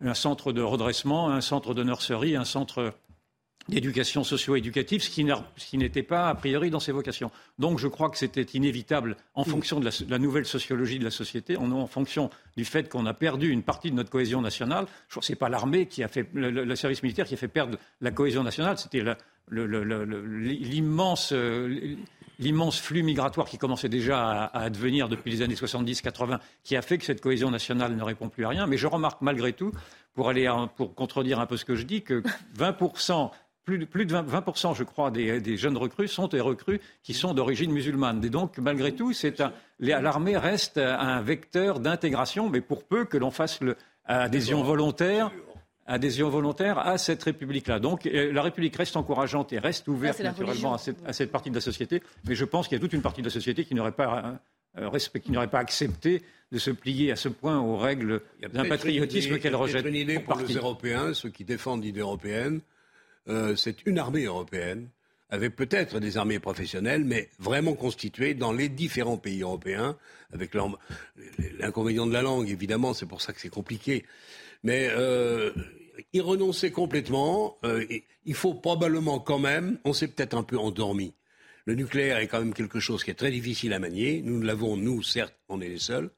un 0.00 0.14
centre 0.14 0.52
de 0.52 0.62
redressement, 0.62 1.30
un 1.30 1.42
centre 1.42 1.74
de 1.74 1.84
nurserie, 1.84 2.34
un 2.34 2.44
centre 2.44 2.94
d'éducation 3.68 4.24
socio-éducative, 4.24 5.02
ce 5.02 5.10
qui 5.10 5.24
n'était 5.78 6.02
pas 6.02 6.28
a 6.28 6.34
priori 6.34 6.70
dans 6.70 6.80
ses 6.80 6.92
vocations. 6.92 7.30
Donc 7.58 7.78
je 7.78 7.88
crois 7.88 8.10
que 8.10 8.18
c'était 8.18 8.42
inévitable 8.42 9.16
en 9.34 9.42
mm. 9.42 9.46
fonction 9.46 9.80
de 9.80 9.88
la, 10.08 10.18
nouvelle 10.18 10.46
sociologie 10.46 10.98
de 10.98 11.04
la 11.04 11.10
société, 11.10 11.56
en, 11.56 11.86
fonction 11.86 12.30
du 12.56 12.64
fait 12.64 12.88
qu'on 12.88 13.06
a 13.06 13.14
perdu 13.14 13.50
une 13.50 13.62
partie 13.62 13.90
de 13.90 13.96
notre 13.96 14.10
cohésion 14.10 14.40
nationale. 14.40 14.86
Ce 15.08 15.32
n'est 15.32 15.36
pas 15.36 15.48
l'armée 15.48 15.86
qui 15.86 16.02
a 16.02 16.08
fait, 16.08 16.28
le, 16.34 16.74
service 16.76 17.02
militaire 17.02 17.26
qui 17.26 17.34
a 17.34 17.38
fait 17.38 17.48
perdre 17.48 17.78
la 18.00 18.10
cohésion 18.10 18.42
nationale, 18.42 18.78
c'était 18.78 19.02
l'immense... 19.50 21.32
l'immense 22.40 22.80
flux 22.80 23.04
migratoire 23.04 23.46
qui 23.46 23.58
commençait 23.58 23.88
déjà 23.88 24.18
à, 24.18 24.44
à 24.46 24.62
advenir 24.62 25.08
depuis 25.08 25.30
les 25.30 25.40
années 25.40 25.54
70-80, 25.54 26.40
qui 26.64 26.74
a 26.76 26.82
fait 26.82 26.98
que 26.98 27.04
cette 27.04 27.20
cohésion 27.20 27.50
nationale 27.50 27.94
ne 27.94 28.02
répond 28.02 28.28
plus 28.28 28.44
à 28.44 28.48
rien. 28.48 28.66
Mais 28.66 28.76
je 28.76 28.88
remarque 28.88 29.22
malgré 29.22 29.52
tout, 29.52 29.72
pour, 30.14 30.28
aller, 30.28 30.50
pour 30.76 30.94
contredire 30.94 31.40
un 31.40 31.46
peu 31.46 31.56
ce 31.56 31.64
que 31.64 31.74
je 31.74 31.82
dis, 31.82 32.02
que 32.02 32.22
20% 32.56 33.30
plus 33.64 33.78
de, 33.78 34.14
20%, 34.14 34.74
je 34.74 34.84
crois, 34.84 35.10
des, 35.10 35.56
jeunes 35.56 35.76
recrues 35.76 36.08
sont 36.08 36.28
des 36.28 36.40
recrues 36.40 36.80
qui 37.02 37.14
sont 37.14 37.34
d'origine 37.34 37.72
musulmane. 37.72 38.24
Et 38.24 38.30
donc, 38.30 38.58
malgré 38.58 38.92
tout, 38.92 39.12
l'armée 39.78 40.36
reste 40.36 40.78
un 40.78 41.20
vecteur 41.22 41.80
d'intégration, 41.80 42.48
mais 42.48 42.60
pour 42.60 42.84
peu 42.84 43.04
que 43.04 43.16
l'on 43.16 43.30
fasse 43.30 43.60
l'adhésion 44.08 44.62
volontaire 44.62 45.30
adhésion 45.86 46.28
volontaire 46.28 46.78
à 46.78 46.98
cette 46.98 47.22
République-là. 47.22 47.78
Donc 47.78 48.06
euh, 48.06 48.32
la 48.32 48.42
République 48.42 48.76
reste 48.76 48.96
encourageante 48.96 49.52
et 49.52 49.58
reste 49.58 49.88
ouverte 49.88 50.20
naturellement 50.20 50.74
à 50.74 51.12
cette, 51.12 51.30
partie 51.30 51.50
de 51.50 51.54
la 51.54 51.60
société, 51.60 52.02
mais 52.26 52.34
je 52.34 52.44
pense 52.44 52.68
qu'il 52.68 52.76
y 52.76 52.78
a 52.78 52.80
toute 52.80 52.92
une 52.92 53.02
partie 53.02 53.20
de 53.20 53.26
la 53.26 53.32
société 53.32 53.64
qui 53.64 53.74
n'aurait 53.74 53.92
pas, 53.92 54.40
euh, 54.78 54.98
qui 55.22 55.30
n'aurait 55.30 55.48
pas 55.48 55.58
accepté 55.58 56.22
de 56.52 56.58
se 56.58 56.70
plier 56.70 57.12
à 57.12 57.16
ce 57.16 57.28
point 57.28 57.58
aux 57.60 57.76
règles 57.76 58.22
d'un 58.52 58.66
patriotisme 58.66 59.38
qu'elle 59.38 59.56
rejette. 59.56 59.84
une 59.86 59.94
idée 59.94 60.20
pour 60.20 60.36
les 60.36 60.54
Européens, 60.54 61.12
ceux 61.14 61.30
qui 61.30 61.44
défendent 61.44 61.84
l'idée 61.84 62.00
européenne, 62.00 62.60
euh, 63.28 63.56
c'est 63.56 63.86
une 63.86 63.98
armée 63.98 64.24
européenne, 64.24 64.88
avec 65.30 65.56
peut-être 65.56 66.00
des 66.00 66.16
armées 66.16 66.38
professionnelles, 66.38 67.04
mais 67.04 67.28
vraiment 67.38 67.74
constituées 67.74 68.34
dans 68.34 68.52
les 68.52 68.68
différents 68.68 69.16
pays 69.16 69.42
européens, 69.42 69.96
avec 70.32 70.52
l'inconvénient 71.58 72.06
de 72.06 72.12
la 72.12 72.22
langue, 72.22 72.48
évidemment, 72.50 72.94
c'est 72.94 73.06
pour 73.06 73.22
ça 73.22 73.32
que 73.32 73.40
c'est 73.40 73.48
compliqué. 73.48 74.04
Mais 74.62 74.88
euh, 74.90 75.52
y 76.12 76.20
renoncer 76.20 76.70
complètement, 76.70 77.58
euh, 77.64 77.84
il 78.24 78.34
faut 78.34 78.54
probablement 78.54 79.18
quand 79.18 79.38
même, 79.38 79.78
on 79.84 79.92
s'est 79.92 80.08
peut-être 80.08 80.36
un 80.36 80.42
peu 80.42 80.58
endormi. 80.58 81.14
Le 81.66 81.74
nucléaire 81.74 82.18
est 82.18 82.28
quand 82.28 82.40
même 82.40 82.54
quelque 82.54 82.78
chose 82.78 83.04
qui 83.04 83.10
est 83.10 83.14
très 83.14 83.30
difficile 83.30 83.72
à 83.72 83.78
manier. 83.78 84.20
Nous 84.22 84.40
l'avons, 84.42 84.76
nous, 84.76 85.02
certes, 85.02 85.34
on 85.48 85.60
est 85.60 85.68
les 85.68 85.78
seuls. 85.78 86.10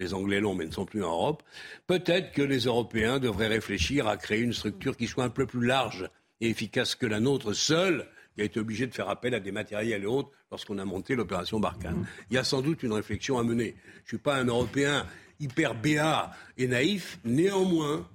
Les 0.00 0.14
Anglais 0.14 0.40
l'ont, 0.40 0.54
mais 0.54 0.66
ne 0.66 0.70
sont 0.70 0.84
plus 0.84 1.02
en 1.02 1.10
Europe. 1.10 1.42
Peut-être 1.86 2.32
que 2.32 2.42
les 2.42 2.64
Européens 2.64 3.18
devraient 3.18 3.48
réfléchir 3.48 4.06
à 4.06 4.16
créer 4.16 4.40
une 4.40 4.52
structure 4.52 4.96
qui 4.96 5.06
soit 5.06 5.24
un 5.24 5.30
peu 5.30 5.46
plus 5.46 5.64
large 5.64 6.08
et 6.42 6.50
efficace 6.50 6.94
que 6.96 7.06
la 7.06 7.20
nôtre 7.20 7.54
seule, 7.54 8.06
qui 8.34 8.42
a 8.42 8.44
été 8.44 8.58
obligé 8.58 8.86
de 8.86 8.94
faire 8.94 9.08
appel 9.08 9.34
à 9.34 9.40
des 9.40 9.52
matériels 9.52 10.02
et 10.02 10.06
autres 10.06 10.30
lorsqu'on 10.50 10.78
a 10.78 10.84
monté 10.84 11.14
l'opération 11.14 11.60
Barkhane. 11.60 12.04
Il 12.30 12.34
y 12.34 12.38
a 12.38 12.44
sans 12.44 12.62
doute 12.62 12.82
une 12.82 12.92
réflexion 12.92 13.38
à 13.38 13.44
mener. 13.44 13.76
Je 13.98 14.02
ne 14.02 14.08
suis 14.08 14.18
pas 14.18 14.36
un 14.36 14.46
Européen 14.46 15.06
hyper 15.38 15.74
béat 15.74 16.32
et 16.58 16.66
naïf, 16.66 17.18
néanmoins, 17.24 18.08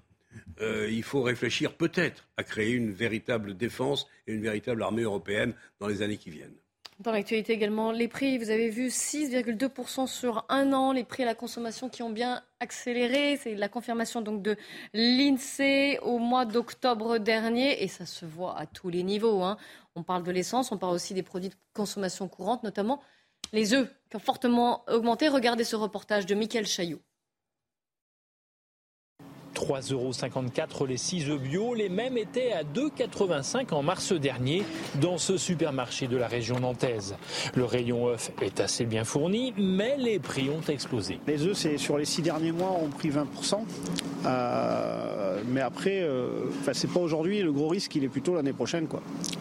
euh, 0.62 0.90
il 0.92 1.04
faut 1.04 1.22
réfléchir 1.22 1.74
peut-être 1.74 2.28
à 2.36 2.44
créer 2.44 2.72
une 2.72 2.92
véritable 2.92 3.56
défense 3.56 4.08
et 4.28 4.34
une 4.34 4.42
véritable 4.42 4.84
armée 4.84 5.04
européenne 5.04 5.54
dans 5.80 5.88
les 5.88 6.02
années 6.02 6.18
qui 6.18 6.30
viennent. 6.30 6.56
Dans 7.00 7.12
l'actualité 7.12 7.54
également, 7.54 7.92
les 7.92 8.08
prix, 8.08 8.40
vous 8.40 8.50
avez 8.50 8.70
vu 8.70 8.88
6,2% 8.88 10.08
sur 10.08 10.44
un 10.50 10.74
an, 10.74 10.92
les 10.92 11.04
prix 11.04 11.22
à 11.22 11.28
la 11.28 11.36
consommation 11.36 11.90
qui 11.90 12.02
ont 12.02 12.10
bien 12.10 12.42
accéléré. 12.60 13.38
C'est 13.38 13.54
la 13.54 13.70
confirmation 13.70 14.22
donc 14.22 14.42
de 14.42 14.56
l'INSEE 14.96 16.00
au 16.02 16.18
mois 16.18 16.46
d'octobre 16.46 17.20
dernier 17.20 17.84
et 17.84 17.88
ça 17.88 18.08
se 18.08 18.26
voit 18.26 18.58
à 18.58 18.66
tous 18.66 18.90
les 18.90 19.04
niveaux. 19.04 19.44
Hein. 19.44 19.58
On 19.96 20.02
parle 20.02 20.24
de 20.24 20.32
l'essence, 20.32 20.72
on 20.72 20.80
parle 20.80 20.96
aussi 20.96 21.14
des 21.14 21.22
produits 21.22 21.50
de 21.50 21.56
consommation 21.76 22.28
courante, 22.28 22.64
notamment 22.64 23.00
les 23.54 23.76
œufs 23.76 23.94
qui 24.10 24.16
ont 24.16 24.20
fortement 24.20 24.84
augmenté. 24.90 25.28
Regardez 25.28 25.66
ce 25.66 25.76
reportage 25.76 26.26
de 26.26 26.34
Mickaël 26.34 26.66
Chaillot. 26.66 27.02
3,54 29.58 30.74
euros 30.74 30.86
les 30.86 30.98
6 30.98 31.32
œufs 31.32 31.42
bio. 31.42 31.74
Les 31.74 31.90
mêmes 31.90 32.18
étaient 32.18 32.52
à 32.52 32.64
2,85 32.64 33.74
en 33.74 33.82
mars 33.82 34.14
dernier 34.14 34.64
dans 35.02 35.18
ce 35.18 35.36
supermarché 35.36 36.08
de 36.08 36.16
la 36.16 36.28
région 36.28 36.60
nantaise. 36.60 37.16
Le 37.56 37.66
rayon 37.66 38.08
œuf 38.08 38.32
est 38.42 38.60
assez 38.60 38.86
bien 38.86 39.04
fourni, 39.04 39.54
mais 39.58 39.98
les 39.98 40.20
prix 40.20 40.50
ont 40.52 40.62
explosé. 40.72 41.20
Les 41.26 41.44
œufs, 41.44 41.58
c'est 41.58 41.78
sur 41.78 41.98
les 41.98 42.06
6 42.06 42.22
derniers 42.22 42.52
mois, 42.52 42.70
ont 42.70 42.90
pris 42.90 43.10
20%. 43.10 43.64
Euh, 44.26 45.42
mais 45.48 45.62
après, 45.62 46.02
euh, 46.02 46.46
c'est 46.74 46.92
pas 46.92 47.00
aujourd'hui. 47.00 47.42
Le 47.42 47.52
gros 47.52 47.68
risque, 47.68 47.96
il 47.96 48.04
est 48.04 48.10
plutôt 48.10 48.36
l'année 48.36 48.54
prochaine. 48.54 48.88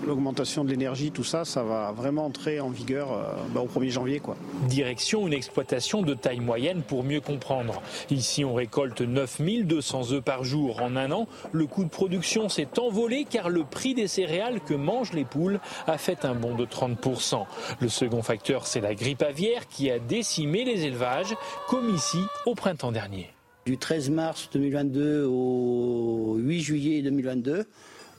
L'augmentation 0.06 0.64
de 0.64 0.70
l'énergie, 0.70 1.10
tout 1.10 1.24
ça, 1.24 1.44
ça 1.44 1.62
va 1.62 1.92
vraiment 1.92 2.24
entrer 2.26 2.60
en 2.60 2.70
vigueur 2.70 3.12
euh, 3.12 3.24
bah, 3.52 3.60
au 3.60 3.66
1er 3.66 3.90
janvier. 3.90 4.20
Quoi. 4.20 4.36
Direction 4.68 5.26
une 5.26 5.34
exploitation 5.34 6.02
de 6.02 6.14
taille 6.14 6.40
moyenne 6.40 6.82
pour 6.82 7.04
mieux 7.04 7.20
comprendre. 7.20 7.82
Ici, 8.10 8.44
on 8.44 8.54
récolte 8.54 9.02
9200 9.02 10.05
œufs 10.12 10.22
par 10.22 10.44
jour 10.44 10.82
en 10.82 10.96
un 10.96 11.10
an, 11.12 11.26
le 11.52 11.66
coût 11.66 11.84
de 11.84 11.88
production 11.88 12.48
s'est 12.48 12.78
envolé 12.78 13.26
car 13.28 13.48
le 13.48 13.64
prix 13.64 13.94
des 13.94 14.06
céréales 14.06 14.60
que 14.60 14.74
mangent 14.74 15.12
les 15.12 15.24
poules 15.24 15.60
a 15.86 15.98
fait 15.98 16.24
un 16.24 16.34
bond 16.34 16.54
de 16.54 16.64
30%. 16.64 17.44
Le 17.80 17.88
second 17.88 18.22
facteur, 18.22 18.66
c'est 18.66 18.80
la 18.80 18.94
grippe 18.94 19.22
aviaire 19.22 19.68
qui 19.68 19.90
a 19.90 19.98
décimé 19.98 20.64
les 20.64 20.84
élevages, 20.84 21.34
comme 21.68 21.94
ici 21.94 22.18
au 22.44 22.54
printemps 22.54 22.92
dernier. 22.92 23.30
Du 23.64 23.78
13 23.78 24.10
mars 24.10 24.48
2022 24.52 25.24
au 25.24 26.36
8 26.38 26.60
juillet 26.60 27.02
2022, 27.02 27.66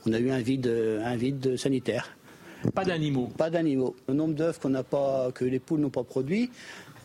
on 0.06 0.12
a 0.12 0.18
eu 0.18 0.30
un 0.30 0.40
vide, 0.40 0.66
un 1.02 1.16
vide 1.16 1.56
sanitaire. 1.56 2.16
Pas 2.74 2.84
d'animaux 2.84 3.28
Pas 3.36 3.50
d'animaux. 3.50 3.94
Le 4.08 4.14
nombre 4.14 4.34
d'œufs 4.34 4.58
qu'on 4.58 4.70
n'a 4.70 4.82
pas, 4.82 5.30
que 5.32 5.44
les 5.44 5.58
poules 5.58 5.80
n'ont 5.80 5.90
pas 5.90 6.04
produit, 6.04 6.50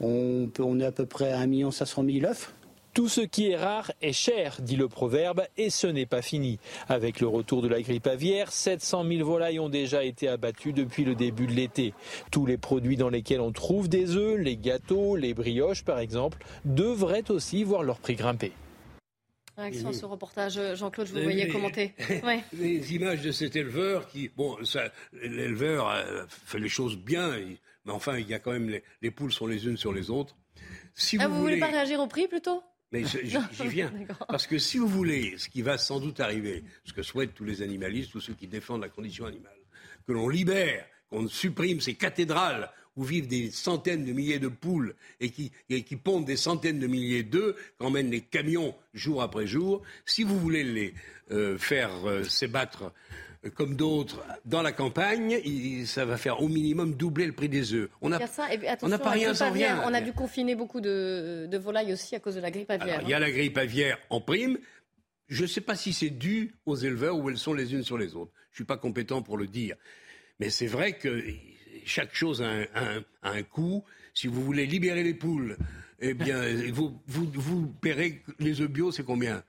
on, 0.01 0.49
peut, 0.53 0.63
on 0.63 0.79
est 0.79 0.85
à 0.85 0.91
peu 0.91 1.05
près 1.05 1.31
à 1.31 1.39
1 1.39 1.71
500 1.71 2.03
000 2.05 2.25
œufs. 2.25 2.53
Tout 2.93 3.09
ce 3.09 3.21
qui 3.21 3.49
est 3.49 3.55
rare 3.55 3.91
est 4.01 4.13
cher, 4.13 4.57
dit 4.61 4.75
le 4.75 4.87
proverbe, 4.87 5.47
et 5.57 5.71
ce 5.71 5.87
n'est 5.87 6.05
pas 6.05 6.21
fini. 6.21 6.59
Avec 6.87 7.21
le 7.21 7.27
retour 7.27 7.63
de 7.63 7.67
la 7.67 7.81
grippe 7.81 8.05
aviaire, 8.05 8.51
700 8.51 9.05
000 9.07 9.27
volailles 9.27 9.59
ont 9.59 9.69
déjà 9.69 10.03
été 10.03 10.27
abattues 10.27 10.73
depuis 10.73 11.03
le 11.03 11.15
début 11.15 11.47
de 11.47 11.53
l'été. 11.53 11.95
Tous 12.29 12.45
les 12.45 12.57
produits 12.57 12.95
dans 12.95 13.09
lesquels 13.09 13.41
on 13.41 13.51
trouve 13.51 13.89
des 13.89 14.15
œufs, 14.15 14.39
les 14.39 14.57
gâteaux, 14.57 15.15
les 15.15 15.33
brioches 15.33 15.83
par 15.83 15.97
exemple, 15.97 16.37
devraient 16.65 17.31
aussi 17.31 17.63
voir 17.63 17.81
leur 17.81 17.97
prix 17.97 18.13
grimper. 18.13 18.51
Réaction 19.57 19.89
à 19.89 19.93
ce 19.93 20.05
reportage, 20.05 20.59
Jean-Claude, 20.75 21.07
je 21.07 21.13
vous 21.13 21.21
voyais 21.23 21.47
commenter. 21.47 21.93
Les 22.53 22.95
images 22.95 23.21
de 23.21 23.31
cet 23.31 23.55
éleveur 23.55 24.07
qui, 24.07 24.29
bon, 24.35 24.57
l'éleveur 25.13 25.93
fait 26.27 26.57
les 26.57 26.69
choses 26.69 26.97
bien, 26.97 27.35
mais 27.85 27.91
enfin, 27.91 28.17
il 28.17 28.27
y 28.27 28.33
a 28.33 28.39
quand 28.39 28.51
même 28.51 28.79
les, 29.01 29.11
poules 29.11 29.31
sont 29.31 29.45
les 29.45 29.67
unes 29.67 29.77
sur 29.77 29.93
les 29.93 30.09
autres. 30.09 30.35
Si 30.95 31.17
ah, 31.19 31.27
vous, 31.27 31.35
voulez... 31.35 31.55
voulez 31.55 31.59
pas 31.59 31.71
réagir 31.71 31.99
au 31.99 32.07
prix 32.07 32.27
plutôt? 32.27 32.63
Mais 32.93 33.03
j'y 33.05 33.67
viens. 33.67 33.91
Parce 34.27 34.45
que 34.45 34.59
si 34.59 34.77
vous 34.77 34.87
voulez, 34.87 35.33
ce 35.37 35.49
qui 35.49 35.63
va 35.63 35.79
sans 35.79 35.99
doute 35.99 36.19
arriver, 36.19 36.63
ce 36.85 36.93
que 36.93 37.01
souhaitent 37.01 37.33
tous 37.33 37.43
les 37.43 37.63
animalistes, 37.63 38.11
tous 38.11 38.21
ceux 38.21 38.35
qui 38.35 38.47
défendent 38.47 38.81
la 38.81 38.89
condition 38.89 39.25
animale, 39.25 39.57
que 40.05 40.13
l'on 40.13 40.29
libère, 40.29 40.85
qu'on 41.09 41.27
supprime 41.27 41.81
ces 41.81 41.95
cathédrales 41.95 42.69
où 42.95 43.03
vivent 43.03 43.27
des 43.27 43.49
centaines 43.49 44.05
de 44.05 44.13
milliers 44.13 44.37
de 44.37 44.47
poules 44.47 44.93
et 45.19 45.31
qui, 45.31 45.51
qui 45.67 45.95
pondent 45.95 46.25
des 46.25 46.37
centaines 46.37 46.77
de 46.77 46.85
milliers 46.85 47.23
d'œufs, 47.23 47.55
qu'emmènent 47.79 48.11
les 48.11 48.21
camions 48.21 48.75
jour 48.93 49.23
après 49.23 49.47
jour, 49.47 49.81
si 50.05 50.21
vous 50.21 50.39
voulez 50.39 50.63
les 50.63 50.93
euh, 51.31 51.57
faire 51.57 52.07
euh, 52.07 52.23
s'ébattre 52.23 52.93
comme 53.49 53.75
d'autres 53.75 54.23
dans 54.45 54.61
la 54.61 54.71
campagne, 54.71 55.39
ça 55.85 56.05
va 56.05 56.17
faire 56.17 56.41
au 56.41 56.47
minimum 56.47 56.95
doubler 56.95 57.25
le 57.25 57.33
prix 57.33 57.49
des 57.49 57.73
œufs. 57.73 57.89
On 58.01 58.09
n'a 58.09 58.19
pas 58.19 59.09
rien 59.09 59.33
sans 59.33 59.51
rien. 59.51 59.81
On 59.85 59.93
a 59.93 60.01
dû 60.01 60.13
confiner 60.13 60.55
beaucoup 60.55 60.81
de, 60.81 61.57
volailles 61.57 61.93
aussi 61.93 62.15
à 62.15 62.19
cause 62.19 62.35
de 62.35 62.41
la 62.41 62.51
grippe 62.51 62.71
aviaire. 62.71 63.01
il 63.03 63.09
y 63.09 63.13
a 63.13 63.19
la 63.19 63.31
grippe 63.31 63.57
aviaire 63.57 63.97
en 64.09 64.21
prime. 64.21 64.57
Je 65.27 65.43
ne 65.43 65.47
sais 65.47 65.61
pas 65.61 65.75
si 65.75 65.93
c'est 65.93 66.09
dû 66.09 66.55
aux 66.65 66.75
éleveurs 66.75 67.17
ou 67.17 67.29
elles 67.29 67.37
sont 67.37 67.53
les 67.53 67.73
unes 67.73 67.83
sur 67.83 67.97
les 67.97 68.15
autres. 68.15 68.31
Je 68.49 68.55
ne 68.55 68.55
suis 68.55 68.65
pas 68.65 68.77
compétent 68.77 69.21
pour 69.21 69.37
le 69.37 69.47
dire. 69.47 69.75
Mais 70.39 70.49
c'est 70.49 70.67
vrai 70.67 70.97
que 70.97 71.23
chaque 71.85 72.13
chose 72.13 72.41
a 72.41 72.65
un, 73.23 73.43
coût. 73.43 73.83
Si 74.13 74.27
vous 74.27 74.43
voulez 74.43 74.65
libérer 74.65 75.03
les 75.03 75.13
poules, 75.13 75.57
eh 75.99 76.13
bien, 76.13 76.41
vous, 76.71 76.99
vous, 77.07 77.31
vous 77.33 77.67
paierez 77.67 78.21
les 78.39 78.61
œufs 78.61 78.69
bio, 78.69 78.91
c'est 78.91 79.03
combien? 79.03 79.43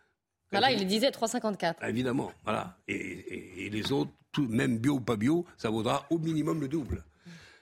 Voilà, 0.51 0.73
il 0.73 0.87
disait 0.87 1.11
3,54. 1.11 1.75
Ah, 1.81 1.91
évidemment, 1.91 2.33
voilà. 2.45 2.77
Et, 2.89 3.69
les 3.71 3.93
autres, 3.93 4.13
même 4.39 4.79
bio 4.79 4.95
ou 4.95 5.01
pas 5.01 5.17
bio, 5.17 5.45
ça 5.57 5.71
vaudra 5.71 6.07
au 6.11 6.19
minimum 6.19 6.61
le 6.61 6.69
double. 6.69 7.05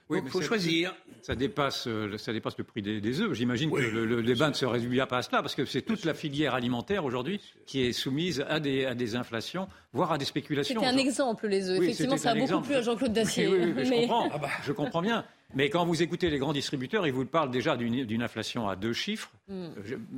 Oui, 0.08 0.20
il 0.24 0.30
faut 0.30 0.42
choisir. 0.42 0.94
Ça 1.22 1.36
dépasse, 1.36 1.86
euh, 1.86 2.18
ça 2.18 2.32
dépasse 2.32 2.58
le 2.58 2.64
prix 2.64 2.82
des, 2.82 3.20
œufs. 3.20 3.32
J'imagine 3.32 3.70
que 3.70 3.80
le, 3.80 4.22
débat 4.22 4.48
ne 4.48 4.54
se 4.54 4.66
résume 4.66 4.94
pas 5.06 5.18
à 5.18 5.22
cela, 5.22 5.40
parce 5.40 5.54
que 5.54 5.64
c'est 5.64 5.82
toute 5.82 6.04
la 6.04 6.14
filière 6.14 6.54
alimentaire 6.54 7.04
aujourd'hui 7.04 7.40
qui 7.64 7.82
est 7.82 7.92
soumise 7.92 8.44
à 8.48 8.58
des, 8.58 8.84
à 8.84 8.94
des 8.94 9.14
inflations, 9.14 9.68
voire 9.92 10.12
à 10.12 10.18
des 10.18 10.24
spéculations. 10.24 10.74
C'était 10.74 10.92
un 10.92 10.98
exemple, 10.98 11.46
les 11.46 11.70
œufs. 11.70 11.80
Effectivement, 11.80 12.16
ça 12.16 12.32
a 12.32 12.34
beaucoup 12.34 12.60
plu 12.60 12.74
à 12.74 12.82
Jean-Claude 12.82 13.12
Dacier. 13.12 13.46
Oui, 13.46 13.72
je 13.84 13.90
comprends. 13.90 14.28
Ah 14.32 14.38
bah. 14.38 14.48
Je 14.64 14.72
comprends 14.72 15.02
bien. 15.02 15.24
Mais 15.54 15.68
quand 15.68 15.84
vous 15.84 16.02
écoutez 16.02 16.30
les 16.30 16.38
grands 16.38 16.52
distributeurs, 16.52 17.06
ils 17.06 17.12
vous 17.12 17.26
parlent 17.26 17.50
déjà 17.50 17.76
d'une 17.76 18.22
inflation 18.22 18.68
à 18.68 18.76
deux 18.76 18.92
chiffres. 18.92 19.30
Mm. 19.48 19.66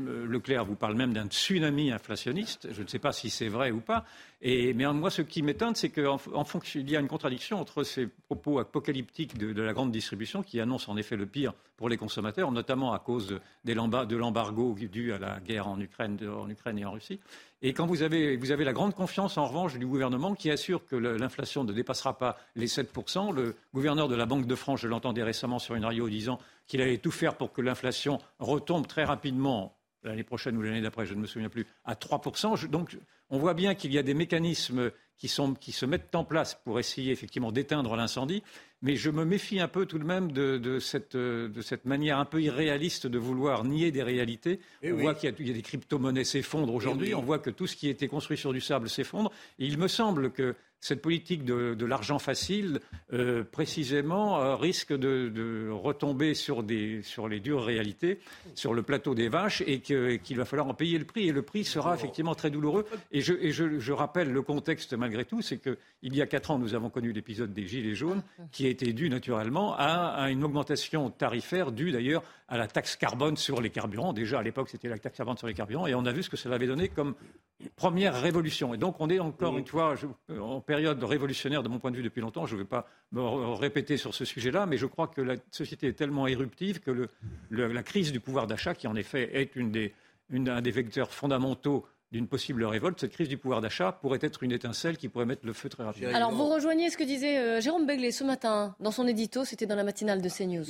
Euh, 0.06 0.26
Leclerc 0.26 0.64
vous 0.64 0.76
parle 0.76 0.94
même 0.94 1.12
d'un 1.12 1.26
tsunami 1.26 1.90
inflationniste. 1.90 2.68
Je 2.72 2.82
ne 2.82 2.86
sais 2.86 2.98
pas 2.98 3.12
si 3.12 3.30
c'est 3.30 3.48
vrai 3.48 3.70
ou 3.70 3.80
pas. 3.80 4.04
Et, 4.46 4.74
mais 4.74 4.84
moi, 4.92 5.10
ce 5.10 5.22
qui 5.22 5.42
m'étonne, 5.42 5.74
c'est 5.74 5.88
qu'il 5.88 6.06
il 6.74 6.90
y 6.90 6.96
a 6.96 7.00
une 7.00 7.08
contradiction 7.08 7.58
entre 7.58 7.82
ces 7.82 8.06
propos 8.06 8.58
apocalyptiques 8.58 9.38
de, 9.38 9.62
la 9.62 9.72
grande 9.72 9.90
distribution, 9.90 10.42
qui 10.42 10.60
annoncent 10.60 10.92
en 10.92 10.98
effet 10.98 11.16
le 11.16 11.24
pire 11.24 11.54
pour 11.78 11.88
les 11.88 11.96
consommateurs, 11.96 12.52
notamment 12.52 12.92
à 12.92 12.98
cause 12.98 13.40
de 13.64 13.72
l'embargo 13.72 14.76
dû 14.78 15.14
à 15.14 15.18
la 15.18 15.40
guerre 15.40 15.66
en 15.66 15.80
Ukraine, 15.80 16.18
en 16.28 16.48
Ukraine 16.50 16.78
et 16.78 16.84
en 16.84 16.92
Russie, 16.92 17.20
et 17.66 17.72
quand 17.72 17.86
vous 17.86 18.02
avez, 18.02 18.36
vous 18.36 18.50
avez 18.50 18.62
la 18.62 18.74
grande 18.74 18.94
confiance, 18.94 19.38
en 19.38 19.46
revanche, 19.46 19.78
du 19.78 19.86
gouvernement 19.86 20.34
qui 20.34 20.50
assure 20.50 20.84
que 20.84 20.96
l'inflation 20.96 21.64
ne 21.64 21.72
dépassera 21.72 22.18
pas 22.18 22.36
les 22.56 22.66
7%, 22.66 23.32
le 23.32 23.56
gouverneur 23.72 24.06
de 24.06 24.14
la 24.14 24.26
Banque 24.26 24.46
de 24.46 24.54
France, 24.54 24.82
je 24.82 24.88
l'entendais 24.88 25.22
récemment 25.22 25.58
sur 25.58 25.74
une 25.74 25.86
radio 25.86 26.06
disant 26.10 26.38
qu'il 26.66 26.82
allait 26.82 26.98
tout 26.98 27.10
faire 27.10 27.38
pour 27.38 27.54
que 27.54 27.62
l'inflation 27.62 28.18
retombe 28.38 28.86
très 28.86 29.04
rapidement 29.04 29.74
l'année 30.04 30.24
prochaine 30.24 30.56
ou 30.56 30.62
l'année 30.62 30.80
d'après, 30.80 31.06
je 31.06 31.14
ne 31.14 31.20
me 31.20 31.26
souviens 31.26 31.48
plus, 31.48 31.66
à 31.84 31.94
3%. 31.94 32.68
donc 32.68 32.96
on 33.30 33.38
voit 33.38 33.54
bien 33.54 33.74
qu'il 33.74 33.92
y 33.92 33.98
a 33.98 34.02
des 34.02 34.14
mécanismes 34.14 34.90
qui, 35.16 35.28
sont, 35.28 35.54
qui, 35.54 35.72
se 35.72 35.86
mettent 35.86 36.14
en 36.14 36.24
place 36.24 36.58
pour 36.64 36.78
essayer 36.78 37.12
effectivement 37.12 37.52
d'éteindre 37.52 37.96
l'incendie. 37.96 38.42
Mais 38.82 38.96
je 38.96 39.10
me 39.10 39.24
méfie 39.24 39.60
un 39.60 39.68
peu 39.68 39.86
tout 39.86 39.98
de 39.98 40.04
même 40.04 40.30
de, 40.30 40.78
cette, 40.78 41.16
de 41.16 41.60
cette, 41.62 41.86
manière 41.86 42.18
un 42.18 42.26
peu 42.26 42.42
irréaliste 42.42 43.06
de 43.06 43.18
vouloir 43.18 43.64
nier 43.64 43.90
des 43.90 44.02
réalités. 44.02 44.60
Eh 44.82 44.92
on 44.92 44.96
voit 44.98 45.14
qu'il 45.14 45.30
y, 45.46 45.50
a 45.50 45.54
des 45.54 45.62
crypto-monnaies 45.62 46.24
s'effondrent 46.24 46.74
aujourd'hui. 46.74 47.08
Eh 47.10 47.14
on 47.14 47.22
voit 47.22 47.38
que 47.38 47.48
tout 47.48 47.66
ce 47.66 47.76
qui 47.76 47.88
était 47.88 48.08
construit 48.08 48.36
sur 48.36 48.52
du 48.52 48.60
sable 48.60 48.90
s'effondre. 48.90 49.32
il 49.58 49.78
me 49.78 49.88
semble 49.88 50.32
que 50.32 50.54
cette 50.84 51.00
politique 51.00 51.46
de, 51.46 51.86
l'argent 51.86 52.18
facile, 52.18 52.80
euh, 53.14 53.42
précisément, 53.42 54.42
euh, 54.42 54.54
risque 54.54 54.92
de, 54.92 55.70
retomber 55.70 56.34
sur, 56.34 56.60
les 56.60 57.40
dures 57.40 57.64
réalités, 57.64 58.20
sur 58.54 58.74
le 58.74 58.82
plateau 58.82 59.14
des 59.14 59.30
vaches, 59.30 59.62
et 59.66 59.80
qu'il 59.80 60.36
va 60.36 60.44
falloir 60.44 60.68
en 60.68 60.74
payer 60.74 60.98
le 60.98 61.06
prix. 61.06 61.26
Et 61.28 61.32
le 61.32 61.40
prix 61.40 61.64
sera 61.64 61.94
effectivement 61.94 62.34
très 62.34 62.50
douloureux. 62.50 62.84
Et 63.12 63.22
je, 63.22 63.92
rappelle 63.92 64.30
le 64.30 64.42
contexte, 64.42 64.92
malgré 64.92 65.24
tout, 65.24 65.40
c'est 65.40 65.56
qu'il 65.56 66.14
y 66.14 66.20
a 66.20 66.26
quatre 66.26 66.50
ans, 66.50 66.58
nous 66.58 66.74
avons 66.74 66.90
connu 66.90 67.12
l'épisode 67.12 67.54
des 67.54 67.66
Gilets 67.66 67.94
jaunes, 67.94 68.22
qui 68.52 68.66
a 68.66 68.68
été 68.68 68.92
dû 68.92 69.08
naturellement 69.08 69.74
à 69.78 70.30
une 70.30 70.44
augmentation 70.44 71.08
tarifaire 71.08 71.72
due 71.72 71.92
d'ailleurs 71.92 72.22
à 72.48 72.58
la 72.58 72.66
taxe 72.66 72.96
carbone 72.96 73.36
sur 73.36 73.60
les 73.60 73.70
carburants. 73.70 74.12
Déjà, 74.12 74.38
à 74.38 74.42
l'époque, 74.42 74.68
c'était 74.68 74.88
la 74.88 74.98
taxe 74.98 75.16
carbone 75.16 75.36
sur 75.36 75.46
les 75.46 75.54
carburants. 75.54 75.86
Et 75.86 75.94
on 75.94 76.04
a 76.04 76.12
vu 76.12 76.22
ce 76.22 76.30
que 76.30 76.36
cela 76.36 76.56
avait 76.56 76.66
donné 76.66 76.88
comme 76.88 77.14
première 77.76 78.20
révolution. 78.20 78.74
Et 78.74 78.76
donc, 78.76 78.96
on 79.00 79.08
est 79.08 79.18
encore 79.18 79.56
une 79.56 79.66
fois 79.66 79.94
période 80.74 81.04
révolutionnaire 81.04 81.62
de 81.62 81.68
mon 81.68 81.78
point 81.78 81.92
de 81.92 81.96
vue 81.96 82.02
depuis 82.02 82.20
longtemps. 82.20 82.46
Je 82.46 82.56
ne 82.56 82.60
vais 82.62 82.66
pas 82.66 82.88
me 83.12 83.20
répéter 83.54 83.96
sur 83.96 84.12
ce 84.12 84.24
sujet-là, 84.24 84.66
mais 84.66 84.76
je 84.76 84.86
crois 84.86 85.06
que 85.06 85.20
la 85.20 85.36
société 85.52 85.86
est 85.86 85.92
tellement 85.92 86.26
éruptive 86.26 86.80
que 86.80 87.08
la 87.50 87.82
crise 87.82 88.10
du 88.10 88.18
pouvoir 88.18 88.46
d'achat, 88.46 88.74
qui 88.74 88.88
en 88.88 88.96
effet 88.96 89.30
est 89.40 89.54
une 89.54 89.70
des, 89.70 89.94
un 90.32 90.62
des 90.62 90.70
vecteurs 90.72 91.12
fondamentaux 91.12 91.86
d'une 92.10 92.28
possible 92.28 92.64
révolte, 92.64 93.00
cette 93.00 93.12
crise 93.12 93.28
du 93.28 93.38
pouvoir 93.38 93.60
d'achat 93.60 93.90
pourrait 93.90 94.20
être 94.22 94.42
une 94.42 94.52
étincelle 94.52 94.96
qui 94.96 95.08
pourrait 95.08 95.26
mettre 95.26 95.46
le 95.46 95.52
feu 95.52 95.68
très 95.68 95.82
rapidement. 95.82 96.14
Alors 96.14 96.32
vous 96.32 96.48
rejoignez 96.48 96.88
ce 96.90 96.96
que 96.96 97.02
disait 97.02 97.38
euh, 97.38 97.60
Jérôme 97.60 97.86
Begley 97.86 98.12
ce 98.12 98.22
matin 98.22 98.76
dans 98.78 98.92
son 98.92 99.06
édito, 99.08 99.44
c'était 99.44 99.66
dans 99.66 99.74
la 99.74 99.82
matinale 99.84 100.22
de 100.22 100.28
CNews. 100.28 100.64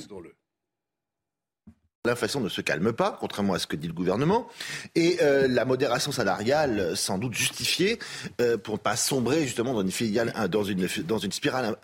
L'inflation 2.05 2.39
ne 2.39 2.49
se 2.49 2.61
calme 2.61 2.93
pas, 2.93 3.17
contrairement 3.19 3.53
à 3.53 3.59
ce 3.59 3.67
que 3.67 3.75
dit 3.75 3.87
le 3.87 3.93
gouvernement, 3.93 4.47
et 4.95 5.17
euh, 5.21 5.47
la 5.47 5.65
modération 5.65 6.11
salariale, 6.11 6.95
sans 6.95 7.17
doute 7.17 7.33
justifiée, 7.33 7.99
euh, 8.41 8.57
pour 8.57 8.75
ne 8.75 8.79
pas 8.79 8.95
sombrer 8.95 9.43
justement 9.45 9.73
dans 9.73 10.63
une, 10.63 10.87
une 10.87 11.31
spirale 11.31 11.75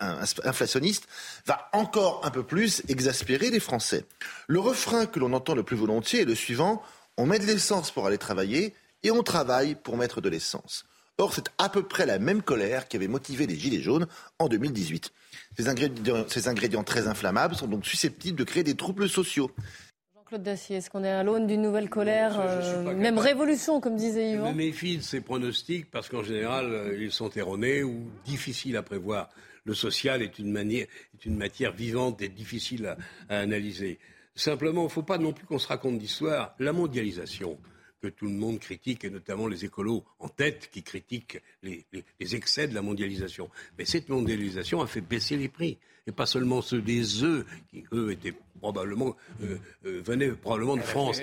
inflationniste, 0.44 1.06
va 1.46 1.68
encore 1.72 2.22
un 2.24 2.30
peu 2.30 2.42
plus 2.42 2.82
exaspérer 2.88 3.50
les 3.50 3.60
Français. 3.60 4.04
Le 4.48 4.60
refrain 4.60 5.06
que 5.06 5.18
l'on 5.18 5.32
entend 5.32 5.54
le 5.54 5.62
plus 5.62 5.76
volontiers 5.76 6.22
est 6.22 6.24
le 6.24 6.34
suivant 6.34 6.82
on 7.16 7.26
met 7.26 7.38
de 7.38 7.44
l'essence 7.44 7.90
pour 7.90 8.06
aller 8.06 8.18
travailler 8.18 8.74
et 9.02 9.10
on 9.10 9.22
travaille 9.22 9.74
pour 9.74 9.96
mettre 9.96 10.20
de 10.20 10.28
l'essence. 10.28 10.84
Or, 11.18 11.34
c'est 11.34 11.50
à 11.58 11.68
peu 11.68 11.82
près 11.82 12.06
la 12.06 12.18
même 12.18 12.42
colère 12.42 12.88
qui 12.88 12.96
avait 12.96 13.08
motivé 13.08 13.46
les 13.46 13.56
Gilets 13.56 13.82
jaunes 13.82 14.06
en 14.38 14.48
2018. 14.48 15.12
Ces 15.56 15.68
ingrédients, 15.68 16.24
ces 16.26 16.48
ingrédients 16.48 16.84
très 16.84 17.06
inflammables 17.06 17.54
sont 17.54 17.66
donc 17.66 17.84
susceptibles 17.84 18.38
de 18.38 18.44
créer 18.44 18.62
des 18.62 18.74
troubles 18.74 19.08
sociaux. 19.08 19.50
Claude 20.32 20.44
Dacier, 20.44 20.76
est-ce 20.76 20.88
qu'on 20.88 21.04
est 21.04 21.10
à 21.10 21.22
l'aune 21.22 21.46
d'une 21.46 21.60
nouvelle 21.60 21.90
colère, 21.90 22.40
euh, 22.40 22.94
même 22.94 23.18
révolution, 23.18 23.82
comme 23.82 23.96
disait 23.96 24.30
Yvan 24.30 24.46
Je 24.46 24.52
me 24.52 24.56
méfie 24.56 24.96
de 24.96 25.02
ces 25.02 25.20
pronostics 25.20 25.90
parce 25.90 26.08
qu'en 26.08 26.22
général, 26.22 26.72
euh, 26.72 26.96
ils 26.98 27.12
sont 27.12 27.28
erronés 27.32 27.82
ou 27.82 28.10
difficiles 28.24 28.78
à 28.78 28.82
prévoir. 28.82 29.28
Le 29.66 29.74
social 29.74 30.22
est 30.22 30.38
une, 30.38 30.50
manière, 30.50 30.86
est 31.12 31.26
une 31.26 31.36
matière 31.36 31.74
vivante 31.74 32.22
et 32.22 32.30
difficile 32.30 32.96
à, 33.28 33.40
analyser. 33.40 33.98
Simplement, 34.34 34.80
il 34.80 34.86
ne 34.86 34.90
faut 34.90 35.02
pas 35.02 35.18
non 35.18 35.34
plus 35.34 35.44
qu'on 35.44 35.58
se 35.58 35.68
raconte 35.68 35.98
d'histoire. 35.98 36.54
La 36.58 36.72
mondialisation, 36.72 37.58
que 38.00 38.08
tout 38.08 38.24
le 38.24 38.32
monde 38.32 38.58
critique, 38.58 39.04
et 39.04 39.10
notamment 39.10 39.48
les 39.48 39.66
écolos 39.66 40.02
en 40.18 40.30
tête 40.30 40.70
qui 40.72 40.82
critiquent 40.82 41.42
les, 41.62 41.84
excès 42.18 42.68
de 42.68 42.74
la 42.74 42.80
mondialisation. 42.80 43.50
Mais 43.76 43.84
cette 43.84 44.08
mondialisation 44.08 44.80
a 44.80 44.86
fait 44.86 45.02
baisser 45.02 45.36
les 45.36 45.50
prix. 45.50 45.76
Et 46.06 46.12
pas 46.12 46.26
seulement 46.26 46.62
ceux 46.62 46.82
des 46.82 47.22
œufs, 47.22 47.44
qui 47.70 47.84
eux 47.92 48.10
étaient 48.10 48.34
probablement 48.60 49.16
euh, 49.42 49.56
euh, 49.86 50.02
venait 50.04 50.30
probablement 50.30 50.76
de 50.76 50.82
France. 50.82 51.20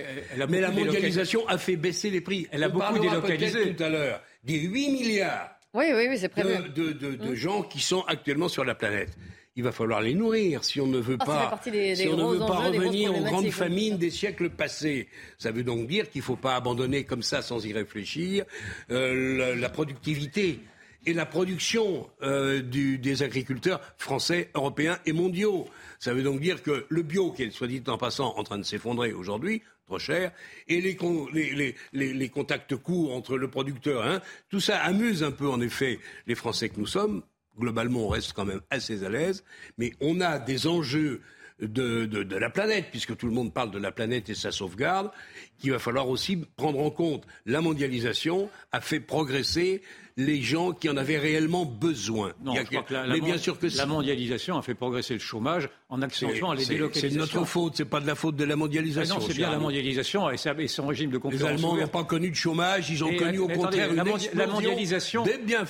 Mais 0.50 0.62
la 0.62 0.72
mondialisation 0.72 1.48
a 1.48 1.58
fait 1.58 1.76
baisser 1.76 2.10
les 2.10 2.22
prix. 2.22 2.48
Elle 2.52 2.64
a 2.64 2.70
beaucoup 2.70 3.00
délocalisé. 3.00 3.76
tout 3.76 3.84
à 3.84 3.90
l'heure 3.90 4.22
des 4.44 4.60
8 4.60 4.92
milliards 4.92 5.60
oui, 5.74 5.86
oui, 5.94 6.08
oui, 6.10 6.18
c'est 6.18 6.30
prévu. 6.30 6.70
de, 6.70 6.94
de, 6.94 7.12
de, 7.16 7.32
mmh. 7.32 7.36
gens 7.36 7.62
qui 7.62 7.80
sont 7.80 8.02
actuellement 8.08 8.48
sur 8.48 8.66
la 8.66 8.74
planète. 8.74 9.16
Il 9.56 9.64
va 9.64 9.72
falloir 9.72 10.02
les 10.02 10.16
nourrir 10.16 10.64
si 10.64 10.80
on 10.82 10.88
ne 10.88 11.00
veut 11.00 11.18
ah, 11.20 11.26
pas, 11.26 11.60
si 11.64 12.08
on 12.08 12.18
ne 12.18 12.34
veut 12.34 12.40
pas 12.40 12.60
revenir 12.60 13.16
aux 13.16 13.24
grandes 13.24 13.52
famines 13.52 13.98
des 13.98 14.10
siècles 14.10 14.50
passés. 14.50 15.10
Ça 15.38 15.52
veut 15.52 15.64
donc 15.64 15.86
dire 15.86 16.10
qu'il 16.10 16.22
ne 16.22 16.24
faut 16.24 16.38
pas 16.38 16.56
abandonner 16.56 17.04
comme 17.04 17.22
ça 17.22 17.42
sans 17.42 17.64
y 17.66 17.74
réfléchir 17.74 18.46
euh, 18.90 19.56
la, 19.56 19.70
productivité 19.70 20.60
et 21.06 21.14
la 21.14 21.26
production 21.26 22.10
euh, 22.22 22.62
des 22.62 23.24
agriculteurs 23.24 23.82
français, 23.98 24.50
européens 24.54 25.00
et 25.06 25.14
mondiaux. 25.14 25.68
Ça 26.00 26.14
veut 26.14 26.24
donc 26.24 26.40
dire 26.40 26.62
que 26.64 26.86
le 26.90 27.02
bio, 27.02 27.32
qui 27.32 27.44
est, 27.44 27.52
soit 27.52 27.68
dit 27.68 27.82
en 27.88 27.98
passant, 27.98 28.36
en 28.38 28.44
train 28.44 28.58
de 28.58 28.64
s'effondrer 28.64 29.14
aujourd'hui, 29.14 29.62
trop 29.86 30.00
cher, 30.00 30.32
et 30.68 30.82
les, 30.82 32.30
contacts 32.30 32.76
courts 32.76 33.16
entre 33.16 33.38
le 33.38 33.50
producteur, 33.50 34.06
hein, 34.06 34.22
tout 34.50 34.60
ça 34.60 34.80
amuse 34.84 35.24
un 35.24 35.32
peu 35.32 35.50
en 35.50 35.62
effet 35.62 36.00
les 36.28 36.36
Français 36.36 36.70
que 36.70 36.80
nous 36.80 36.88
sommes. 36.88 37.24
Globalement, 37.58 38.06
on 38.06 38.08
reste 38.08 38.34
quand 38.34 38.46
même 38.46 38.62
assez 38.70 39.04
à 39.04 39.10
l'aise, 39.10 39.44
mais 39.78 39.94
on 40.00 40.22
a 40.22 40.40
des 40.40 40.68
enjeux 40.68 41.22
de, 41.60 42.06
de, 42.06 42.24
de, 42.24 42.36
la 42.38 42.50
planète, 42.50 42.86
puisque 42.90 43.18
tout 43.18 43.26
le 43.26 43.34
monde 43.34 43.54
parle 43.54 43.72
de 43.72 43.80
la 43.80 43.92
planète 43.92 44.30
et 44.30 44.36
sa 44.36 44.52
sauvegarde, 44.52 45.12
qu'il 45.58 45.72
va 45.72 45.80
falloir 45.80 46.08
aussi 46.08 46.38
prendre 46.56 46.80
en 46.80 46.90
compte. 46.90 47.26
La 47.46 47.60
mondialisation 47.60 48.50
a 48.72 48.80
fait 48.80 49.00
progresser 49.00 49.82
les 50.20 50.42
gens 50.42 50.74
qui 50.74 50.90
en 50.90 50.98
avaient 50.98 51.18
réellement 51.18 51.66
besoin. 51.66 52.34
Non, 52.44 52.54
je 52.54 52.64
crois 52.64 52.84
que 52.84 52.94
la, 52.94 53.08
mais 53.08 53.22
bien 53.22 53.38
sûr 53.38 53.58
que 53.58 53.68
la 53.78 53.86
mondialisation 53.86 54.58
a 54.58 54.62
fait 54.62 54.76
progresser 54.76 55.14
le 55.14 55.22
chômage 55.22 55.70
en 55.88 56.02
accentuant 56.02 56.52
les 56.52 56.66
délocalisations. 56.66 57.10
C'est 57.10 57.18
notre 57.18 57.46
faute, 57.46 57.74
c'est 57.78 57.86
pas 57.86 58.02
de 58.02 58.08
la 58.08 58.16
faute 58.16 58.36
de 58.36 58.44
la 58.44 58.58
mondialisation. 58.58 59.16
non, 59.16 59.22
c'est 59.26 59.34
bien 59.34 59.50
la 59.50 59.60
mondialisation 59.60 60.30
et, 60.30 60.38
son 60.68 60.88
régime 60.88 61.10
de 61.10 61.18
concurrence. 61.18 61.44
Les 61.44 61.56
Allemands 61.56 61.78
n'ont 61.78 61.88
pas 61.88 62.04
connu 62.04 62.30
de 62.30 62.36
chômage, 62.36 62.90
ils 62.90 63.02
ont 63.04 63.16
connu 63.16 63.40
au 63.40 63.48
contraire 63.48 63.94
la, 63.94 64.04
une 64.04 64.18
la 64.34 64.48
mondialisation. 64.48 65.24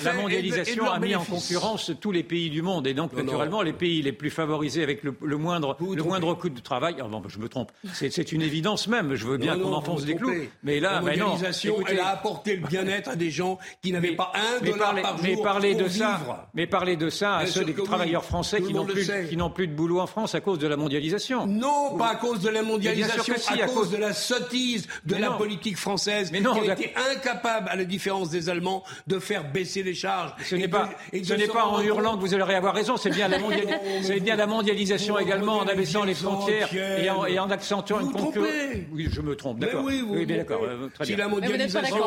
La 0.03 0.13
mondialisation 0.13 0.89
a 0.89 0.99
mis 0.99 1.15
en 1.15 1.23
concurrence 1.23 1.91
tous 2.01 2.11
les 2.11 2.23
pays 2.23 2.49
du 2.49 2.63
monde 2.63 2.87
et 2.87 2.95
donc 2.95 3.13
naturellement 3.13 3.61
les 3.61 3.73
pays 3.73 4.01
les 4.01 4.13
plus 4.13 4.31
favorisés 4.31 4.81
avec 4.81 5.03
le, 5.03 5.13
moindre 5.37 5.77
le 5.79 6.03
moindre 6.03 6.33
coût 6.33 6.49
de 6.49 6.59
travail. 6.59 6.95
Ah 6.99 7.07
bon, 7.07 7.21
je 7.27 7.37
me 7.37 7.47
trompe. 7.47 7.71
C'est 7.93 8.31
une 8.31 8.41
évidence 8.41 8.87
même. 8.87 9.13
Je 9.13 9.27
veux 9.27 9.37
bien 9.37 9.59
qu'on 9.59 9.73
enfonce 9.73 10.05
des 10.05 10.15
clous, 10.15 10.33
mais 10.63 10.79
là, 10.79 10.93
la 10.93 11.01
mondialisation, 11.01 11.75
elle 11.87 11.99
a 11.99 12.07
apporté 12.07 12.55
le 12.55 12.67
bien-être 12.67 13.09
à 13.09 13.15
des 13.15 13.29
gens 13.29 13.59
qui 13.83 13.91
n'avaient 13.91 14.15
pas 14.15 14.31
un 14.39 14.65
dollar 14.65 14.95
par 15.01 15.17
jour 15.17 15.23
mais 15.23 15.35
parler 15.41 15.71
pour 15.71 15.81
de 15.81 15.87
vivre. 15.87 16.05
ça, 16.05 16.49
mais 16.53 16.67
parler 16.67 16.95
de 16.95 17.09
ça 17.09 17.37
à 17.37 17.45
ceux 17.45 17.65
des 17.65 17.73
travailleurs 17.73 18.23
français 18.23 18.61
qui 18.61 18.73
n'ont 18.73 18.85
plus 18.85 19.09
qui 19.29 19.37
n'ont 19.37 19.49
plus 19.49 19.67
de 19.67 19.73
boulot 19.73 19.99
en 19.99 20.07
France 20.07 20.35
à 20.35 20.41
cause 20.41 20.59
de 20.59 20.67
la 20.67 20.77
mondialisation. 20.77 21.45
Non, 21.47 21.97
pas 21.97 22.09
à 22.09 22.15
cause 22.15 22.39
de 22.41 22.49
la 22.49 22.61
mondialisation, 22.61 23.33
à, 23.33 23.67
cause 23.67 23.91
de 23.91 23.97
la 23.97 24.13
sottise 24.13 24.87
de 25.05 25.15
la 25.15 25.31
politique 25.31 25.77
française 25.77 26.31
qui 26.31 26.69
a 26.69 26.73
été 26.73 26.93
incapable, 27.11 27.69
à 27.69 27.75
la 27.75 27.85
différence 27.85 28.29
des 28.29 28.49
Allemands, 28.49 28.83
de 29.07 29.19
faire 29.19 29.49
baisser 29.51 29.83
les 29.83 29.93
charges. 29.93 30.33
Ce 30.43 30.55
n'est 30.55 30.67
pas, 30.67 30.89
ce 31.11 31.33
n'est 31.33 31.47
pas 31.47 31.65
en 31.65 31.81
hurlant 31.81 32.15
que 32.15 32.21
vous 32.21 32.33
allez 32.33 32.43
avoir 32.53 32.73
raison. 32.73 32.97
C'est 32.97 33.09
bien 33.09 33.27
la, 33.27 33.37
c'est 34.01 34.19
bien 34.19 34.35
la 34.35 34.47
mondialisation 34.47 35.17
également 35.17 35.57
en 35.57 35.67
abaissant 35.67 36.03
les 36.03 36.13
frontières 36.15 36.69
et 36.73 37.09
en, 37.09 37.25
et 37.25 37.39
en 37.39 37.49
accentuant 37.49 37.99
une 37.99 38.11
concurrence. 38.11 38.47
Oui, 38.91 39.07
je 39.11 39.21
me 39.21 39.35
trompe. 39.35 39.59
D'accord. 39.59 39.83
Oui, 39.83 40.03
oui, 40.05 40.25
d'accord. 40.25 40.61
Si 41.01 41.15
la 41.15 41.27
mondialisation, 41.27 41.97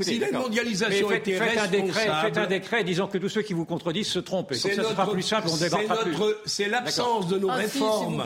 si 0.00 0.18
la 0.18 0.32
mondialisation 0.32 1.08
faites, 1.08 1.28
était 1.28 1.58
un 1.58 1.68
décret, 1.86 2.10
faites 2.22 2.38
un 2.38 2.46
décret 2.46 2.84
disant 2.84 3.06
que 3.06 3.18
tous 3.18 3.28
ceux 3.28 3.42
qui 3.42 3.52
vous 3.52 3.64
contredisent 3.64 4.08
se 4.08 4.18
trompent. 4.18 4.52
Et 4.52 4.58
comme 4.58 4.72
ça, 4.72 4.82
ce 4.82 4.88
sera 4.90 5.10
plus 5.10 5.22
simple, 5.22 5.48
on 5.50 5.56
débattra 5.56 5.96
plus. 5.96 6.16
C'est 6.44 6.68
l'absence 6.68 7.28
de 7.28 7.38
nos 7.38 7.50
ah, 7.50 7.54
réformes 7.54 8.22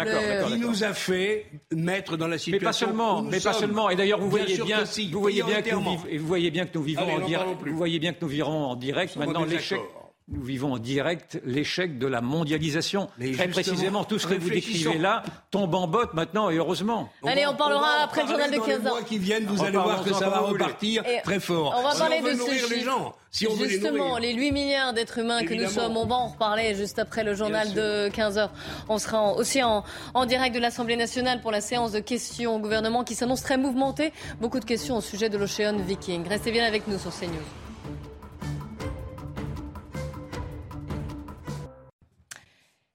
qui 0.49 0.59
nous 0.59 0.85
a 0.85 0.93
fait 0.93 1.47
mettre 1.73 2.17
dans 2.17 2.29
la 2.29 2.39
situation. 2.39 2.61
Mais 2.61 2.65
pas 2.65 2.73
seulement, 2.73 3.23
mais 3.23 3.41
pas 3.41 3.53
seulement. 3.53 3.91
Et 3.91 3.97
d'ailleurs, 3.97 4.21
vous 4.21 4.31
voyez 4.31 4.59
bien, 4.59 4.85
vous 5.13 5.21
voyez 5.21 5.43
bien 5.43 5.63
que 5.63 5.75
vous 5.75 6.27
voyez 6.27 6.51
bien 6.51 6.67
que 6.67 6.77
nous 6.77 6.85
vivons 6.85 7.11
en 7.11 7.27
direct. 7.27 7.51
Vous 7.67 7.77
voyez 7.77 7.99
bien 7.99 8.13
que 8.13 8.19
nous 8.23 8.29
vivons 8.29 8.67
en 8.67 8.77
direct 8.77 9.17
maintenant 9.17 9.45
l'échec 9.45 9.81
nous 10.29 10.43
vivons 10.43 10.72
en 10.72 10.79
direct 10.79 11.41
l'échec 11.45 11.99
de 11.99 12.07
la 12.09 12.20
mondialisation. 12.20 13.09
Très 13.35 13.47
précisément, 13.47 14.05
tout 14.05 14.18
ce 14.18 14.27
que 14.27 14.35
vous 14.35 14.51
décrivez 14.51 14.99
là 14.99 15.22
tombe 15.53 15.72
en 15.74 15.87
botte 15.87 16.14
maintenant, 16.14 16.51
et 16.51 16.57
heureusement. 16.57 17.09
Allez, 17.24 17.47
on 17.47 17.55
parlera 17.55 18.03
après 18.03 18.22
le 18.22 18.29
journal 18.29 18.51
de 18.51 18.59
15 18.59 18.87
ans. 18.89 18.97
qui 19.07 19.18
viennent, 19.18 19.45
vous 19.45 19.62
allez 19.62 19.79
voir 19.79 20.03
que 20.03 20.12
ça 20.12 20.29
va 20.29 20.41
repartir 20.41 21.05
très 21.22 21.39
fort. 21.39 21.74
On 21.79 21.83
va 21.83 21.95
parler 21.95 22.20
de 22.22 22.35
ce 22.35 22.74
les 22.74 22.81
gens. 22.81 23.14
Si 23.31 23.47
on 23.47 23.55
Justement, 23.55 24.18
les, 24.18 24.33
8 24.33 24.53
milliards 24.53 24.95
d'êtres 24.95 25.18
humains 25.18 25.45
que 25.45 25.55
nous 25.55 25.68
sommes, 25.68 25.97
on 25.97 26.07
va 26.07 26.16
en 26.16 26.29
reparler 26.29 26.74
juste 26.74 26.99
après 26.99 27.22
le 27.22 27.35
journal 27.35 27.72
de 27.74 28.09
15 28.09 28.39
heures. 28.39 28.53
On 28.89 28.99
sera 28.99 29.35
aussi 29.35 29.62
en, 29.62 29.85
en 30.14 30.27
direct 30.27 30.55
de 30.55 30.61
l'Assemblée 30.61 30.97
nationale 30.97 31.41
pour 31.41 31.53
la 31.53 31.61
séance 31.61 31.93
de 31.93 32.01
questions 32.01 32.57
au 32.57 32.59
gouvernement 32.59 33.05
qui 33.05 33.14
s'annonce 33.14 33.43
très 33.43 33.59
mouvementée. 33.59 34.12
Beaucoup 34.41 34.59
de 34.59 34.64
questions 34.64 34.97
au 34.97 35.03
sujet 35.03 35.29
de 35.29 35.39
l'Ocean 35.39 35.77
Viking. 35.77 36.27
Restez 36.27 36.51
bien 36.51 36.64
avec 36.64 36.89
nous 36.89 36.99
sur 36.99 37.12
CNews. 37.12 37.66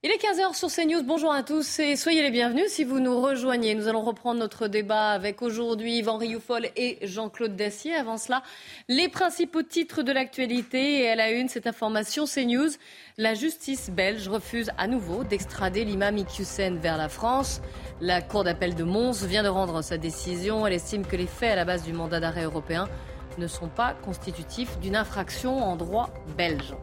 Il 0.04 0.10
est 0.10 0.18
15h 0.18 0.56
sur 0.56 0.70
CNews. 0.70 1.04
Bonjour 1.04 1.32
à 1.32 1.44
tous 1.44 1.78
et 1.78 1.96
soyez 1.96 2.24
les 2.24 2.32
bienvenus 2.32 2.70
si 2.70 2.84
vous 2.84 3.00
nous 3.00 3.22
rejoignez. 3.22 3.76
Nous 3.76 3.88
allons 3.88 4.02
reprendre 4.02 4.40
notre 4.40 4.68
débat 4.68 5.10
avec 5.12 5.44
aujourd'hui 5.44 6.00
Yvan 6.00 6.18
Rioufol 6.18 6.70
et 6.76 6.98
Jean-Claude 7.04 7.56
Dacier. 7.56 7.94
Avant 7.94 8.18
cela, 8.18 8.42
les 8.88 9.10
principaux 9.10 9.62
titres 9.62 10.02
de 10.02 10.12
l'actualité 10.12 11.04
et 11.04 11.10
à 11.10 11.16
la 11.16 11.30
une, 11.30 11.50
cette 11.50 11.68
information 11.68 12.26
CNews. 12.26 12.72
La 13.20 13.36
justice 13.36 13.92
belge 13.92 14.28
refuse 14.28 14.72
à 14.80 14.88
nouveau 14.88 15.24
d'extrader 15.24 15.86
l'imam 15.86 16.18
Iqiyoussen 16.18 16.80
vers 16.80 16.98
la 16.98 17.08
France. 17.08 17.62
La 18.00 18.24
Cour 18.24 18.44
d'appel 18.44 18.74
de 18.74 18.84
Mons 18.84 19.24
vient 19.24 19.44
de 19.44 19.50
rendre 19.50 19.84
sa 19.84 20.00
décision. 20.00 20.66
Elle 20.66 20.74
estime 20.74 21.06
que 21.06 21.16
les 21.16 21.28
faits 21.28 21.52
à 21.52 21.56
la 21.56 21.66
base 21.66 21.84
du 21.84 21.94
mandat 21.94 22.20
d'arrêt 22.20 22.46
européen 22.46 22.90
ne 23.38 23.46
sont 23.46 23.70
pas 23.70 23.94
constitutifs 23.94 24.80
d'une 24.80 24.96
infraction 24.96 25.64
en 25.64 25.76
droit 25.76 26.10
belge. 26.40 26.74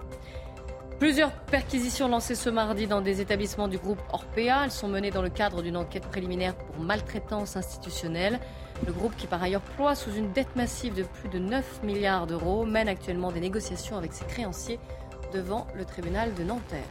Plusieurs 0.98 1.30
perquisitions 1.30 2.08
lancées 2.08 2.34
ce 2.34 2.50
mardi 2.50 2.88
dans 2.88 3.00
des 3.00 3.20
établissements 3.20 3.68
du 3.68 3.78
groupe 3.78 4.00
Orpea. 4.12 4.64
Elles 4.64 4.72
sont 4.72 4.88
menées 4.88 5.12
dans 5.12 5.22
le 5.22 5.28
cadre 5.28 5.62
d'une 5.62 5.76
enquête 5.76 6.04
préliminaire 6.08 6.56
pour 6.56 6.80
maltraitance 6.80 7.56
institutionnelle. 7.56 8.40
Le 8.84 8.92
groupe, 8.92 9.14
qui 9.16 9.28
par 9.28 9.40
ailleurs 9.40 9.60
ploie 9.60 9.94
sous 9.94 10.12
une 10.12 10.32
dette 10.32 10.56
massive 10.56 10.94
de 10.94 11.04
plus 11.04 11.28
de 11.28 11.38
9 11.38 11.84
milliards 11.84 12.26
d'euros, 12.26 12.64
mène 12.64 12.88
actuellement 12.88 13.30
des 13.30 13.38
négociations 13.38 13.96
avec 13.96 14.12
ses 14.12 14.24
créanciers 14.24 14.80
devant 15.32 15.68
le 15.76 15.84
tribunal 15.84 16.34
de 16.34 16.42
Nanterre. 16.42 16.82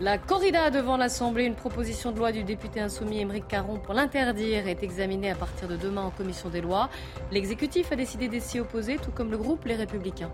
La 0.00 0.16
corrida 0.16 0.70
devant 0.70 0.96
l'Assemblée, 0.96 1.44
une 1.44 1.56
proposition 1.56 2.12
de 2.12 2.18
loi 2.18 2.30
du 2.30 2.44
député 2.44 2.80
insoumis 2.80 3.18
Émeric 3.18 3.48
Caron 3.48 3.80
pour 3.80 3.94
l'interdire 3.94 4.68
est 4.68 4.84
examinée 4.84 5.30
à 5.30 5.34
partir 5.34 5.66
de 5.66 5.76
demain 5.76 6.02
en 6.02 6.10
commission 6.10 6.50
des 6.50 6.60
lois. 6.60 6.88
L'exécutif 7.32 7.90
a 7.90 7.96
décidé 7.96 8.28
d'y 8.28 8.40
s'y 8.40 8.60
opposer, 8.60 8.96
tout 8.98 9.10
comme 9.10 9.32
le 9.32 9.38
groupe 9.38 9.64
Les 9.64 9.74
Républicains 9.74 10.30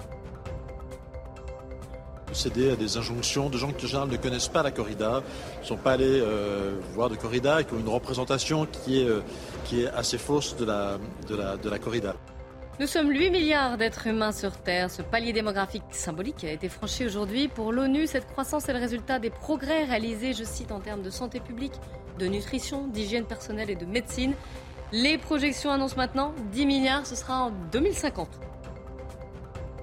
céder 2.33 2.71
à 2.71 2.77
des 2.77 2.97
injonctions 2.97 3.49
de 3.49 3.59
gens 3.59 3.73
qui 3.73 3.87
en 3.87 3.89
général 3.89 4.09
ne 4.09 4.17
connaissent 4.17 4.49
pas 4.49 4.63
la 4.63 4.71
corrida, 4.71 5.23
ne 5.61 5.67
sont 5.67 5.77
pas 5.77 5.93
allés 5.93 6.21
euh, 6.21 6.77
voir 6.95 7.09
de 7.09 7.17
corrida 7.17 7.61
et 7.61 7.65
qui 7.65 7.75
ont 7.75 7.79
une 7.79 7.89
représentation 7.89 8.67
qui 8.67 9.01
est, 9.01 9.09
euh, 9.09 9.21
qui 9.65 9.83
est 9.83 9.89
assez 9.89 10.19
fausse 10.19 10.57
de 10.57 10.65
la, 10.65 10.99
de 11.29 11.37
la, 11.37 11.57
de 11.57 11.69
la 11.69 11.79
corrida. 11.79 12.15
Nous 12.81 12.87
sommes 12.87 13.11
8 13.11 13.31
milliards 13.31 13.77
d'êtres 13.77 14.07
humains 14.07 14.31
sur 14.31 14.57
Terre. 14.57 14.89
Ce 14.89 15.03
palier 15.03 15.33
démographique 15.33 15.83
symbolique 15.91 16.45
a 16.45 16.53
été 16.53 16.69
franchi 16.69 17.05
aujourd'hui. 17.05 17.49
Pour 17.49 17.73
l'ONU, 17.73 18.07
cette 18.07 18.29
croissance 18.29 18.69
est 18.69 18.73
le 18.73 18.79
résultat 18.79 19.19
des 19.19 19.31
progrès 19.31 19.85
réalisés, 19.85 20.33
je 20.33 20.45
cite, 20.45 20.71
en 20.71 20.79
termes 20.79 21.03
de 21.03 21.11
santé 21.11 21.41
publique, 21.41 21.73
de 22.21 22.27
nutrition, 22.27 22.87
d'hygiène 22.87 23.25
personnelle 23.25 23.69
et 23.69 23.75
de 23.75 23.85
médecine. 23.85 24.35
Les 24.93 25.19
projections 25.19 25.73
annoncent 25.73 25.97
maintenant 25.97 26.33
10 26.53 26.67
milliards, 26.67 27.05
ce 27.05 27.17
sera 27.17 27.47
en 27.47 27.51
2050 27.73 28.29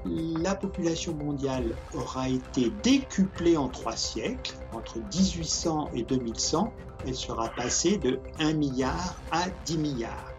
la 0.06 0.56
population 0.56 1.14
mondiale 1.14 1.76
aura 1.94 2.30
été 2.30 2.72
décuplée 2.84 3.58
en 3.58 3.68
trois 3.68 3.96
siècles, 3.96 4.54
entre 4.74 5.00
1800 5.00 5.90
et 5.94 6.04
2100, 6.04 6.72
elle 7.08 7.16
sera 7.16 7.50
passée 7.50 7.98
de 7.98 8.20
1 8.40 8.54
milliard 8.54 9.16
à 9.32 9.46
10 9.66 9.78
milliards. 9.78 10.32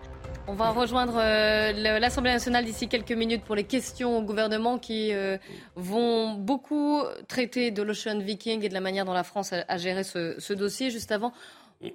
On 0.49 0.55
va 0.55 0.71
rejoindre 0.71 1.17
euh, 1.17 1.99
l'Assemblée 1.99 2.31
nationale 2.31 2.64
d'ici 2.64 2.87
quelques 2.87 3.12
minutes 3.12 3.43
pour 3.43 3.57
les 3.57 3.64
questions 3.64 4.17
au 4.17 4.23
gouvernement 4.23 4.79
qui 4.79 5.12
euh, 5.12 5.39
vont 5.75 6.35
beaucoup 6.35 7.03
traiter 7.27 7.73
de 7.73 7.83
l'Ocean 7.83 8.21
Viking 8.21 8.62
et 8.62 8.69
de 8.69 8.75
la 8.75 8.81
manière 8.81 9.05
dont 9.05 9.12
la 9.12 9.25
France 9.25 9.53
a, 9.53 9.77
géré 9.77 10.05
ce, 10.05 10.53
dossier. 10.53 10.91
Juste 10.91 11.11
avant, 11.11 11.33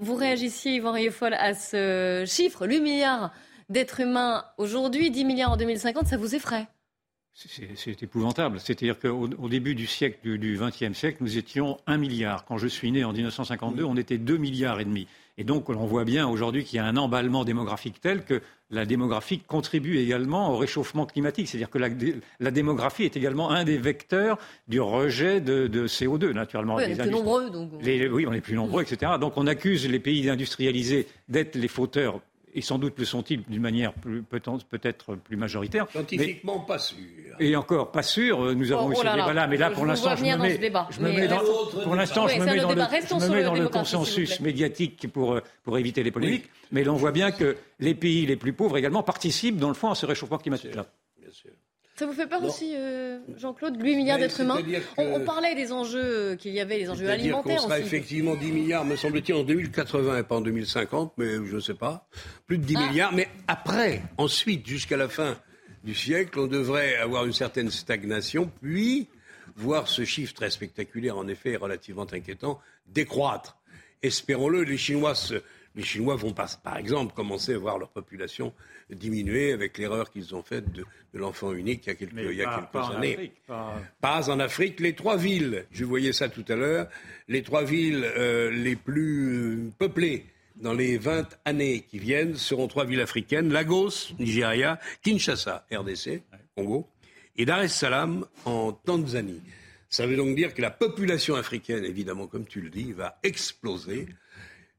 vous 0.02 0.16
réagissiez, 0.16 0.76
Yvan 0.76 0.92
Rieffol, 0.92 1.34
à 1.34 1.54
ce 1.54 2.26
chiffre, 2.28 2.68
8 2.68 2.82
milliards 2.82 3.32
d'êtres 3.70 4.02
humains 4.02 4.44
aujourd'hui, 4.58 5.12
10 5.12 5.24
milliards 5.24 5.52
en 5.52 5.58
2050, 5.58 6.08
ça 6.08 6.18
vous 6.18 6.36
effraie? 6.36 6.68
C'est 7.34 8.04
épouvantable. 8.04 8.60
C'est-à-dire 8.60 9.00
qu'au 9.00 9.50
début 9.50 9.74
du 9.74 9.88
siècle, 9.88 10.38
du 10.38 10.60
XXe 10.60 10.98
siècle, 10.98 11.18
nous 11.22 11.38
étions 11.38 11.78
un 11.88 11.98
milliard. 11.98 12.46
Quand 12.46 12.58
je 12.58 12.68
suis 12.68 12.92
né 12.92 13.04
en 13.04 13.14
1952, 13.14 13.84
on 13.84 13.96
était 13.96 14.18
deux 14.18 14.38
milliards 14.38 14.80
et 14.80 14.86
demi. 14.86 15.08
Et 15.38 15.44
donc, 15.44 15.70
on 15.70 15.86
voit 15.86 16.04
bien 16.04 16.28
aujourd'hui 16.28 16.66
qu'il 16.66 16.78
y 16.78 16.80
a 16.80 16.86
un 16.86 16.98
emballement 16.98 17.46
démographique 17.46 18.02
tel 18.02 18.26
que 18.26 18.42
la 18.70 18.86
démographie 18.86 19.40
contribue 19.40 19.98
également 19.98 20.54
au 20.54 20.58
réchauffement 20.58 21.06
climatique. 21.06 21.48
C'est-à-dire 21.48 21.70
que 21.70 21.80
la, 21.80 22.52
démographie 22.52 23.04
est 23.04 23.18
également 23.18 23.50
un 23.50 23.64
des 23.64 23.78
vecteurs 23.78 24.38
du 24.68 24.82
rejet 24.82 25.42
de, 25.42 25.88
CO2, 25.88 26.32
naturellement. 26.34 26.76
Oui, 26.76 26.84
on 26.86 26.92
est 26.92 26.96
plus 26.96 27.12
nombreux. 27.12 27.50
Donc... 27.50 27.72
oui, 27.82 28.26
on 28.28 28.34
est 28.34 28.42
plus 28.42 28.56
nombreux, 28.56 28.84
etc. 28.84 29.14
Donc, 29.20 29.34
on 29.38 29.48
accuse 29.48 29.88
les 29.88 30.00
pays 30.00 30.30
industrialisés 30.30 31.08
d'être 31.30 31.56
les 31.56 31.70
fauteurs 31.70 32.20
et 32.54 32.62
sans 32.62 32.78
doute 32.78 32.98
le 32.98 33.06
sont-ils 33.06 33.44
d'une 33.44 33.62
manière 33.62 33.94
peut-être 34.70 35.16
plus 35.16 35.38
majoritaire. 35.38 35.88
Scientifiquement, 35.90 36.60
pas 36.60 36.80
sûr. 36.80 36.98
Et 37.40 37.56
encore, 37.56 37.92
pas 37.92 38.04
sûr. 38.04 38.56
Nous 38.56 38.72
avons 38.72 38.88
oh, 38.88 38.92
eu 38.92 38.96
ce 38.96 39.02
débat-là, 39.02 39.48
mais 39.48 39.58
là, 39.58 39.72
pour 39.72 39.86
l'instant, 39.86 40.16
je, 40.16 40.24
me 40.24 40.38
mets, 40.38 40.60
je 40.90 41.02
me 41.02 41.12
mets 41.12 41.28
dans, 41.28 41.40
pour 41.84 41.96
l'instant, 41.96 42.28
je 42.28 42.40
me 42.40 42.46
mets 42.46 42.58
dans 42.58 42.72
le, 42.74 42.82
je 42.82 43.16
me 43.16 43.30
mets 43.30 43.44
dans 43.44 43.56
le 43.56 43.70
consensus 43.70 44.40
médiatique 44.40 45.08
pour, 45.12 45.40
pour 45.64 45.78
éviter 45.78 46.04
les 46.04 46.12
polémiques. 46.12 46.50
Mais 46.72 46.84
l'on 46.84 46.96
voit 46.96 47.12
bien 47.12 47.32
que 47.32 47.58
les 47.80 47.96
pays 47.96 48.26
les 48.26 48.36
plus 48.36 48.54
pauvres 48.54 48.78
également 48.78 49.04
participent, 49.04 49.58
dans 49.58 49.68
le 49.68 49.74
fond, 49.74 49.92
à 49.92 49.96
ce 49.96 50.06
réchauffement 50.06 50.38
climatique. 50.38 50.72
Bien 50.72 51.32
sûr. 51.32 51.52
Ça 51.96 52.06
vous 52.06 52.14
fait 52.14 52.28
peur 52.28 52.44
aussi, 52.44 52.74
euh, 52.76 53.20
Jean-Claude 53.38 53.80
8 53.80 53.96
milliards 53.96 54.18
d'êtres 54.18 54.40
humains 54.40 54.60
on, 54.98 55.20
parlait 55.20 55.54
des 55.54 55.72
enjeux 55.72 56.36
qu'il 56.36 56.54
y 56.54 56.60
avait, 56.60 56.80
les 56.80 56.90
enjeux 56.90 57.10
alimentaires 57.10 57.60
on 57.60 57.64
sera 57.64 57.80
effectivement 57.80 58.36
10 58.36 58.52
milliards, 58.52 58.86
me 58.86 58.96
semble-t-il, 58.96 59.36
en 59.36 59.44
2080 59.44 60.18
et 60.18 60.24
pas 60.24 60.36
en 60.38 60.42
2050, 60.42 61.14
mais 61.18 61.36
je 61.46 61.56
ne 61.56 61.60
sais 61.60 61.74
pas. 61.74 62.08
Plus 62.48 62.58
de 62.58 62.64
10 62.64 62.76
ah. 62.78 62.88
milliards. 62.88 63.14
Mais 63.14 63.28
après, 63.48 64.02
ensuite, 64.18 64.66
jusqu'à 64.66 64.98
la 64.98 65.10
fin 65.10 65.38
du 65.84 65.94
siècle, 65.94 66.40
on 66.40 66.48
devrait 66.48 66.96
avoir 66.96 67.26
une 67.26 67.34
certaine 67.34 67.70
stagnation, 67.70 68.50
puis 68.62 69.10
voir 69.56 69.88
ce 69.88 70.06
chiffre 70.06 70.34
très 70.34 70.50
spectaculaire, 70.50 71.18
en 71.18 71.28
effet, 71.28 71.56
relativement 71.56 72.08
inquiétant, 72.12 72.60
décroître. 72.88 73.58
Espérons-le, 74.02 74.64
les 74.64 74.78
Chinois 74.78 75.14
se 75.14 75.44
les 75.76 75.84
Chinois 75.84 76.16
vont, 76.16 76.34
par, 76.34 76.50
par 76.62 76.78
exemple, 76.78 77.14
commencer 77.14 77.54
à 77.54 77.58
voir 77.58 77.78
leur 77.78 77.90
population 77.90 78.54
diminuer 78.90 79.54
avec 79.54 79.78
l'erreur 79.78 80.12
qu'ils 80.12 80.36
ont 80.36 80.44
faite 80.44 80.72
de, 80.72 80.86
l'enfant 81.14 81.54
unique 81.54 81.84
il 81.86 81.90
y 81.90 81.92
a 81.92 81.96
quelques, 81.96 82.14
il 82.18 82.36
y 82.36 82.44
a 82.44 82.68
quelques 82.72 82.96
années. 82.96 83.32
pas... 84.02 84.30
en 84.30 84.40
Afrique. 84.40 84.80
Les 84.80 84.94
trois 84.94 85.18
villes, 85.18 85.66
je 85.72 85.86
voyais 85.86 86.14
ça 86.14 86.30
tout 86.30 86.46
à 86.48 86.56
l'heure, 86.56 86.88
les 87.28 87.42
trois 87.44 87.64
villes 87.64 88.04
euh, 88.04 88.52
les 88.52 88.76
plus 88.76 89.72
peuplées 89.78 90.26
dans 90.58 90.74
les 90.74 90.98
20 90.98 91.38
années 91.46 91.86
qui 91.90 92.00
viennent 92.00 92.36
seront 92.36 92.68
trois 92.68 92.86
villes 92.86 93.02
africaines, 93.02 93.52
Lagos, 93.52 94.14
Nigeria, 94.20 94.80
Kinshasa, 95.02 95.66
RDC, 95.72 96.22
Congo, 96.56 96.88
et 97.38 97.46
Dar 97.46 97.62
es 97.62 97.70
Salaam 97.70 98.26
en 98.46 98.74
Tanzanie. 98.74 99.42
Ça 99.90 100.06
veut 100.06 100.16
donc 100.16 100.36
dire 100.36 100.54
que 100.54 100.62
la 100.62 100.72
population 100.72 101.36
africaine, 101.36 101.84
évidemment, 101.84 102.28
comme 102.28 102.46
tu 102.46 102.62
le 102.62 102.70
dis, 102.70 102.94
va 102.94 103.20
exploser. 103.24 104.08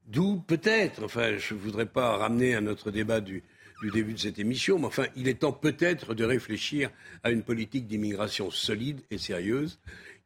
D'où 0.05 0.41
peut-être, 0.41 1.03
enfin, 1.03 1.37
je 1.37 1.53
ne 1.53 1.59
voudrais 1.59 1.85
pas 1.85 2.17
ramener 2.17 2.55
à 2.55 2.61
notre 2.61 2.91
débat 2.91 3.21
du, 3.21 3.43
du 3.83 3.91
début 3.91 4.13
de 4.13 4.19
cette 4.19 4.39
émission, 4.39 4.79
mais 4.79 4.85
enfin, 4.85 5.05
il 5.15 5.27
est 5.27 5.41
temps 5.41 5.51
peut-être 5.51 6.13
de 6.13 6.23
réfléchir 6.23 6.89
à 7.23 7.31
une 7.31 7.43
politique 7.43 7.85
d'immigration 7.85 8.49
solide 8.49 9.01
et 9.11 9.17
sérieuse 9.17 9.77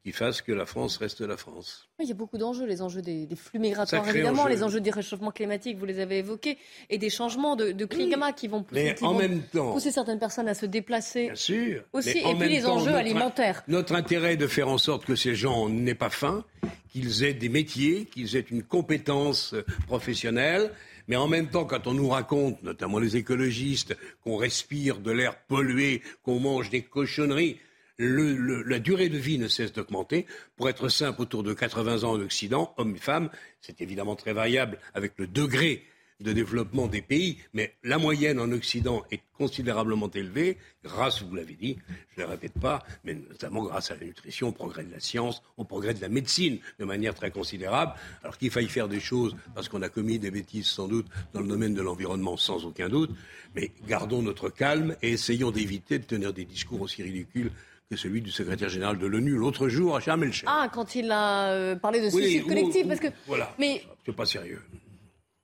qui 0.03 0.13
fasse 0.13 0.41
que 0.41 0.53
la 0.53 0.65
France 0.65 0.95
reste 0.97 1.19
la 1.19 1.35
France. 1.35 1.89
il 1.99 2.07
y 2.07 2.11
a 2.11 2.13
beaucoup 2.13 2.37
d'enjeux, 2.37 2.65
les 2.65 2.81
enjeux 2.81 3.01
des, 3.01 3.27
flux 3.35 3.59
migratoires, 3.59 4.07
évidemment, 4.07 4.47
les 4.47 4.63
enjeux 4.63 4.79
du 4.79 4.89
réchauffement 4.89 5.31
climatique, 5.31 5.77
vous 5.77 5.85
les 5.85 5.99
avez 5.99 6.19
évoqués, 6.19 6.57
et 6.89 6.97
des 6.97 7.09
changements 7.09 7.57
de, 7.57 7.73
climat 7.83 8.31
qui 8.31 8.47
vont 8.47 8.63
pousser, 8.63 8.95
en 9.01 9.15
même 9.15 9.41
temps, 9.41 9.73
pousser 9.73 9.91
certaines 9.91 10.19
personnes 10.19 10.47
à 10.47 10.53
se 10.53 10.65
déplacer. 10.65 11.25
Bien 11.25 11.35
sûr. 11.35 11.83
Aussi, 11.91 12.19
et 12.19 12.35
puis 12.39 12.47
les 12.47 12.65
enjeux 12.65 12.95
alimentaires. 12.95 13.63
Notre 13.67 13.95
intérêt 13.95 14.33
est 14.33 14.37
de 14.37 14.47
faire 14.47 14.69
en 14.69 14.77
sorte 14.77 15.03
que 15.03 15.15
ces 15.15 15.35
gens 15.35 15.67
n'aient 15.67 15.93
pas 15.93 16.09
faim, 16.09 16.45
qu'ils 16.87 17.25
aient 17.25 17.33
des 17.33 17.49
métiers, 17.49 18.05
qu'ils 18.05 18.37
aient 18.37 18.45
une 18.49 18.63
compétence 18.63 19.55
professionnelle. 19.87 20.71
Mais 21.07 21.15
en 21.15 21.27
même 21.27 21.49
temps, 21.49 21.65
quand 21.65 21.87
on 21.87 21.93
nous 21.93 22.09
raconte, 22.09 22.61
notamment 22.63 22.99
les 22.99 23.15
écologistes, 23.15 23.97
qu'on 24.23 24.37
respire 24.37 24.99
de 24.99 25.11
l'air 25.11 25.37
pollué, 25.47 26.01
qu'on 26.23 26.39
mange 26.39 26.69
des 26.69 26.81
cochonneries, 26.81 27.59
la 27.99 28.79
durée 28.79 29.09
de 29.09 29.17
vie 29.17 29.39
ne 29.39 29.47
cesse 29.47 29.73
d'augmenter. 29.73 30.25
Pour 30.55 30.69
être 30.69 30.89
simple, 30.89 31.21
autour 31.21 31.43
de 31.43 31.53
80 31.53 32.03
ans 32.03 32.13
en 32.13 32.21
Occident, 32.21 32.73
hommes 32.77 32.95
et 32.95 32.99
femmes, 32.99 33.29
c'est 33.61 33.81
évidemment 33.81 34.15
très 34.15 34.33
variable 34.33 34.79
avec 34.93 35.13
le 35.17 35.27
degré 35.27 35.83
de 36.19 36.33
développement 36.33 36.87
des 36.87 37.01
pays, 37.01 37.37
mais 37.53 37.73
la 37.83 37.97
moyenne 37.97 38.39
en 38.39 38.51
Occident 38.51 39.03
est 39.11 39.21
considérablement 39.37 40.09
élevée, 40.09 40.57
grâce, 40.83 41.21
vous 41.21 41.35
l'avez 41.35 41.53
dit, 41.53 41.77
je 42.15 42.21
ne 42.21 42.25
le 42.25 42.31
répète 42.31 42.59
pas, 42.59 42.83
mais 43.03 43.13
notamment 43.13 43.63
grâce 43.63 43.91
à 43.91 43.95
la 43.95 44.05
nutrition, 44.05 44.47
au 44.47 44.51
progrès 44.51 44.83
de 44.83 44.91
la 44.91 44.99
science, 44.99 45.43
au 45.57 45.63
progrès 45.63 45.93
de 45.93 46.01
la 46.01 46.09
médecine, 46.09 46.57
de 46.79 46.85
manière 46.85 47.13
très 47.13 47.29
considérable, 47.29 47.93
alors 48.23 48.37
qu'il 48.37 48.49
faille 48.49 48.67
faire 48.67 48.87
des 48.87 48.99
choses, 48.99 49.35
parce 49.53 49.69
qu'on 49.69 49.81
a 49.83 49.89
commis 49.89 50.17
des 50.17 50.31
bêtises 50.31 50.67
sans 50.67 50.87
doute 50.87 51.05
dans 51.33 51.41
le 51.41 51.47
domaine 51.47 51.75
de 51.75 51.81
l'environnement, 51.81 52.35
sans 52.35 52.65
aucun 52.65 52.89
doute, 52.89 53.11
mais 53.55 53.71
gardons 53.87 54.23
notre 54.23 54.49
calme 54.49 54.95
et 55.03 55.11
essayons 55.11 55.51
d'éviter 55.51 55.99
de 55.99 56.05
tenir 56.05 56.33
des 56.33 56.45
discours 56.45 56.81
aussi 56.81 57.03
ridicules 57.03 57.51
que 57.89 57.95
celui 57.95 58.21
du 58.21 58.31
secrétaire 58.31 58.69
général 58.69 58.97
de 58.97 59.05
l'ONU 59.05 59.31
l'autre 59.31 59.69
jour 59.69 59.95
à 59.95 60.01
Sharm 60.01 60.23
el 60.23 60.31
Ah, 60.45 60.69
quand 60.73 60.95
il 60.95 61.09
a 61.09 61.51
euh, 61.51 61.75
parlé 61.75 62.01
de 62.01 62.09
suicide 62.09 62.45
collectif, 62.45 62.87
parce 62.87 62.99
que. 62.99 63.07
Voilà. 63.27 63.53
Mais 63.57 63.81
c'est 64.05 64.15
pas 64.15 64.25
sérieux. 64.25 64.61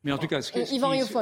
Mais 0.04 0.12
en 0.12 0.18
tout 0.18 0.28
cas, 0.28 0.42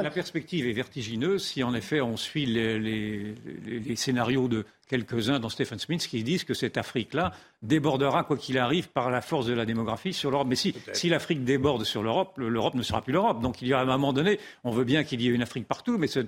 la 0.02 0.10
perspective 0.10 0.66
est 0.66 0.72
vertigineuse 0.72 1.44
si 1.44 1.62
en 1.62 1.72
effet 1.74 2.00
on 2.00 2.16
suit 2.16 2.46
les 2.46 3.96
scénarios 3.96 4.48
de 4.48 4.64
quelques-uns 4.88 5.38
dans 5.38 5.48
Stephen 5.48 5.78
Smith 5.78 6.06
qui 6.06 6.22
disent 6.24 6.44
que 6.44 6.54
cette 6.54 6.76
Afrique-là 6.76 7.32
débordera, 7.62 8.24
quoi 8.24 8.36
qu'il 8.36 8.58
arrive, 8.58 8.88
par 8.90 9.10
la 9.10 9.20
force 9.20 9.46
de 9.46 9.52
la 9.52 9.64
démographie 9.64 10.12
sur 10.12 10.30
l'Europe. 10.30 10.48
Mais 10.48 10.56
si, 10.56 10.74
si 10.92 11.08
l'Afrique 11.08 11.44
déborde 11.44 11.84
sur 11.84 12.02
l'Europe, 12.02 12.34
l'Europe 12.36 12.74
ne 12.74 12.82
sera 12.82 13.00
plus 13.02 13.12
l'Europe. 13.12 13.40
Donc 13.40 13.62
il 13.62 13.68
y 13.68 13.72
a 13.72 13.78
à 13.78 13.82
un 13.82 13.86
moment 13.86 14.12
donné, 14.12 14.38
on 14.64 14.70
veut 14.70 14.84
bien 14.84 15.04
qu'il 15.04 15.20
y 15.20 15.28
ait 15.28 15.30
une 15.30 15.42
Afrique 15.42 15.66
partout, 15.66 15.98
mais 15.98 16.06
ça, 16.06 16.20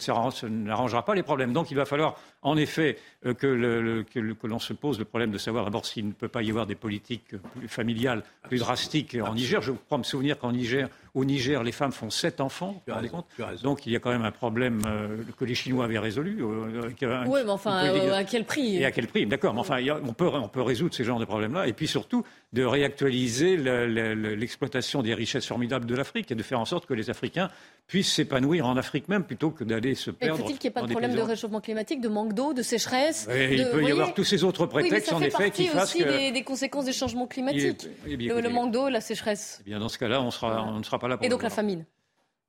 n'arrangera 0.49 1.05
pas 1.05 1.15
les 1.15 1.23
problèmes. 1.23 1.53
Donc 1.53 1.71
il 1.71 1.77
va 1.77 1.85
falloir 1.85 2.17
en 2.43 2.57
effet 2.57 2.99
euh, 3.27 3.35
que, 3.35 4.47
l'on 4.47 4.59
se 4.59 4.73
pose 4.73 4.99
le 4.99 5.05
problème 5.05 5.31
de 5.31 5.39
savoir 5.39 5.65
d'abord 5.65 5.87
s'il 5.87 6.07
ne 6.07 6.13
peut 6.13 6.29
pas 6.29 6.43
y 6.43 6.51
avoir 6.51 6.67
des 6.67 6.75
politiques 6.75 7.35
plus 7.57 7.69
familiales, 7.69 8.23
plus 8.43 8.59
drastiques 8.59 9.17
en 9.21 9.35
Niger. 9.35 9.63
Je 9.63 9.73
crois 9.73 9.99
me 9.99 10.05
souvenir 10.05 10.39
qu'en 10.39 10.53
Niger, 10.53 10.89
au 11.15 11.25
Niger, 11.25 11.63
les 11.63 11.73
femmes 11.73 11.93
font 11.93 12.11
sept 12.11 12.41
enfants. 12.41 12.83
Vous 12.87 12.95
rendez 12.95 13.09
compte? 13.09 13.27
Donc 13.63 13.87
il 13.87 13.93
y 13.93 13.97
a 13.97 14.01
quand 14.01 14.11
même 14.11 14.25
un 14.25 14.33
problème 14.33 14.83
euh, 14.87 15.19
que 15.39 15.45
les 15.45 15.55
Chinois 15.55 15.85
avaient 15.85 15.99
résolu. 15.99 16.43
Euh, 16.43 17.25
oui, 17.27 17.41
mais 17.45 17.51
enfin, 17.51 17.77
à 18.13 18.25
quel 18.25 18.45
prix? 18.45 18.77
Et 18.77 18.85
à 18.85 18.91
quel 18.91 19.07
prix? 19.07 19.27
D'accord, 19.27 19.55
mais 19.55 19.61
enfin, 19.61 19.79
on 20.07 20.13
peut, 20.13 20.29
on 20.29 20.49
peut 20.49 20.63
résoudre 20.63 20.95
ces 20.95 21.05
genres 21.05 21.19
de 21.19 21.24
problèmes-là. 21.27 21.67
Et 21.67 21.73
puis 21.73 21.87
surtout, 21.87 22.25
de 22.53 22.65
réactualiser 22.65 23.57
l'exploitation 23.57 25.03
des 25.03 25.15
richesses 25.15 25.47
formidables 25.47 25.87
de 25.87 25.95
l'Afrique 25.95 26.31
et 26.31 26.35
de 26.35 26.43
faire 26.43 26.61
en 26.61 26.65
sorte 26.65 26.87
que 26.87 26.95
les 26.95 27.11
Africains 27.11 27.51
puissent 27.87 28.13
s'épanouir 28.13 28.67
en 28.67 28.77
Afrique 28.77 29.09
même 29.09 29.25
plutôt 29.25 29.51
que 29.51 29.65
d'aller 29.65 29.95
se 29.95 30.11
perdre. 30.11 30.43
Faut-il 30.43 30.59
qu'il 30.59 30.69
n'y 30.69 30.73
ait 30.73 30.81
pas 30.81 30.83
de 30.83 30.91
problème 30.91 31.15
de 31.15 31.21
réchauffement 31.21 31.61
climatique, 31.61 32.01
de 32.01 32.09
manque 32.09 32.33
d'eau, 32.33 32.53
de 32.53 32.63
sécheresse 32.63 33.29
Il 33.31 33.69
peut 33.71 33.83
y 33.83 33.91
avoir 33.91 34.15
tous 34.15 34.25
ces 34.25 34.45
autres 34.45 34.67
prétextes, 34.67 35.13
en 35.13 35.21
effet, 35.21 35.51
qui 35.51 35.67
fassent 35.67 35.95
que... 35.95 36.05
Des, 36.05 36.33
des 36.33 36.43
conséquences 36.43 36.85
des 36.85 36.93
changements 36.93 37.27
climatiques. 37.27 37.89
le, 38.07 38.49
manque 38.49 38.73
d'eau, 38.73 38.89
la 38.89 39.01
sécheresse. 39.01 39.61
Eh 39.63 39.71
bien, 39.71 39.79
dans 39.79 39.89
ce 39.89 39.99
cas-là, 39.99 40.23
on, 40.23 40.31
sera, 40.31 40.65
on 40.65 40.79
ne 40.79 40.85
sera 40.85 40.99
pas 40.99 41.09
là 41.09 41.17
pour 41.17 41.27
Et 41.27 41.29
donc 41.29 41.43
la 41.43 41.51
famine 41.51 41.85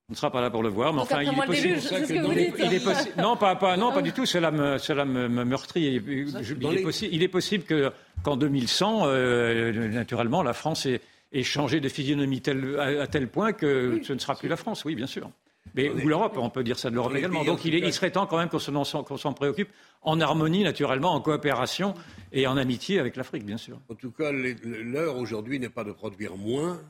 on 0.08 0.12
ne 0.12 0.16
sera 0.16 0.30
pas 0.30 0.40
là 0.40 0.50
pour 0.50 0.62
le 0.62 0.68
voir, 0.68 0.92
mais 0.92 1.00
enfin, 1.00 1.22
il 1.22 1.30
est 1.30 1.46
possible. 1.46 1.78
il, 2.08 2.74
est, 2.74 2.84
possible. 2.84 3.14
Non, 3.18 3.36
pas, 3.36 3.56
pas, 3.56 3.76
non, 3.76 3.92
pas 3.92 4.02
du 4.02 4.12
tout. 4.12 4.24
Cela 4.24 4.52
me, 4.52 4.78
cela 4.78 5.04
me, 5.04 5.44
meurtrit. 5.44 6.00
Il, 6.00 7.22
est 7.24 7.28
possible 7.28 7.64
que 7.64 7.90
qu'en 8.22 8.36
2100, 8.36 9.02
euh, 9.06 9.88
naturellement, 9.88 10.44
la 10.44 10.52
France 10.52 10.86
ait, 10.86 11.00
changé 11.42 11.80
de 11.80 11.88
physionomie 11.88 12.40
à, 12.78 13.06
tel 13.08 13.26
point 13.26 13.52
que 13.52 14.00
ce 14.04 14.12
ne 14.12 14.18
sera 14.20 14.36
plus 14.36 14.48
la 14.48 14.56
France. 14.56 14.84
Oui, 14.84 14.94
bien 14.94 15.08
sûr. 15.08 15.28
Mais, 15.74 15.90
ou 15.90 16.06
l'Europe, 16.06 16.38
on 16.38 16.50
peut 16.50 16.62
dire 16.62 16.78
ça 16.78 16.88
de 16.88 16.94
l'Europe 16.94 17.16
également. 17.16 17.44
Donc 17.44 17.64
il, 17.64 17.74
il, 17.74 17.92
serait 17.92 18.12
temps 18.12 18.26
quand 18.26 18.38
même 18.38 18.48
qu'on 18.48 18.60
s'en 19.16 19.32
préoccupe 19.32 19.70
en 20.02 20.20
harmonie, 20.20 20.62
naturellement, 20.62 21.14
en 21.14 21.20
coopération 21.20 21.94
et 22.32 22.46
en 22.46 22.56
amitié 22.56 23.00
avec 23.00 23.16
l'Afrique, 23.16 23.44
bien 23.44 23.56
sûr. 23.56 23.80
En 23.88 23.96
tout 23.96 24.12
cas, 24.12 24.30
l'heure 24.30 25.16
aujourd'hui 25.16 25.58
n'est 25.58 25.68
pas 25.68 25.82
de 25.82 25.90
produire 25.90 26.36
moins, 26.36 26.80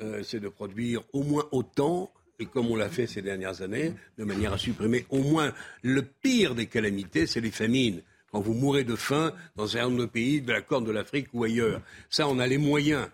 euh, 0.00 0.22
c'est 0.22 0.38
de 0.38 0.48
produire 0.48 1.02
au 1.12 1.24
moins 1.24 1.44
autant 1.50 2.12
et 2.38 2.46
comme 2.46 2.66
on 2.70 2.76
l'a 2.76 2.88
fait 2.88 3.06
ces 3.06 3.22
dernières 3.22 3.62
années, 3.62 3.94
de 4.18 4.24
manière 4.24 4.52
à 4.52 4.58
supprimer 4.58 5.06
au 5.10 5.22
moins 5.22 5.52
le 5.82 6.02
pire 6.02 6.54
des 6.54 6.66
calamités, 6.66 7.26
c'est 7.26 7.40
les 7.40 7.50
famines. 7.50 8.02
Quand 8.30 8.40
vous 8.40 8.54
mourrez 8.54 8.84
de 8.84 8.96
faim 8.96 9.32
dans 9.56 9.76
un 9.76 9.90
de 9.90 9.96
nos 9.96 10.08
pays, 10.08 10.42
de 10.42 10.52
la 10.52 10.60
Corne 10.60 10.84
de 10.84 10.90
l'Afrique 10.90 11.28
ou 11.32 11.44
ailleurs. 11.44 11.80
Ça, 12.10 12.28
on 12.28 12.38
a 12.38 12.46
les 12.46 12.58
moyens 12.58 13.08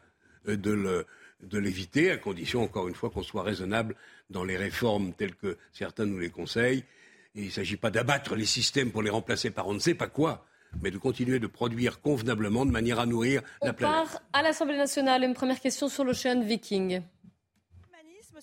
euh, 0.48 0.56
de 0.56 1.58
l'éviter, 1.58 2.10
à 2.10 2.16
condition, 2.16 2.62
encore 2.62 2.88
une 2.88 2.94
fois, 2.94 3.10
qu'on 3.10 3.22
soit 3.22 3.42
raisonnable 3.42 3.94
dans 4.30 4.44
les 4.44 4.56
réformes 4.56 5.12
telles 5.12 5.34
que 5.34 5.58
certains 5.72 6.06
nous 6.06 6.18
les 6.18 6.30
conseillent. 6.30 6.84
il 7.34 7.46
ne 7.46 7.50
s'agit 7.50 7.76
pas 7.76 7.90
d'abattre 7.90 8.34
les 8.34 8.46
systèmes 8.46 8.90
pour 8.90 9.02
les 9.02 9.10
remplacer 9.10 9.50
par 9.50 9.68
on 9.68 9.74
ne 9.74 9.78
sait 9.78 9.94
pas 9.94 10.08
quoi, 10.08 10.44
mais 10.80 10.90
de 10.90 10.98
continuer 10.98 11.38
de 11.38 11.46
produire 11.46 12.00
convenablement 12.00 12.64
de 12.64 12.70
manière 12.70 12.98
à 12.98 13.06
nourrir 13.06 13.42
la 13.60 13.72
planète. 13.72 13.96
On 14.00 14.06
part 14.06 14.22
à 14.32 14.42
l'Assemblée 14.42 14.78
nationale. 14.78 15.22
Une 15.22 15.34
première 15.34 15.60
question 15.60 15.88
sur 15.88 16.04
l'Ocean 16.04 16.40
Viking 16.40 17.02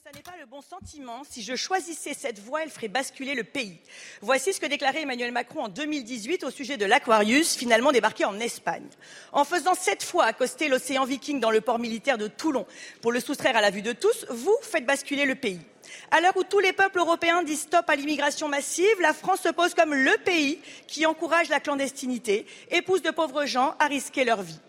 ça 0.10 0.16
n'est 0.16 0.24
pas 0.24 0.40
le 0.40 0.48
bon 0.48 0.62
sentiment. 0.62 1.22
Si 1.30 1.44
je 1.44 1.56
choisissais 1.56 2.16
cette 2.16 2.40
voie, 2.40 2.64
elle 2.64 2.72
ferait 2.72 2.88
basculer 2.88 3.36
le 3.36 3.44
pays. 3.44 3.78
Voici 4.22 4.54
ce 4.54 4.60
que 4.60 4.66
déclarait 4.66 5.04
Emmanuel 5.04 5.32
Macron 5.32 5.66
en 5.66 5.68
2018 5.68 6.44
au 6.46 6.50
sujet 6.50 6.78
de 6.78 6.86
l'Aquarius, 6.86 7.56
finalement 7.56 7.92
débarqué 7.92 8.26
en 8.26 8.40
Espagne. 8.40 8.88
En 9.34 9.46
faisant 9.46 9.76
sept 9.76 10.02
fois 10.02 10.26
accoster 10.26 10.68
l'océan 10.68 11.06
Viking 11.06 11.40
dans 11.40 11.52
le 11.52 11.62
port 11.62 11.78
militaire 11.78 12.18
de 12.18 12.28
Toulon 12.28 12.66
pour 13.02 13.12
le 13.12 13.20
soustraire 13.20 13.56
à 13.56 13.62
la 13.62 13.70
vue 13.70 13.84
de 13.84 13.92
tous, 13.92 14.26
vous 14.30 14.56
faites 14.64 14.86
basculer 14.86 15.26
le 15.26 15.36
pays. 15.36 15.62
À 16.10 16.22
l'heure 16.22 16.38
où 16.38 16.44
tous 16.44 16.60
les 16.60 16.74
peuples 16.74 17.00
européens 17.00 17.44
disent 17.44 17.62
stop 17.62 17.88
à 17.88 17.96
l'immigration 17.96 18.48
massive, 18.48 19.02
la 19.02 19.14
France 19.14 19.42
se 19.42 19.50
pose 19.50 19.76
comme 19.76 19.94
le 19.94 20.18
pays 20.26 20.60
qui 20.88 21.06
encourage 21.06 21.50
la 21.50 21.60
clandestinité 21.60 22.48
et 22.72 22.82
pousse 22.82 23.04
de 23.04 23.12
pauvres 23.12 23.46
gens 23.46 23.76
à 23.78 23.86
risquer 23.86 24.24
leur 24.24 24.42
vie. 24.42 24.60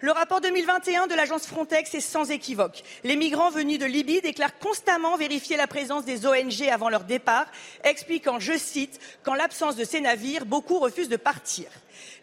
Le 0.00 0.10
rapport 0.12 0.40
2021 0.40 1.06
de 1.06 1.14
l'agence 1.14 1.46
Frontex 1.46 1.94
est 1.94 2.00
sans 2.00 2.30
équivoque. 2.30 2.82
Les 3.04 3.16
migrants 3.16 3.50
venus 3.50 3.78
de 3.78 3.86
Libye 3.86 4.20
déclarent 4.20 4.58
constamment 4.58 5.16
vérifier 5.16 5.56
la 5.56 5.66
présence 5.66 6.04
des 6.04 6.26
ONG 6.26 6.68
avant 6.70 6.88
leur 6.88 7.04
départ, 7.04 7.46
expliquant, 7.84 8.38
je 8.38 8.58
cite, 8.58 9.00
qu'en 9.22 9.34
l'absence 9.34 9.76
de 9.76 9.84
ces 9.84 10.00
navires, 10.00 10.46
beaucoup 10.46 10.78
refusent 10.78 11.08
de 11.08 11.16
partir. 11.16 11.66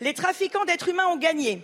Les 0.02 0.14
trafiquants 0.14 0.66
d'êtres 0.66 0.90
humains 0.90 1.08
ont 1.08 1.18
gagné. 1.18 1.62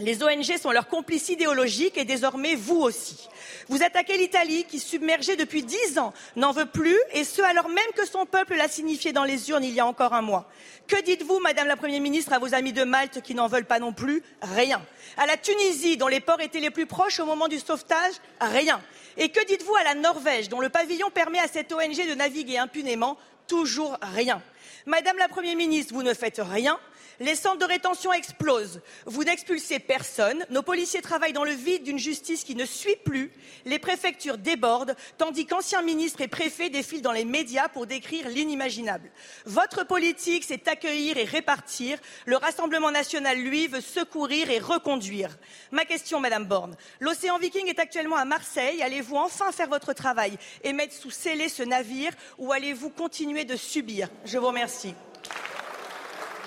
Les 0.00 0.24
ONG 0.24 0.58
sont 0.60 0.72
leurs 0.72 0.88
complices 0.88 1.28
idéologiques 1.28 1.96
et 1.96 2.04
désormais 2.04 2.56
vous 2.56 2.80
aussi. 2.80 3.28
Vous 3.68 3.82
attaquez 3.82 4.18
l'Italie 4.18 4.64
qui, 4.64 4.80
submergée 4.80 5.36
depuis 5.36 5.62
dix 5.62 5.98
ans, 5.98 6.12
n'en 6.34 6.50
veut 6.50 6.66
plus, 6.66 6.98
et 7.12 7.22
ce 7.22 7.42
alors 7.42 7.68
même 7.68 7.92
que 7.96 8.04
son 8.04 8.26
peuple 8.26 8.56
l'a 8.56 8.68
signifié 8.68 9.12
dans 9.12 9.22
les 9.22 9.50
urnes 9.50 9.62
il 9.62 9.72
y 9.72 9.80
a 9.80 9.86
encore 9.86 10.12
un 10.12 10.22
mois. 10.22 10.48
Que 10.88 11.00
dites-vous, 11.00 11.38
Madame 11.38 11.68
la 11.68 11.76
Première 11.76 12.00
ministre, 12.00 12.32
à 12.32 12.40
vos 12.40 12.54
amis 12.54 12.72
de 12.72 12.82
Malte 12.82 13.22
qui 13.22 13.34
n'en 13.34 13.46
veulent 13.46 13.66
pas 13.66 13.78
non 13.78 13.92
plus 13.92 14.22
Rien? 14.42 14.82
À 15.16 15.26
la 15.26 15.36
Tunisie, 15.36 15.96
dont 15.96 16.08
les 16.08 16.20
ports 16.20 16.40
étaient 16.40 16.60
les 16.60 16.70
plus 16.70 16.86
proches 16.86 17.20
au 17.20 17.26
moment 17.26 17.46
du 17.46 17.60
sauvetage 17.60 18.14
Rien. 18.40 18.82
Et 19.16 19.28
que 19.28 19.46
dites-vous 19.46 19.76
à 19.76 19.84
la 19.84 19.94
Norvège, 19.94 20.48
dont 20.48 20.60
le 20.60 20.70
pavillon 20.70 21.10
permet 21.10 21.38
à 21.38 21.46
cette 21.46 21.72
ONG 21.72 22.08
de 22.08 22.14
naviguer 22.14 22.58
impunément? 22.58 23.16
Toujours 23.46 23.96
rien. 24.02 24.42
Madame 24.86 25.18
la 25.18 25.28
Première 25.28 25.56
ministre, 25.56 25.94
vous 25.94 26.02
ne 26.02 26.14
faites 26.14 26.40
rien. 26.42 26.78
Les 27.20 27.36
centres 27.36 27.58
de 27.58 27.64
rétention 27.64 28.12
explosent. 28.12 28.80
Vous 29.06 29.22
n'expulsez 29.22 29.78
personne. 29.78 30.44
Nos 30.50 30.62
policiers 30.62 31.00
travaillent 31.00 31.32
dans 31.32 31.44
le 31.44 31.52
vide 31.52 31.84
d'une 31.84 31.98
justice 31.98 32.42
qui 32.42 32.56
ne 32.56 32.64
suit 32.64 32.96
plus. 33.04 33.30
Les 33.64 33.78
préfectures 33.78 34.36
débordent, 34.36 34.96
tandis 35.16 35.46
qu'anciens 35.46 35.82
ministres 35.82 36.22
et 36.22 36.28
préfets 36.28 36.70
défilent 36.70 37.02
dans 37.02 37.12
les 37.12 37.24
médias 37.24 37.68
pour 37.68 37.86
décrire 37.86 38.28
l'inimaginable. 38.28 39.10
Votre 39.46 39.86
politique, 39.86 40.44
c'est 40.44 40.66
accueillir 40.66 41.16
et 41.16 41.24
répartir. 41.24 41.98
Le 42.26 42.36
Rassemblement 42.36 42.90
national, 42.90 43.38
lui, 43.38 43.68
veut 43.68 43.80
secourir 43.80 44.50
et 44.50 44.58
reconduire. 44.58 45.38
Ma 45.70 45.84
question, 45.84 46.18
Madame 46.18 46.46
Borne. 46.46 46.76
L'océan 46.98 47.38
Viking 47.38 47.68
est 47.68 47.78
actuellement 47.78 48.16
à 48.16 48.24
Marseille. 48.24 48.82
Allez-vous 48.82 49.16
enfin 49.16 49.52
faire 49.52 49.68
votre 49.68 49.92
travail 49.92 50.36
et 50.64 50.72
mettre 50.72 50.94
sous 50.94 51.10
scellé 51.10 51.48
ce 51.48 51.62
navire 51.62 52.12
ou 52.38 52.52
allez-vous 52.52 52.90
continuer 52.90 53.44
de 53.44 53.54
subir? 53.54 54.08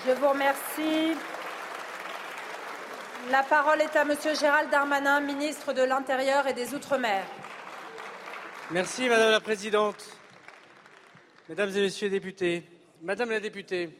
Je 0.06 0.12
vous 0.12 0.28
remercie. 0.28 1.14
La 3.30 3.42
parole 3.42 3.82
est 3.82 3.94
à 3.96 4.04
Monsieur 4.04 4.34
Gérald 4.34 4.70
Darmanin, 4.70 5.20
ministre 5.20 5.74
de 5.74 5.82
l'Intérieur 5.82 6.46
et 6.46 6.54
des 6.54 6.72
Outre-mer. 6.72 7.24
Merci 8.70 9.08
Madame 9.10 9.30
la 9.30 9.40
Présidente. 9.40 10.06
Mesdames 11.50 11.70
et 11.70 11.80
Messieurs 11.82 12.08
les 12.08 12.18
députés, 12.18 12.62
Madame 13.02 13.30
la 13.30 13.40
députée, 13.40 13.90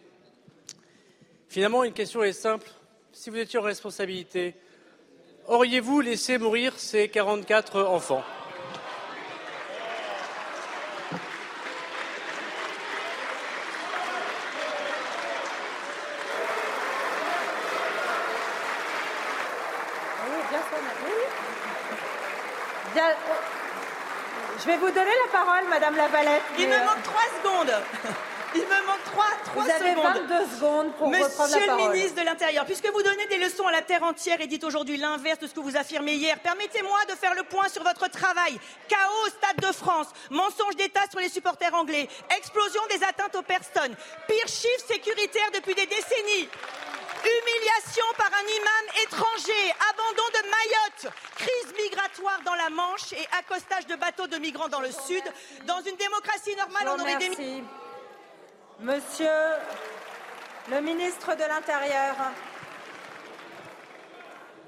finalement 1.48 1.84
une 1.84 1.92
question 1.92 2.22
est 2.22 2.32
simple. 2.32 2.70
Si 3.12 3.28
vous 3.28 3.36
étiez 3.36 3.58
en 3.58 3.62
responsabilité, 3.62 4.54
auriez-vous 5.46 6.00
laissé 6.00 6.38
mourir 6.38 6.72
ces 6.78 7.08
44 7.08 7.82
enfants 7.82 8.24
Je 24.60 24.66
vais 24.66 24.76
vous 24.76 24.90
donner 24.90 25.10
la 25.24 25.37
parole, 25.48 25.68
Madame 25.68 25.96
Lavalette. 25.96 26.42
Il 26.58 26.68
me 26.68 26.74
euh, 26.74 26.84
manque 26.84 27.02
trois 27.02 27.28
secondes. 27.42 27.74
Il 28.54 28.62
me 28.62 28.86
manque 28.86 29.04
trois, 29.04 29.26
trois 29.44 29.62
vous 29.62 29.70
avez 29.70 29.94
22 29.94 30.56
secondes 30.56 30.92
pour 30.94 31.08
Monsieur 31.08 31.26
reprendre 31.26 31.50
la 31.52 31.66
parole. 31.66 31.82
le 31.82 31.92
ministre 31.92 32.20
de 32.20 32.24
l'Intérieur, 32.24 32.64
puisque 32.64 32.86
vous 32.86 33.02
donnez 33.02 33.26
des 33.26 33.36
leçons 33.36 33.66
à 33.66 33.72
la 33.72 33.82
terre 33.82 34.02
entière 34.02 34.40
et 34.40 34.46
dites 34.46 34.64
aujourd'hui 34.64 34.96
l'inverse 34.96 35.38
de 35.38 35.46
ce 35.46 35.52
que 35.52 35.60
vous 35.60 35.76
affirmez 35.76 36.14
hier, 36.14 36.38
permettez-moi 36.40 36.98
de 37.10 37.14
faire 37.14 37.34
le 37.34 37.42
point 37.42 37.68
sur 37.68 37.82
votre 37.82 38.08
travail. 38.08 38.58
Chaos 38.88 39.26
au 39.26 39.28
Stade 39.28 39.68
de 39.68 39.72
France, 39.72 40.08
mensonge 40.30 40.76
d'État 40.76 41.02
sur 41.10 41.20
les 41.20 41.28
supporters 41.28 41.74
anglais, 41.74 42.08
explosion 42.36 42.80
des 42.88 43.04
atteintes 43.04 43.36
aux 43.36 43.42
personnes, 43.42 43.94
pire 44.26 44.48
chiffre 44.48 44.86
sécuritaire 44.88 45.50
depuis 45.54 45.74
des 45.74 45.86
décennies. 45.86 46.48
Humiliation 47.24 48.04
par 48.16 48.30
un 48.32 48.46
imam 48.46 48.84
étranger, 49.02 49.74
abandon 49.90 50.28
de 50.32 50.42
Mayotte, 50.50 51.14
crise 51.36 51.74
migratoire 51.82 52.40
dans 52.44 52.54
la 52.54 52.70
Manche 52.70 53.12
et 53.12 53.26
accostage 53.38 53.86
de 53.86 53.96
bateaux 53.96 54.26
de 54.26 54.36
migrants 54.36 54.68
dans 54.68 54.80
le 54.80 54.90
sud. 54.90 55.22
Dans 55.66 55.80
une 55.80 55.96
démocratie 55.96 56.54
normale, 56.56 56.88
on 56.88 57.00
aurait 57.00 57.16
des... 57.16 57.62
Monsieur 58.80 59.28
le 60.70 60.80
ministre 60.80 61.34
de 61.34 61.44
l'Intérieur. 61.44 62.14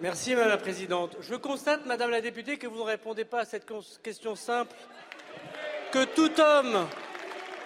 Merci, 0.00 0.34
Madame 0.34 0.48
la 0.48 0.56
Présidente. 0.56 1.16
Je 1.20 1.34
constate, 1.34 1.84
Madame 1.84 2.10
la 2.10 2.20
députée, 2.20 2.56
que 2.56 2.66
vous 2.66 2.78
ne 2.78 2.84
répondez 2.84 3.24
pas 3.24 3.40
à 3.40 3.44
cette 3.44 3.70
question 4.02 4.34
simple 4.34 4.74
que 5.92 6.04
tout 6.04 6.40
homme 6.40 6.88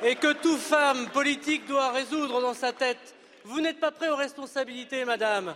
et 0.02 0.16
que 0.16 0.32
toute 0.32 0.58
femme 0.58 1.08
politique 1.10 1.66
doit 1.66 1.92
résoudre 1.92 2.40
dans 2.40 2.54
sa 2.54 2.72
tête 2.72 3.14
vous 3.44 3.60
n'êtes 3.60 3.78
pas 3.78 3.90
prêt 3.90 4.08
aux 4.08 4.16
responsabilités, 4.16 5.04
madame, 5.04 5.54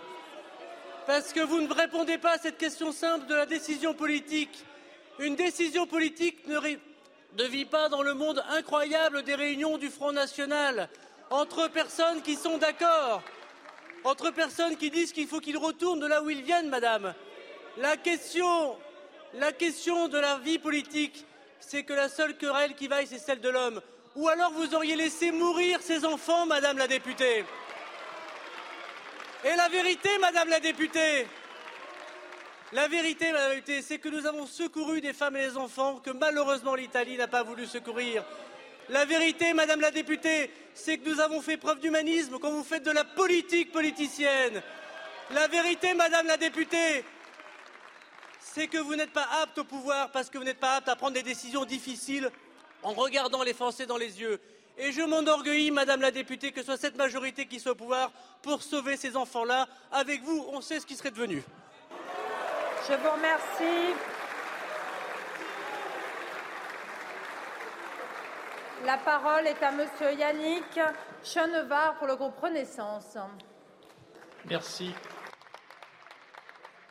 parce 1.07 1.32
que 1.32 1.41
vous 1.41 1.62
ne 1.62 1.72
répondez 1.72 2.18
pas 2.18 2.34
à 2.34 2.39
cette 2.39 2.59
question 2.59 2.93
simple 2.93 3.26
de 3.26 3.34
la 3.34 3.47
décision 3.47 3.95
politique. 3.95 4.64
Une 5.18 5.36
décision 5.36 5.86
politique 5.86 6.47
ne, 6.47 7.45
vit 7.45 7.64
pas 7.64 7.89
dans 7.89 8.03
le 8.03 8.12
monde 8.12 8.45
incroyable 8.51 9.22
des 9.22 9.34
réunions 9.34 9.78
du 9.78 9.89
Front 9.89 10.12
National 10.12 10.89
entre 11.30 11.68
personnes 11.68 12.20
qui 12.20 12.36
sont 12.36 12.59
d'accord, 12.59 13.22
entre 14.05 14.30
personnes 14.30 14.76
qui 14.76 14.91
disent 14.91 15.12
qu'il 15.12 15.26
faut 15.26 15.41
qu'ils 15.41 15.57
retournent 15.57 16.01
de 16.01 16.07
là 16.07 16.22
où 16.22 16.28
ils 16.28 16.43
viennent, 16.43 16.68
madame. 16.68 17.14
La 17.78 17.97
question, 17.97 18.76
la 19.34 19.53
question 19.53 20.09
de 20.09 20.18
la 20.18 20.39
vie 20.39 20.59
politique, 20.59 21.24
c'est 21.59 21.84
que 21.84 21.95
la 21.95 22.11
seule 22.11 22.36
querelle 22.36 22.74
qui 22.74 22.86
vaille, 22.86 23.07
c'est 23.07 23.18
celle 23.18 23.41
de 23.41 23.49
l'homme. 23.49 23.80
Ou 24.14 24.28
alors 24.28 24.53
vous 24.53 24.74
auriez 24.74 24.97
laissé 24.97 25.32
mourir 25.32 25.80
ces 25.80 26.05
enfants, 26.05 26.45
madame 26.45 26.76
la 26.76 26.86
députée. 26.86 27.45
Et 29.45 29.55
la 29.55 29.68
vérité, 29.68 30.09
Madame 30.20 30.49
la 30.49 30.59
députée, 30.59 31.26
Madame 32.72 32.93
la 32.93 33.55
députée, 33.55 33.82
c'est 33.82 33.99
que 33.99 34.09
nous 34.09 34.26
avons 34.26 34.47
secouru 34.47 35.01
des 35.01 35.12
femmes 35.12 35.36
et 35.36 35.47
des 35.47 35.57
enfants 35.57 36.01
que 36.01 36.11
malheureusement 36.11 36.74
l'Italie 36.74 37.16
n'a 37.16 37.28
pas 37.28 37.45
voulu 37.45 37.66
secourir. 37.66 38.24
La 38.89 39.05
vérité, 39.05 39.55
Madame 39.55 39.80
la 39.80 39.93
députée, 39.93 40.51
c'est 40.74 40.99
que 40.99 41.09
nous 41.09 41.20
avons 41.20 41.41
fait 41.41 41.57
preuve 41.57 41.78
d'humanisme 41.78 42.39
quand 42.41 42.51
vous 42.51 42.64
faites 42.64 42.82
de 42.82 42.91
la 42.91 43.05
politique 43.05 43.70
politicienne. 43.70 44.61
La 45.30 45.47
vérité, 45.47 45.95
Madame 45.95 46.26
la 46.26 46.36
députée, 46.36 47.05
c'est 48.41 48.66
que 48.66 48.78
vous 48.78 48.97
n'êtes 48.97 49.12
pas 49.12 49.28
apte 49.41 49.59
au 49.59 49.64
pouvoir 49.64 50.11
parce 50.11 50.30
que 50.30 50.39
vous 50.39 50.45
n'êtes 50.45 50.59
pas 50.59 50.76
apte 50.76 50.89
à 50.89 50.97
prendre 50.97 51.14
des 51.14 51.22
décisions 51.22 51.64
difficiles 51.64 52.28
en 52.82 52.93
regardant 52.93 53.45
les 53.45 53.55
Français 53.55 53.86
dans 53.86 53.99
les 53.99 54.20
yeux. 54.20 54.41
Et 54.79 54.93
je 54.93 55.03
m'enorgueillis, 55.03 55.72
Madame 55.72 56.01
la 56.01 56.12
députée, 56.12 56.53
que 56.53 56.61
ce 56.61 56.66
soit 56.66 56.76
cette 56.76 56.97
majorité 56.97 57.47
qui 57.47 57.59
soit 57.59 57.72
au 57.72 57.74
pouvoir 57.74 58.12
pour 58.43 58.62
sauver 58.62 58.97
ces 58.97 59.16
enfants-là. 59.16 59.66
Avec 59.91 60.22
vous, 60.22 60.47
on 60.53 60.61
sait 60.61 60.79
ce 60.79 60.87
qui 60.87 60.95
serait 60.95 61.11
devenu. 61.11 61.43
Je 62.89 62.95
vous 62.95 63.11
remercie. 63.11 63.95
La 68.87 68.97
parole 68.99 69.49
est 69.49 69.61
à 69.61 69.72
Monsieur 69.72 70.12
Yannick 70.12 70.79
Chenevard 71.24 71.97
pour 71.99 72.07
le 72.07 72.14
groupe 72.14 72.39
Renaissance. 72.41 73.18
Merci. 74.49 74.95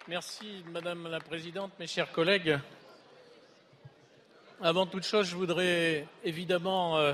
Merci, 0.09 0.63
Madame 0.71 1.07
la 1.07 1.21
Présidente, 1.21 1.71
mes 1.79 1.87
chers 1.87 2.11
collègues. 2.11 2.59
Avant 4.61 4.85
toute 4.85 5.03
chose, 5.03 5.27
je 5.27 5.35
voudrais 5.35 6.05
évidemment 6.23 6.97
euh, 6.97 7.13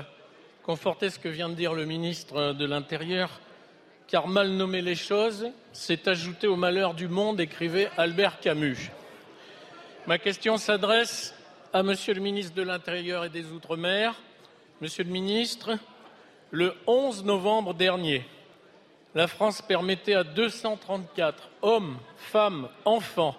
conforter 0.64 1.10
ce 1.10 1.18
que 1.18 1.28
vient 1.28 1.50
de 1.50 1.54
dire 1.54 1.74
le 1.74 1.84
ministre 1.84 2.54
de 2.54 2.64
l'Intérieur, 2.64 3.28
car 4.06 4.26
mal 4.28 4.48
nommer 4.48 4.80
les 4.80 4.94
choses, 4.94 5.50
c'est 5.72 6.08
ajouter 6.08 6.46
au 6.46 6.56
malheur 6.56 6.94
du 6.94 7.06
monde, 7.06 7.38
écrivait 7.38 7.90
Albert 7.98 8.40
Camus. 8.40 8.90
Ma 10.06 10.18
question 10.18 10.56
s'adresse 10.56 11.34
à 11.74 11.82
Monsieur 11.82 12.14
le 12.14 12.22
ministre 12.22 12.54
de 12.54 12.62
l'Intérieur 12.62 13.26
et 13.26 13.28
des 13.28 13.46
Outre-mer. 13.52 14.14
Monsieur 14.80 15.04
le 15.04 15.10
ministre, 15.10 15.78
le 16.50 16.74
11 16.86 17.24
novembre 17.24 17.74
dernier, 17.74 18.24
la 19.14 19.26
France 19.26 19.60
permettait 19.60 20.14
à 20.14 20.24
234 20.24 21.50
hommes, 21.60 21.98
femmes, 22.16 22.68
enfants 22.86 23.36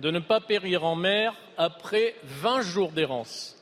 de 0.00 0.10
ne 0.10 0.18
pas 0.18 0.40
périr 0.40 0.84
en 0.84 0.96
mer 0.96 1.34
après 1.56 2.14
20 2.24 2.60
jours 2.60 2.92
d'errance 2.92 3.57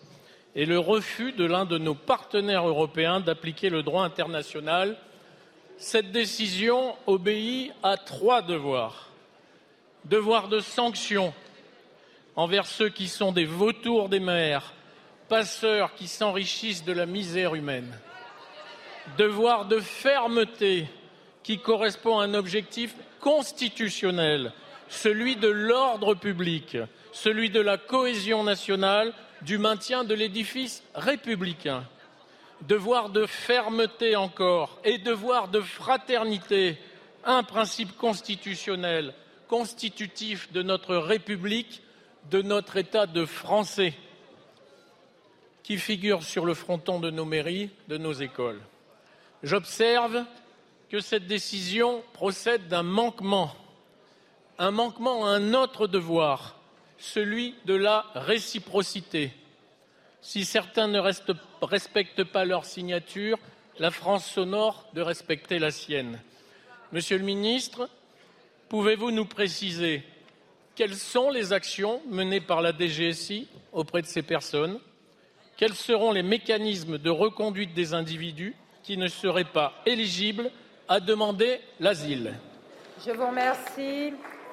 et 0.56 0.64
le 0.64 0.78
refus 0.78 1.32
de 1.32 1.44
l'un 1.44 1.66
de 1.66 1.76
nos 1.76 1.94
partenaires 1.94 2.66
européens 2.66 3.20
d'appliquer 3.20 3.68
le 3.68 3.82
droit 3.82 4.04
international. 4.04 4.96
Cette 5.76 6.12
décision 6.12 6.96
obéit 7.06 7.72
à 7.82 7.98
trois 7.98 8.40
devoirs. 8.40 9.10
Devoir 10.06 10.48
de 10.48 10.60
sanction 10.60 11.34
envers 12.36 12.66
ceux 12.66 12.88
qui 12.88 13.06
sont 13.06 13.32
des 13.32 13.44
vautours 13.44 14.08
des 14.08 14.18
mers, 14.18 14.72
passeurs 15.28 15.94
qui 15.94 16.08
s'enrichissent 16.08 16.84
de 16.84 16.92
la 16.92 17.04
misère 17.04 17.54
humaine. 17.54 17.98
Devoir 19.18 19.66
de 19.66 19.78
fermeté 19.78 20.86
qui 21.42 21.58
correspond 21.58 22.18
à 22.18 22.24
un 22.24 22.32
objectif 22.32 22.94
constitutionnel, 23.20 24.52
celui 24.88 25.36
de 25.36 25.48
l'ordre 25.48 26.14
public, 26.14 26.78
celui 27.12 27.50
de 27.50 27.60
la 27.60 27.76
cohésion 27.76 28.42
nationale 28.42 29.12
du 29.42 29.58
maintien 29.58 30.04
de 30.04 30.14
l'édifice 30.14 30.82
républicain. 30.94 31.84
Devoir 32.62 33.10
de 33.10 33.26
fermeté 33.26 34.16
encore 34.16 34.78
et 34.84 34.98
devoir 34.98 35.48
de 35.48 35.60
fraternité, 35.60 36.78
un 37.24 37.42
principe 37.42 37.96
constitutionnel 37.96 39.14
constitutif 39.48 40.52
de 40.52 40.62
notre 40.62 40.96
République, 40.96 41.82
de 42.30 42.42
notre 42.42 42.76
État 42.76 43.06
de 43.06 43.24
Français, 43.24 43.94
qui 45.62 45.78
figure 45.78 46.22
sur 46.22 46.44
le 46.44 46.54
fronton 46.54 47.00
de 47.00 47.10
nos 47.10 47.24
mairies, 47.24 47.70
de 47.88 47.96
nos 47.96 48.12
écoles. 48.12 48.60
J'observe 49.42 50.24
que 50.88 51.00
cette 51.00 51.26
décision 51.26 52.02
procède 52.12 52.68
d'un 52.68 52.82
manquement, 52.82 53.54
un 54.58 54.70
manquement 54.70 55.26
à 55.26 55.30
un 55.30 55.54
autre 55.54 55.86
devoir, 55.86 56.55
celui 56.98 57.54
de 57.64 57.74
la 57.74 58.06
réciprocité. 58.14 59.32
Si 60.20 60.44
certains 60.44 60.88
ne 60.88 60.98
respectent 61.62 62.24
pas 62.24 62.44
leur 62.44 62.64
signature, 62.64 63.38
la 63.78 63.90
France 63.90 64.26
s'honore 64.26 64.88
de 64.94 65.02
respecter 65.02 65.58
la 65.58 65.70
sienne. 65.70 66.18
Monsieur 66.92 67.18
le 67.18 67.24
ministre, 67.24 67.88
pouvez-vous 68.68 69.10
nous 69.10 69.26
préciser 69.26 70.02
quelles 70.74 70.94
sont 70.94 71.30
les 71.30 71.52
actions 71.52 72.02
menées 72.08 72.40
par 72.40 72.60
la 72.60 72.72
DGSI 72.72 73.48
auprès 73.72 74.02
de 74.02 74.06
ces 74.06 74.22
personnes? 74.22 74.78
Quels 75.56 75.74
seront 75.74 76.12
les 76.12 76.22
mécanismes 76.22 76.98
de 76.98 77.08
reconduite 77.08 77.72
des 77.72 77.94
individus 77.94 78.54
qui 78.82 78.98
ne 78.98 79.08
seraient 79.08 79.44
pas 79.44 79.72
éligibles 79.86 80.50
à 80.86 81.00
demander 81.00 81.60
l'asile? 81.80 82.34
Je 83.06 83.12
vous 83.12 83.26
remercie. 83.26 84.12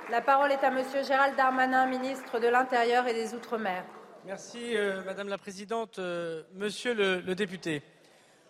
La 0.10 0.20
parole 0.20 0.52
est 0.52 0.64
à 0.64 0.70
Monsieur 0.70 1.02
Gérald 1.04 1.36
Darmanin, 1.38 1.86
ministre 1.86 2.38
de 2.38 2.48
l'Intérieur 2.48 3.08
et 3.08 3.14
des 3.14 3.34
Outre-mer. 3.34 3.86
Merci, 4.26 4.76
euh, 4.76 5.02
Madame 5.06 5.30
la 5.30 5.38
Présidente. 5.38 5.98
Euh, 5.98 6.44
monsieur 6.56 6.94
le, 6.94 7.36
député, 7.36 7.82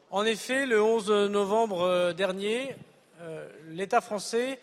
en 0.10 0.26
effet, 0.26 0.66
le 0.66 0.82
11 0.82 1.30
novembre 1.30 1.82
euh, 1.82 2.14
dernier, 2.14 2.76
l'État 3.70 4.02
français 4.02 4.60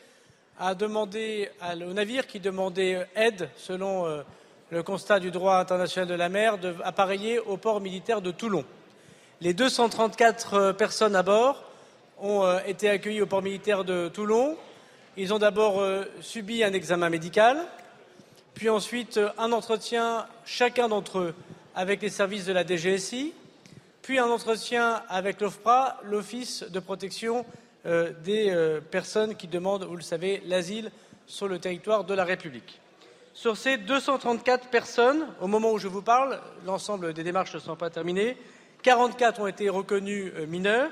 a 0.58 0.74
demandé 0.74 1.48
au 1.62 1.92
navire 1.92 2.26
qui 2.26 2.40
demandait 2.40 3.06
aide, 3.14 3.48
selon 3.56 4.22
le 4.68 4.82
constat 4.82 5.18
du 5.18 5.30
droit 5.30 5.56
international 5.56 6.06
de 6.06 6.14
la 6.14 6.28
mer, 6.28 6.58
d'appareiller 6.58 7.38
au 7.38 7.56
port 7.56 7.80
militaire 7.80 8.20
de 8.20 8.30
Toulon. 8.30 8.66
Les 9.40 9.54
234 9.54 10.72
personnes 10.72 11.16
à 11.16 11.22
bord 11.22 11.64
ont 12.20 12.58
été 12.66 12.90
accueillies 12.90 13.22
au 13.22 13.26
port 13.26 13.40
militaire 13.40 13.84
de 13.84 14.08
Toulon. 14.08 14.58
Ils 15.16 15.34
ont 15.34 15.38
d'abord 15.38 15.82
subi 16.20 16.62
un 16.62 16.72
examen 16.72 17.10
médical, 17.10 17.58
puis 18.54 18.68
ensuite 18.68 19.18
un 19.38 19.52
entretien 19.52 20.26
chacun 20.44 20.88
d'entre 20.88 21.18
eux 21.18 21.34
avec 21.74 22.02
les 22.02 22.10
services 22.10 22.46
de 22.46 22.52
la 22.52 22.64
DGSI, 22.64 23.32
puis 24.02 24.18
un 24.18 24.28
entretien 24.28 25.02
avec 25.08 25.40
l'OFPRA, 25.40 25.98
l'Office 26.04 26.64
de 26.64 26.80
protection 26.80 27.44
euh, 27.86 28.12
des 28.24 28.50
euh, 28.50 28.80
personnes 28.80 29.36
qui 29.36 29.46
demandent, 29.46 29.84
vous 29.84 29.96
le 29.96 30.02
savez, 30.02 30.42
l'asile 30.46 30.90
sur 31.26 31.48
le 31.48 31.58
territoire 31.58 32.04
de 32.04 32.14
la 32.14 32.24
République. 32.24 32.80
Sur 33.34 33.56
ces 33.56 33.78
234 33.78 34.68
personnes, 34.68 35.26
au 35.40 35.46
moment 35.46 35.72
où 35.72 35.78
je 35.78 35.88
vous 35.88 36.02
parle, 36.02 36.40
l'ensemble 36.66 37.14
des 37.14 37.22
démarches 37.22 37.54
ne 37.54 37.60
sont 37.60 37.76
pas 37.76 37.88
terminées, 37.88 38.36
44 38.82 39.40
ont 39.40 39.46
été 39.46 39.68
reconnus 39.68 40.32
euh, 40.36 40.46
mineurs, 40.46 40.90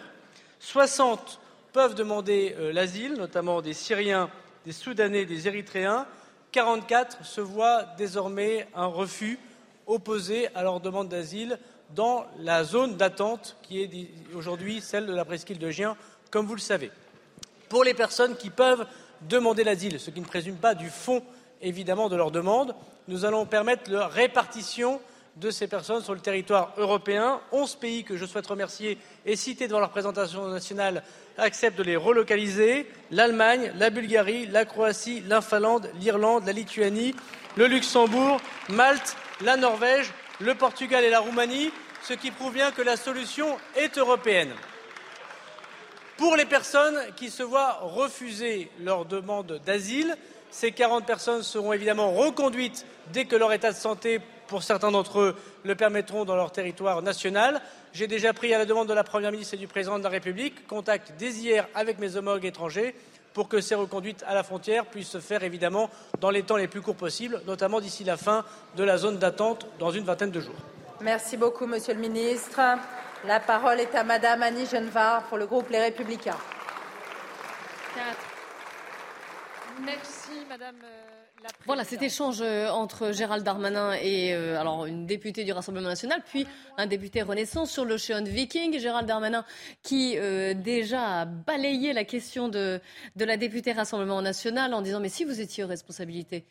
60 0.61 1.41
peuvent 1.73 1.95
demander 1.95 2.55
l'asile, 2.73 3.15
notamment 3.15 3.63
des 3.63 3.75
Syriens, 3.75 4.31
des 4.65 4.73
Soudanais, 4.73 5.25
des 5.25 5.49
Érythréens, 5.49 6.07
44 6.53 7.25
se 7.25 7.41
voient 7.41 7.85
désormais 7.97 8.67
un 8.75 8.87
refus 8.87 9.39
opposé 9.87 10.49
à 10.55 10.63
leur 10.63 10.81
demande 10.81 11.09
d'asile 11.09 11.59
dans 11.95 12.27
la 12.39 12.65
zone 12.65 12.97
d'attente 12.97 13.57
qui 13.63 13.83
est 13.83 13.91
aujourd'hui 14.35 14.81
celle 14.81 15.07
de 15.07 15.15
la 15.15 15.25
presqu'île 15.25 15.59
de 15.59 15.71
Gien, 15.71 15.97
comme 16.31 16.47
vous 16.47 16.55
le 16.55 16.61
savez. 16.61 16.91
Pour 17.69 17.85
les 17.85 17.95
personnes 17.95 18.37
qui 18.37 18.51
peuvent 18.51 18.87
demander 19.23 19.65
l'asile, 19.65 19.99
ce 19.99 20.11
qui 20.11 20.21
ne 20.21 20.27
présume 20.27 20.57
pas 20.57 20.75
du 20.75 20.91
fond 20.91 21.23
évidemment 21.61 22.09
de 22.09 22.17
leur 22.17 22.31
demande, 22.31 22.75
nous 23.09 23.25
allons 23.25 23.47
permettre 23.47 23.91
la 23.91 24.07
répartition 24.07 25.01
de 25.41 25.51
ces 25.51 25.69
personnes 25.69 26.03
sur 26.03 26.15
le 26.15 26.21
territoire 26.21 26.73
européen. 26.77 27.41
Onze 27.53 27.77
pays 27.77 28.05
que 28.05 28.17
je 28.17 28.27
souhaite 28.27 28.47
remercier 28.47 28.99
et 29.25 29.37
citer 29.37 29.69
devant 29.69 29.81
la 29.81 29.87
représentation 29.87 30.49
nationale 30.49 31.03
acceptent 31.37 31.79
de 31.79 31.85
les 31.85 31.97
relocaliser. 31.97 32.87
L'Allemagne, 33.11 33.73
la 33.77 33.91
Bulgarie, 33.91 34.47
la 34.47 34.65
Croatie, 34.65 35.23
la 35.27 35.41
Finlande, 35.41 35.91
l'Irlande, 36.01 36.45
la 36.47 36.53
Lituanie, 36.53 37.15
le 37.57 37.67
Luxembourg, 37.67 38.41
Malte, 38.69 39.17
la 39.41 39.57
Norvège, 39.57 40.13
le 40.41 40.55
Portugal 40.55 41.05
et 41.05 41.11
la 41.11 41.21
Roumanie, 41.21 41.71
ce 42.03 42.15
qui 42.15 42.31
prouve 42.31 42.55
bien 42.55 42.73
que 42.73 42.83
la 42.83 42.97
solution 42.97 43.57
est 43.77 43.97
européenne. 43.99 44.53
Pour 46.17 46.35
les 46.35 46.47
personnes 46.47 46.99
qui 47.17 47.31
se 47.31 47.45
voient 47.45 47.79
refuser 47.81 48.71
leur 48.81 49.05
demande 49.05 49.61
d'asile, 49.65 50.17
ces 50.51 50.73
40 50.73 51.07
personnes 51.07 51.43
seront 51.43 51.73
évidemment 51.73 52.13
reconduites 52.13 52.85
dès 53.13 53.27
que 53.27 53.37
leur 53.37 53.53
état 53.53 53.71
de 53.71 53.77
santé 53.77 54.21
pour 54.49 54.63
certains 54.63 54.91
d'entre 54.91 55.21
eux, 55.21 55.37
le 55.65 55.75
permettront 55.75 56.25
dans 56.25 56.35
leur 56.35 56.51
territoire 56.51 57.03
national. 57.03 57.61
J'ai 57.93 58.07
déjà 58.07 58.33
pris, 58.33 58.53
à 58.53 58.59
la 58.59 58.65
demande 58.65 58.89
de 58.89 58.95
la 58.95 59.05
Première 59.05 59.31
ministre 59.31 59.55
et 59.55 59.59
du 59.59 59.69
Président 59.69 59.99
de 59.99 60.05
la 60.05 60.09
République, 60.09 60.67
contact 60.67 61.13
dès 61.19 61.31
hier 61.31 61.69
avec 61.75 61.99
mes 61.99 62.17
homologues 62.17 62.47
étrangers 62.47 62.95
pour 63.35 63.49
que 63.49 63.61
ces 63.61 63.75
reconduites 63.75 64.25
à 64.27 64.35
la 64.35 64.43
frontière 64.43 64.87
puissent 64.87 65.11
se 65.11 65.21
faire 65.21 65.45
évidemment 65.45 65.91
dans 66.21 66.31
les 66.31 66.43
temps 66.43 66.57
les 66.57 66.67
plus 66.67 66.81
courts 66.81 66.97
possibles, 66.97 67.41
notamment 67.47 67.81
d'ici 67.81 68.03
la 68.03 68.17
fin 68.17 68.45
de 68.77 68.83
la 68.83 68.97
zone 68.97 69.19
d'attente 69.19 69.67
dans 69.79 69.91
une 69.91 70.05
vingtaine 70.05 70.33
de 70.33 70.41
jours. 70.41 70.57
Merci 71.01 71.37
beaucoup, 71.37 71.67
Monsieur 71.67 71.95
le 71.95 72.01
Ministre. 72.01 72.61
La 73.25 73.39
parole 73.39 73.81
est 73.81 73.95
à 73.95 74.03
Madame 74.03 74.43
Annie 74.43 74.67
Genevard 74.67 75.23
pour 75.25 75.39
le 75.39 75.47
groupe 75.47 75.71
Les 75.71 75.81
Républicains. 75.81 76.37
Merci, 79.85 80.45
Madame. 80.49 80.77
Voilà 81.67 81.85
cet 81.85 82.03
échange 82.03 82.41
euh, 82.41 82.69
entre 82.71 83.13
Gérald 83.13 83.45
Darmanin 83.45 83.93
et 83.93 84.35
euh, 84.35 84.59
alors 84.59 84.87
une 84.87 85.07
députée 85.07 85.45
du 85.45 85.53
Rassemblement 85.53 85.89
national, 85.89 86.23
puis 86.27 86.47
un 86.77 86.87
député 86.87 87.23
Renaissance 87.23 87.71
sur 87.71 87.85
l'Ocean 87.85 88.25
Viking. 88.25 88.79
Gérald 88.79 89.07
Darmanin 89.07 89.45
qui 89.83 90.17
euh, 90.19 90.55
déjà 90.55 91.21
a 91.21 91.25
balayé 91.27 91.93
la 91.93 92.05
question 92.05 92.49
de, 92.49 92.81
de 93.17 93.25
la 93.25 93.37
députée 93.37 93.73
Rassemblement 93.73 94.23
national 94.23 94.75
en 94.75 94.83
disant 94.83 95.01
mais 95.01 95.09
si 95.09 95.25
vous 95.25 95.41
étiez 95.41 95.65
aux 95.65 95.69
responsabilités 95.69 96.45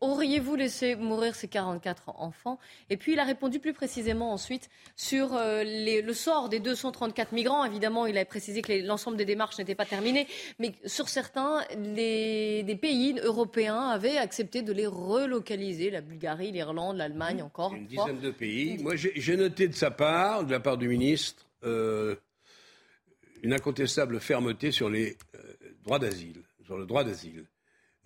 Auriez-vous 0.00 0.56
laissé 0.56 0.96
mourir 0.96 1.34
ces 1.34 1.48
44 1.48 2.10
enfants 2.20 2.58
Et 2.90 2.96
puis 2.96 3.12
il 3.12 3.18
a 3.18 3.24
répondu 3.24 3.58
plus 3.58 3.72
précisément 3.72 4.32
ensuite 4.32 4.70
sur 4.96 5.34
euh, 5.34 5.64
le 5.64 6.12
sort 6.12 6.48
des 6.48 6.60
234 6.60 7.32
migrants. 7.32 7.64
Évidemment, 7.64 8.06
il 8.06 8.16
a 8.18 8.24
précisé 8.24 8.62
que 8.62 8.72
l'ensemble 8.86 9.16
des 9.16 9.24
démarches 9.24 9.58
n'étaient 9.58 9.74
pas 9.74 9.84
terminées, 9.84 10.26
mais 10.58 10.74
sur 10.86 11.08
certains, 11.08 11.62
les, 11.78 12.62
des 12.62 12.76
pays 12.76 13.18
européens 13.22 13.88
avaient 13.88 14.16
accepté 14.16 14.62
de 14.62 14.72
les 14.72 14.86
relocaliser, 14.86 15.90
la 15.90 16.00
Bulgarie, 16.00 16.52
l'Irlande, 16.52 16.96
l'Allemagne 16.96 17.42
encore. 17.42 17.74
Une 17.74 17.86
dizaine 17.86 18.20
de 18.20 18.30
pays. 18.30 18.78
Moi, 18.78 18.94
j'ai 18.96 19.36
noté 19.36 19.68
de 19.68 19.74
sa 19.74 19.90
part, 19.90 20.44
de 20.44 20.52
la 20.52 20.60
part 20.60 20.78
du 20.78 20.88
ministre, 20.88 21.46
euh, 21.64 22.16
une 23.42 23.52
incontestable 23.52 24.20
fermeté 24.20 24.72
sur 24.72 24.88
les 24.88 25.16
euh, 25.34 25.38
droits 25.84 25.98
d'asile, 25.98 26.42
sur 26.64 26.78
le 26.78 26.86
droit 26.86 27.04
d'asile. 27.04 27.44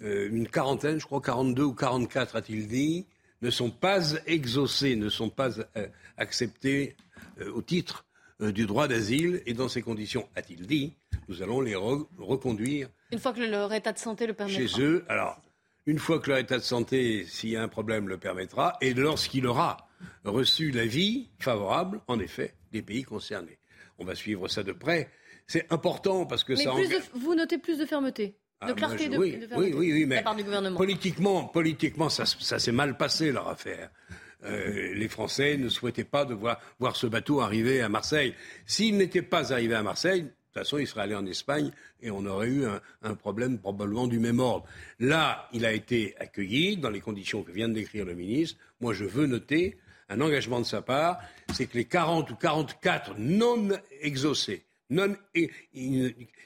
Euh, 0.03 0.29
une 0.31 0.49
quarantaine, 0.49 0.99
je 0.99 1.07
crois 1.07 1.21
42 1.21 1.63
ou 1.63 1.75
44 1.75 2.37
a-t-il 2.37 2.69
dit, 2.69 3.07
ne 3.43 3.51
sont 3.51 3.71
pas 3.71 4.15
exaucés, 4.27 4.97
ne 4.97 5.09
sont 5.09 5.31
pas 5.31 5.59
euh, 5.77 5.87
acceptés 6.17 6.97
euh, 7.41 7.53
au 7.53 7.63
titre 7.63 8.05
du 8.41 8.65
droit 8.65 8.89
d'asile. 8.89 9.43
Et 9.45 9.53
dans 9.53 9.69
ces 9.69 9.83
conditions, 9.83 10.27
a-t-il 10.35 10.67
dit, 10.67 10.95
nous 11.29 11.43
allons 11.43 11.61
les 11.61 11.75
reconduire. 11.75 12.89
Une 13.13 13.19
fois 13.19 13.35
que 13.35 13.41
leur 13.41 13.73
état 13.73 13.93
de 13.93 13.99
santé 13.99 14.27
le 14.27 14.33
permettra. 14.33 14.67
Chez 14.67 14.83
eux. 14.83 15.05
Alors, 15.09 15.43
une 15.85 15.99
fois 15.99 16.21
que 16.21 16.31
leur 16.31 16.39
état 16.39 16.57
de 16.57 16.63
santé, 16.63 17.27
s'il 17.27 17.51
y 17.51 17.57
a 17.57 17.63
un 17.63 17.69
problème, 17.69 18.09
le 18.09 18.17
permettra. 18.17 18.79
Et 18.81 18.95
lorsqu'il 18.95 19.47
aura 19.47 19.89
reçu 20.25 20.71
l'avis 20.71 21.29
favorable, 21.39 22.01
en 22.07 22.19
effet, 22.19 22.55
des 22.73 22.81
pays 22.81 23.03
concernés. 23.03 23.59
On 23.99 24.05
va 24.07 24.15
suivre 24.15 24.49
ça 24.49 24.63
de 24.63 24.73
près. 24.73 25.11
C'est 25.47 25.71
important 25.71 26.25
parce 26.25 26.45
que 26.45 26.57
ça. 26.57 26.73
Vous 27.13 27.35
notez 27.35 27.59
plus 27.59 27.77
de 27.77 27.85
fermeté 27.85 28.37
de 28.67 28.73
clarté 28.75 29.09
de, 29.09 29.17
oui, 29.17 29.39
oui, 29.57 29.75
oui, 29.75 30.07
mais 30.07 30.23
part 30.23 30.37
du 30.37 30.45
gouvernement. 30.45 30.77
Politiquement, 30.77 31.45
politiquement 31.45 32.09
ça, 32.09 32.27
s'est 32.27 32.73
mal 32.73 32.97
passé, 32.97 33.33
leur 33.33 33.49
affaire. 33.49 33.91
Euh, 34.45 34.95
les 34.95 35.09
Français 35.09 35.57
ne 35.57 35.69
souhaitaient 35.69 36.05
pas 36.05 36.25
de 36.25 36.35
voir, 36.35 36.61
voir 36.79 36.97
ce 36.97 37.07
bateau 37.07 37.41
arriver 37.41 37.81
à 37.81 37.89
Marseille. 37.89 38.35
S'il 38.67 38.97
n'était 38.97 39.23
pas 39.23 39.53
arrivé 39.53 39.75
à 39.75 39.83
Marseille, 39.83 40.23
de 40.23 40.29
toute 40.29 40.55
façon, 40.55 40.79
il 40.79 40.87
serait 40.87 41.03
allé 41.03 41.15
en 41.15 41.27
Espagne 41.27 41.71
et 42.03 42.11
on 42.11 42.25
aurait 42.27 42.49
eu 42.49 42.67
un, 42.67 42.81
un, 43.03 43.15
problème 43.15 43.59
probablement 43.59 44.07
du 44.07 44.19
même 44.19 44.41
ordre. 44.41 44.67
Là, 44.99 45.49
il 45.53 45.65
a 45.65 45.73
été 45.73 46.15
accueilli 46.19 46.77
dans 46.77 46.91
les 46.91 47.01
conditions 47.01 47.43
que 47.43 47.53
vient 47.53 47.69
de 47.69 47.75
décrire 47.75 48.05
le 48.05 48.15
ministre. 48.15 48.59
Moi, 48.81 48.93
je 48.95 49.05
veux 49.05 49.27
noter 49.27 49.79
un 50.11 50.21
engagement 50.21 50.59
de 50.59 50.67
sa 50.67 50.83
part, 50.83 51.21
c'est 51.55 51.67
que 51.67 51.79
les 51.79 51.85
40 51.85 52.31
ou 52.31 52.35
44 52.35 53.15
non 53.17 53.69
exaucés, 54.01 54.65
non 54.91 55.15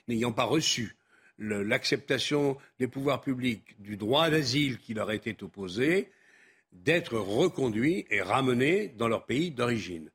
n'ayant 0.06 0.32
pas 0.32 0.44
reçu 0.44 0.94
l'acceptation 1.38 2.56
des 2.78 2.86
pouvoirs 2.86 3.20
publics 3.20 3.80
du 3.80 3.96
droit 3.96 4.30
d'asile 4.30 4.78
qui 4.78 4.94
leur 4.94 5.10
était 5.10 5.42
opposé, 5.42 6.10
d'être 6.72 7.16
reconduits 7.16 8.06
et 8.10 8.22
ramenés 8.22 8.88
dans 8.88 9.08
leur 9.08 9.26
pays 9.26 9.50
d'origine. 9.50 10.10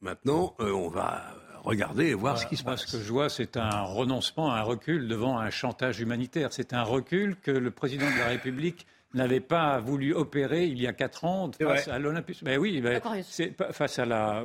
Maintenant, 0.00 0.54
euh, 0.60 0.72
on 0.72 0.88
va 0.88 1.34
regarder 1.62 2.06
et 2.06 2.14
voir 2.14 2.38
ce 2.38 2.46
qui 2.46 2.56
se 2.56 2.64
passe. 2.64 2.86
Ce 2.86 2.96
que 2.96 3.02
je 3.02 3.12
vois, 3.12 3.28
c'est 3.28 3.56
un 3.56 3.82
renoncement, 3.82 4.52
un 4.52 4.62
recul 4.62 5.08
devant 5.08 5.38
un 5.38 5.50
chantage 5.50 6.00
humanitaire. 6.00 6.52
C'est 6.52 6.72
un 6.72 6.82
recul 6.82 7.36
que 7.36 7.50
le 7.50 7.70
président 7.70 8.10
de 8.10 8.18
la 8.18 8.28
République 8.28 8.86
n'avait 9.14 9.40
pas 9.40 9.80
voulu 9.80 10.14
opérer 10.14 10.66
il 10.66 10.80
y 10.80 10.86
a 10.86 10.92
4 10.92 11.24
ans 11.24 11.50
face 11.58 11.88
à 11.88 11.98
l'Olympus. 11.98 12.44
Ben 12.44 12.58
oui, 12.58 12.80
ben, 12.80 13.00
c'est 13.24 13.54
face 13.72 13.98
à 13.98 14.04
la 14.04 14.42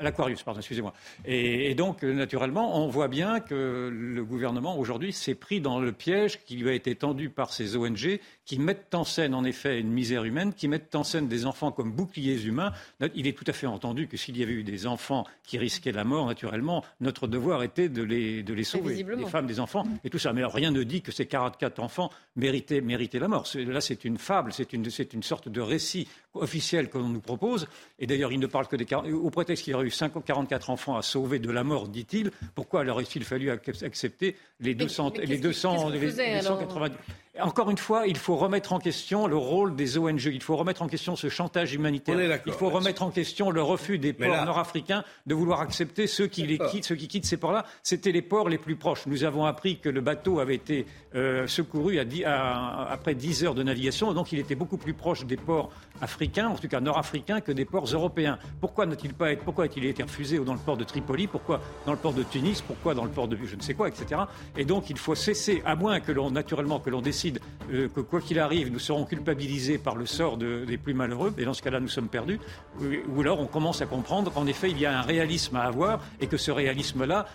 l'Aquarius. 0.00 0.42
pardon, 0.42 0.60
excusez-moi. 0.60 0.92
Et, 1.24 1.74
donc, 1.74 2.02
naturellement, 2.02 2.82
on 2.82 2.88
voit 2.88 3.08
bien 3.08 3.40
que 3.40 3.90
le 3.92 4.24
gouvernement 4.24 4.78
aujourd'hui 4.78 5.12
s'est 5.12 5.34
pris 5.34 5.60
dans 5.60 5.80
le 5.80 5.92
piège 5.92 6.44
qui 6.44 6.56
lui 6.56 6.70
a 6.70 6.72
été 6.72 6.94
tendu 6.94 7.30
par 7.30 7.52
ces 7.52 7.76
ONG 7.76 8.20
qui 8.44 8.58
mettent 8.58 8.94
en 8.94 9.04
scène 9.04 9.34
en 9.34 9.44
effet 9.44 9.78
une 9.78 9.90
misère 9.90 10.24
humaine, 10.24 10.54
qui 10.54 10.68
mettent 10.68 10.94
en 10.94 11.04
scène 11.04 11.28
des 11.28 11.44
enfants 11.44 11.70
comme 11.70 11.92
boucliers 11.92 12.42
humains. 12.44 12.72
Il 13.14 13.26
est 13.26 13.36
tout 13.36 13.44
à 13.46 13.52
fait 13.52 13.66
entendu 13.66 14.08
que 14.08 14.16
s'il 14.16 14.38
y 14.38 14.42
avait 14.42 14.54
eu 14.54 14.62
des 14.62 14.86
enfants 14.86 15.26
qui 15.44 15.58
risquaient 15.58 15.92
la 15.92 16.04
mort, 16.04 16.26
naturellement, 16.26 16.84
notre 17.00 17.26
devoir 17.26 17.62
était 17.62 17.90
de 17.90 18.02
les, 18.02 18.42
de 18.42 18.54
les 18.54 18.64
sauver, 18.64 19.02
des 19.02 19.26
femmes, 19.26 19.46
des 19.46 19.60
enfants 19.60 19.84
et 20.02 20.08
tout 20.08 20.18
ça. 20.18 20.32
Mais 20.32 20.44
rien 20.44 20.70
ne 20.70 20.82
dit 20.82 21.02
que 21.02 21.12
ces 21.12 21.26
44 21.26 21.80
enfants 21.80 22.10
méritaient, 22.36 22.80
méritaient 22.80 23.18
la 23.18 23.28
mort. 23.28 23.46
Là, 23.54 23.80
c'est 23.88 24.04
une 24.04 24.18
fable, 24.18 24.52
c'est 24.52 24.72
une, 24.74 25.22
sorte 25.22 25.48
de 25.48 25.60
récit 25.60 26.08
officiel 26.40 26.88
que 26.88 26.98
l'on 26.98 27.08
nous 27.08 27.20
propose. 27.20 27.68
Et 27.98 28.06
d'ailleurs, 28.06 28.32
il 28.32 28.40
ne 28.40 28.46
parle 28.46 28.66
que 28.66 28.76
des 28.76 28.86
au 28.94 29.30
prétexte 29.30 29.64
qu'il 29.64 29.72
y 29.72 29.74
aurait 29.74 29.86
eu 29.86 29.90
44 29.90 30.70
enfants 30.70 30.96
à 30.96 31.02
sauver 31.02 31.38
de 31.38 31.50
la 31.50 31.64
mort, 31.64 31.88
dit-il. 31.88 32.30
Pourquoi 32.54 32.80
alors 32.80 32.96
aurait-il 32.96 33.24
fallu 33.24 33.50
accepter 33.50 34.36
les 34.60 34.74
200, 34.74 35.12
les 35.24 35.38
200, 35.38 35.90
les 35.90 36.42
190 36.42 36.96
encore 37.40 37.70
une 37.70 37.78
fois, 37.78 38.06
il 38.06 38.16
faut 38.16 38.36
remettre 38.36 38.72
en 38.72 38.78
question 38.78 39.26
le 39.26 39.36
rôle 39.36 39.76
des 39.76 39.98
ONG. 39.98 40.24
Il 40.24 40.42
faut 40.42 40.56
remettre 40.56 40.82
en 40.82 40.88
question 40.88 41.16
ce 41.16 41.28
chantage 41.28 41.74
humanitaire. 41.74 42.40
Il 42.46 42.52
faut 42.52 42.68
remettre 42.68 43.02
en 43.02 43.10
question 43.10 43.50
le 43.50 43.62
refus 43.62 43.98
des 43.98 44.12
ports 44.12 44.44
nord-africains 44.44 45.04
de 45.26 45.34
vouloir 45.34 45.60
accepter 45.60 46.06
ceux 46.06 46.26
qui 46.26 46.46
les 46.46 46.58
quittent, 46.58 46.84
ceux 46.84 46.96
qui 46.96 47.08
quittent 47.08 47.26
ces 47.26 47.36
ports-là. 47.36 47.64
C'était 47.82 48.12
les 48.12 48.22
ports 48.22 48.48
les 48.48 48.58
plus 48.58 48.76
proches. 48.76 49.06
Nous 49.06 49.24
avons 49.24 49.44
appris 49.44 49.78
que 49.78 49.88
le 49.88 50.00
bateau 50.00 50.40
avait 50.40 50.56
été 50.56 50.86
euh, 51.14 51.46
secouru 51.46 51.98
après 51.98 53.14
10 53.14 53.44
heures 53.44 53.54
de 53.54 53.62
navigation, 53.62 54.12
donc 54.12 54.32
il 54.32 54.38
était 54.38 54.54
beaucoup 54.54 54.76
plus 54.76 54.94
proche 54.94 55.24
des 55.24 55.36
ports 55.36 55.70
africains, 56.00 56.27
en 56.36 56.54
tout 56.54 56.68
cas 56.68 56.80
nord-africains, 56.80 57.40
que 57.40 57.52
des 57.52 57.64
ports 57.64 57.86
européens. 57.86 58.38
Pourquoi 58.60 58.86
n'a-t-il 58.86 59.14
pas 59.14 59.32
été, 59.32 59.42
pourquoi 59.44 59.64
a-t-il 59.64 59.84
été 59.86 60.02
refusé 60.02 60.38
dans 60.38 60.54
le 60.54 60.58
port 60.58 60.76
de 60.76 60.84
Tripoli? 60.84 61.26
Pourquoi 61.26 61.60
dans 61.86 61.92
le 61.92 61.98
port 61.98 62.12
de 62.12 62.22
Tunis? 62.22 62.60
Pourquoi 62.60 62.94
dans 62.94 63.04
le 63.04 63.10
port 63.10 63.28
de 63.28 63.38
je 63.44 63.56
ne 63.56 63.62
sais 63.62 63.74
quoi, 63.74 63.88
etc. 63.88 64.22
Et 64.56 64.64
donc 64.64 64.90
il 64.90 64.98
faut 64.98 65.14
cesser, 65.14 65.62
à 65.64 65.74
moins 65.74 66.00
que 66.00 66.12
l'on 66.12 66.30
naturellement 66.30 66.80
que 66.80 66.90
l'on 66.90 67.00
décide 67.00 67.40
euh, 67.72 67.88
que 67.88 68.00
quoi 68.00 68.20
qu'il 68.20 68.38
arrive, 68.38 68.72
nous 68.72 68.78
serons 68.78 69.04
culpabilisés 69.04 69.78
par 69.78 69.96
le 69.96 70.06
sort 70.06 70.36
des 70.36 70.78
plus 70.78 70.94
malheureux, 70.94 71.32
et 71.38 71.44
dans 71.44 71.54
ce 71.54 71.62
cas-là, 71.62 71.80
nous 71.80 71.88
sommes 71.88 72.08
perdus, 72.08 72.40
ou 72.80 73.20
alors 73.20 73.40
on 73.40 73.46
commence 73.46 73.80
à 73.80 73.86
comprendre 73.86 74.32
qu'en 74.32 74.46
effet, 74.46 74.70
il 74.70 74.78
y 74.78 74.86
a 74.86 74.98
un 74.98 75.02
réalisme 75.02 75.56
à 75.56 75.62
avoir, 75.62 76.00
et 76.20 76.26
que 76.26 76.36
ce 76.36 76.50
réalisme-là 76.50 77.26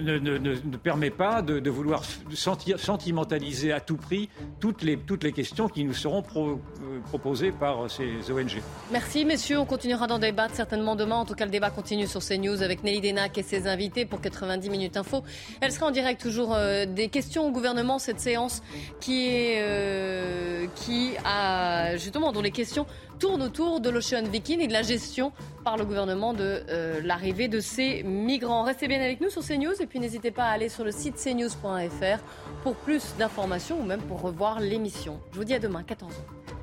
ne, 0.00 0.18
ne, 0.18 0.76
permet 0.76 1.10
pas 1.10 1.42
de, 1.42 1.70
vouloir 1.70 2.02
sentimentaliser 2.34 3.72
à 3.72 3.80
tout 3.80 3.96
prix 3.96 4.28
toutes 4.60 4.82
les, 4.82 4.96
toutes 4.96 5.24
les 5.24 5.32
questions 5.32 5.68
qui 5.68 5.84
nous 5.84 5.94
seront 5.94 6.22
euh, 6.36 6.56
proposées 7.04 7.52
par 7.52 7.90
ces 7.90 8.11
ONG. 8.30 8.62
Merci 8.90 9.24
messieurs, 9.24 9.58
on 9.58 9.64
continuera 9.64 10.06
d'en 10.06 10.18
débattre 10.18 10.54
certainement 10.54 10.96
demain. 10.96 11.16
En 11.16 11.24
tout 11.24 11.34
cas, 11.34 11.44
le 11.44 11.50
débat 11.50 11.70
continue 11.70 12.06
sur 12.06 12.20
CNews 12.20 12.62
avec 12.62 12.82
Nelly 12.82 13.00
Denac 13.00 13.36
et 13.38 13.42
ses 13.42 13.66
invités 13.66 14.04
pour 14.04 14.20
90 14.20 14.70
minutes 14.70 14.96
info. 14.96 15.22
Elle 15.60 15.72
sera 15.72 15.86
en 15.86 15.90
direct 15.90 16.20
toujours 16.20 16.54
euh, 16.54 16.86
des 16.86 17.08
questions 17.08 17.46
au 17.46 17.50
gouvernement, 17.50 17.98
cette 17.98 18.20
séance 18.20 18.62
qui, 19.00 19.54
euh, 19.56 20.66
qui 20.76 21.12
a 21.24 21.96
justement 21.96 22.32
dont 22.32 22.42
les 22.42 22.50
questions 22.50 22.86
tourne 23.18 23.42
autour 23.42 23.80
de 23.80 23.88
l'Ocean 23.88 24.24
Viking 24.24 24.60
et 24.60 24.66
de 24.66 24.72
la 24.72 24.82
gestion 24.82 25.32
par 25.64 25.76
le 25.76 25.84
gouvernement 25.84 26.34
de 26.34 26.64
euh, 26.68 27.00
l'arrivée 27.04 27.48
de 27.48 27.60
ces 27.60 28.02
migrants. 28.02 28.64
Restez 28.64 28.88
bien 28.88 29.00
avec 29.00 29.20
nous 29.20 29.30
sur 29.30 29.42
CNews 29.42 29.80
et 29.80 29.86
puis 29.86 30.00
n'hésitez 30.00 30.30
pas 30.30 30.44
à 30.44 30.50
aller 30.50 30.68
sur 30.68 30.84
le 30.84 30.90
site 30.90 31.16
cnews.fr 31.16 32.18
pour 32.62 32.74
plus 32.74 33.14
d'informations 33.18 33.80
ou 33.80 33.84
même 33.84 34.02
pour 34.02 34.20
revoir 34.20 34.60
l'émission. 34.60 35.20
Je 35.32 35.38
vous 35.38 35.44
dis 35.44 35.54
à 35.54 35.60
demain, 35.60 35.82
14h. 35.82 36.61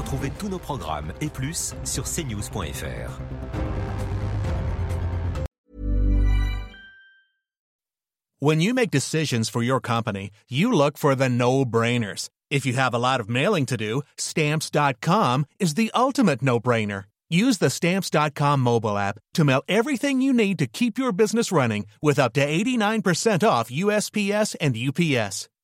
Retrouvez 0.00 0.32
tous 0.38 0.48
nos 0.48 0.58
programmes 0.58 1.12
et 1.20 1.28
plus 1.28 1.74
sur 1.84 2.04
cnews.fr. 2.04 3.10
When 8.38 8.62
you 8.62 8.72
make 8.72 8.90
decisions 8.90 9.50
for 9.50 9.62
your 9.62 9.80
company, 9.80 10.30
you 10.48 10.72
look 10.72 10.96
for 10.96 11.14
the 11.14 11.28
no-brainers. 11.28 12.30
If 12.50 12.64
you 12.64 12.72
have 12.72 12.94
a 12.94 12.98
lot 12.98 13.20
of 13.20 13.28
mailing 13.28 13.66
to 13.66 13.76
do, 13.76 14.00
stamps.com 14.16 15.44
is 15.58 15.74
the 15.74 15.90
ultimate 15.94 16.40
no 16.40 16.58
brainer. 16.58 17.04
Use 17.28 17.58
the 17.58 17.68
stamps.com 17.68 18.60
mobile 18.60 18.96
app 18.96 19.18
to 19.34 19.44
mail 19.44 19.62
everything 19.68 20.22
you 20.22 20.32
need 20.32 20.58
to 20.58 20.66
keep 20.66 20.96
your 20.96 21.12
business 21.12 21.52
running 21.52 21.84
with 22.00 22.18
up 22.18 22.32
to 22.32 22.40
89% 22.40 23.46
off 23.46 23.70
USPS 23.70 24.56
and 24.60 24.76
UPS. 24.76 25.49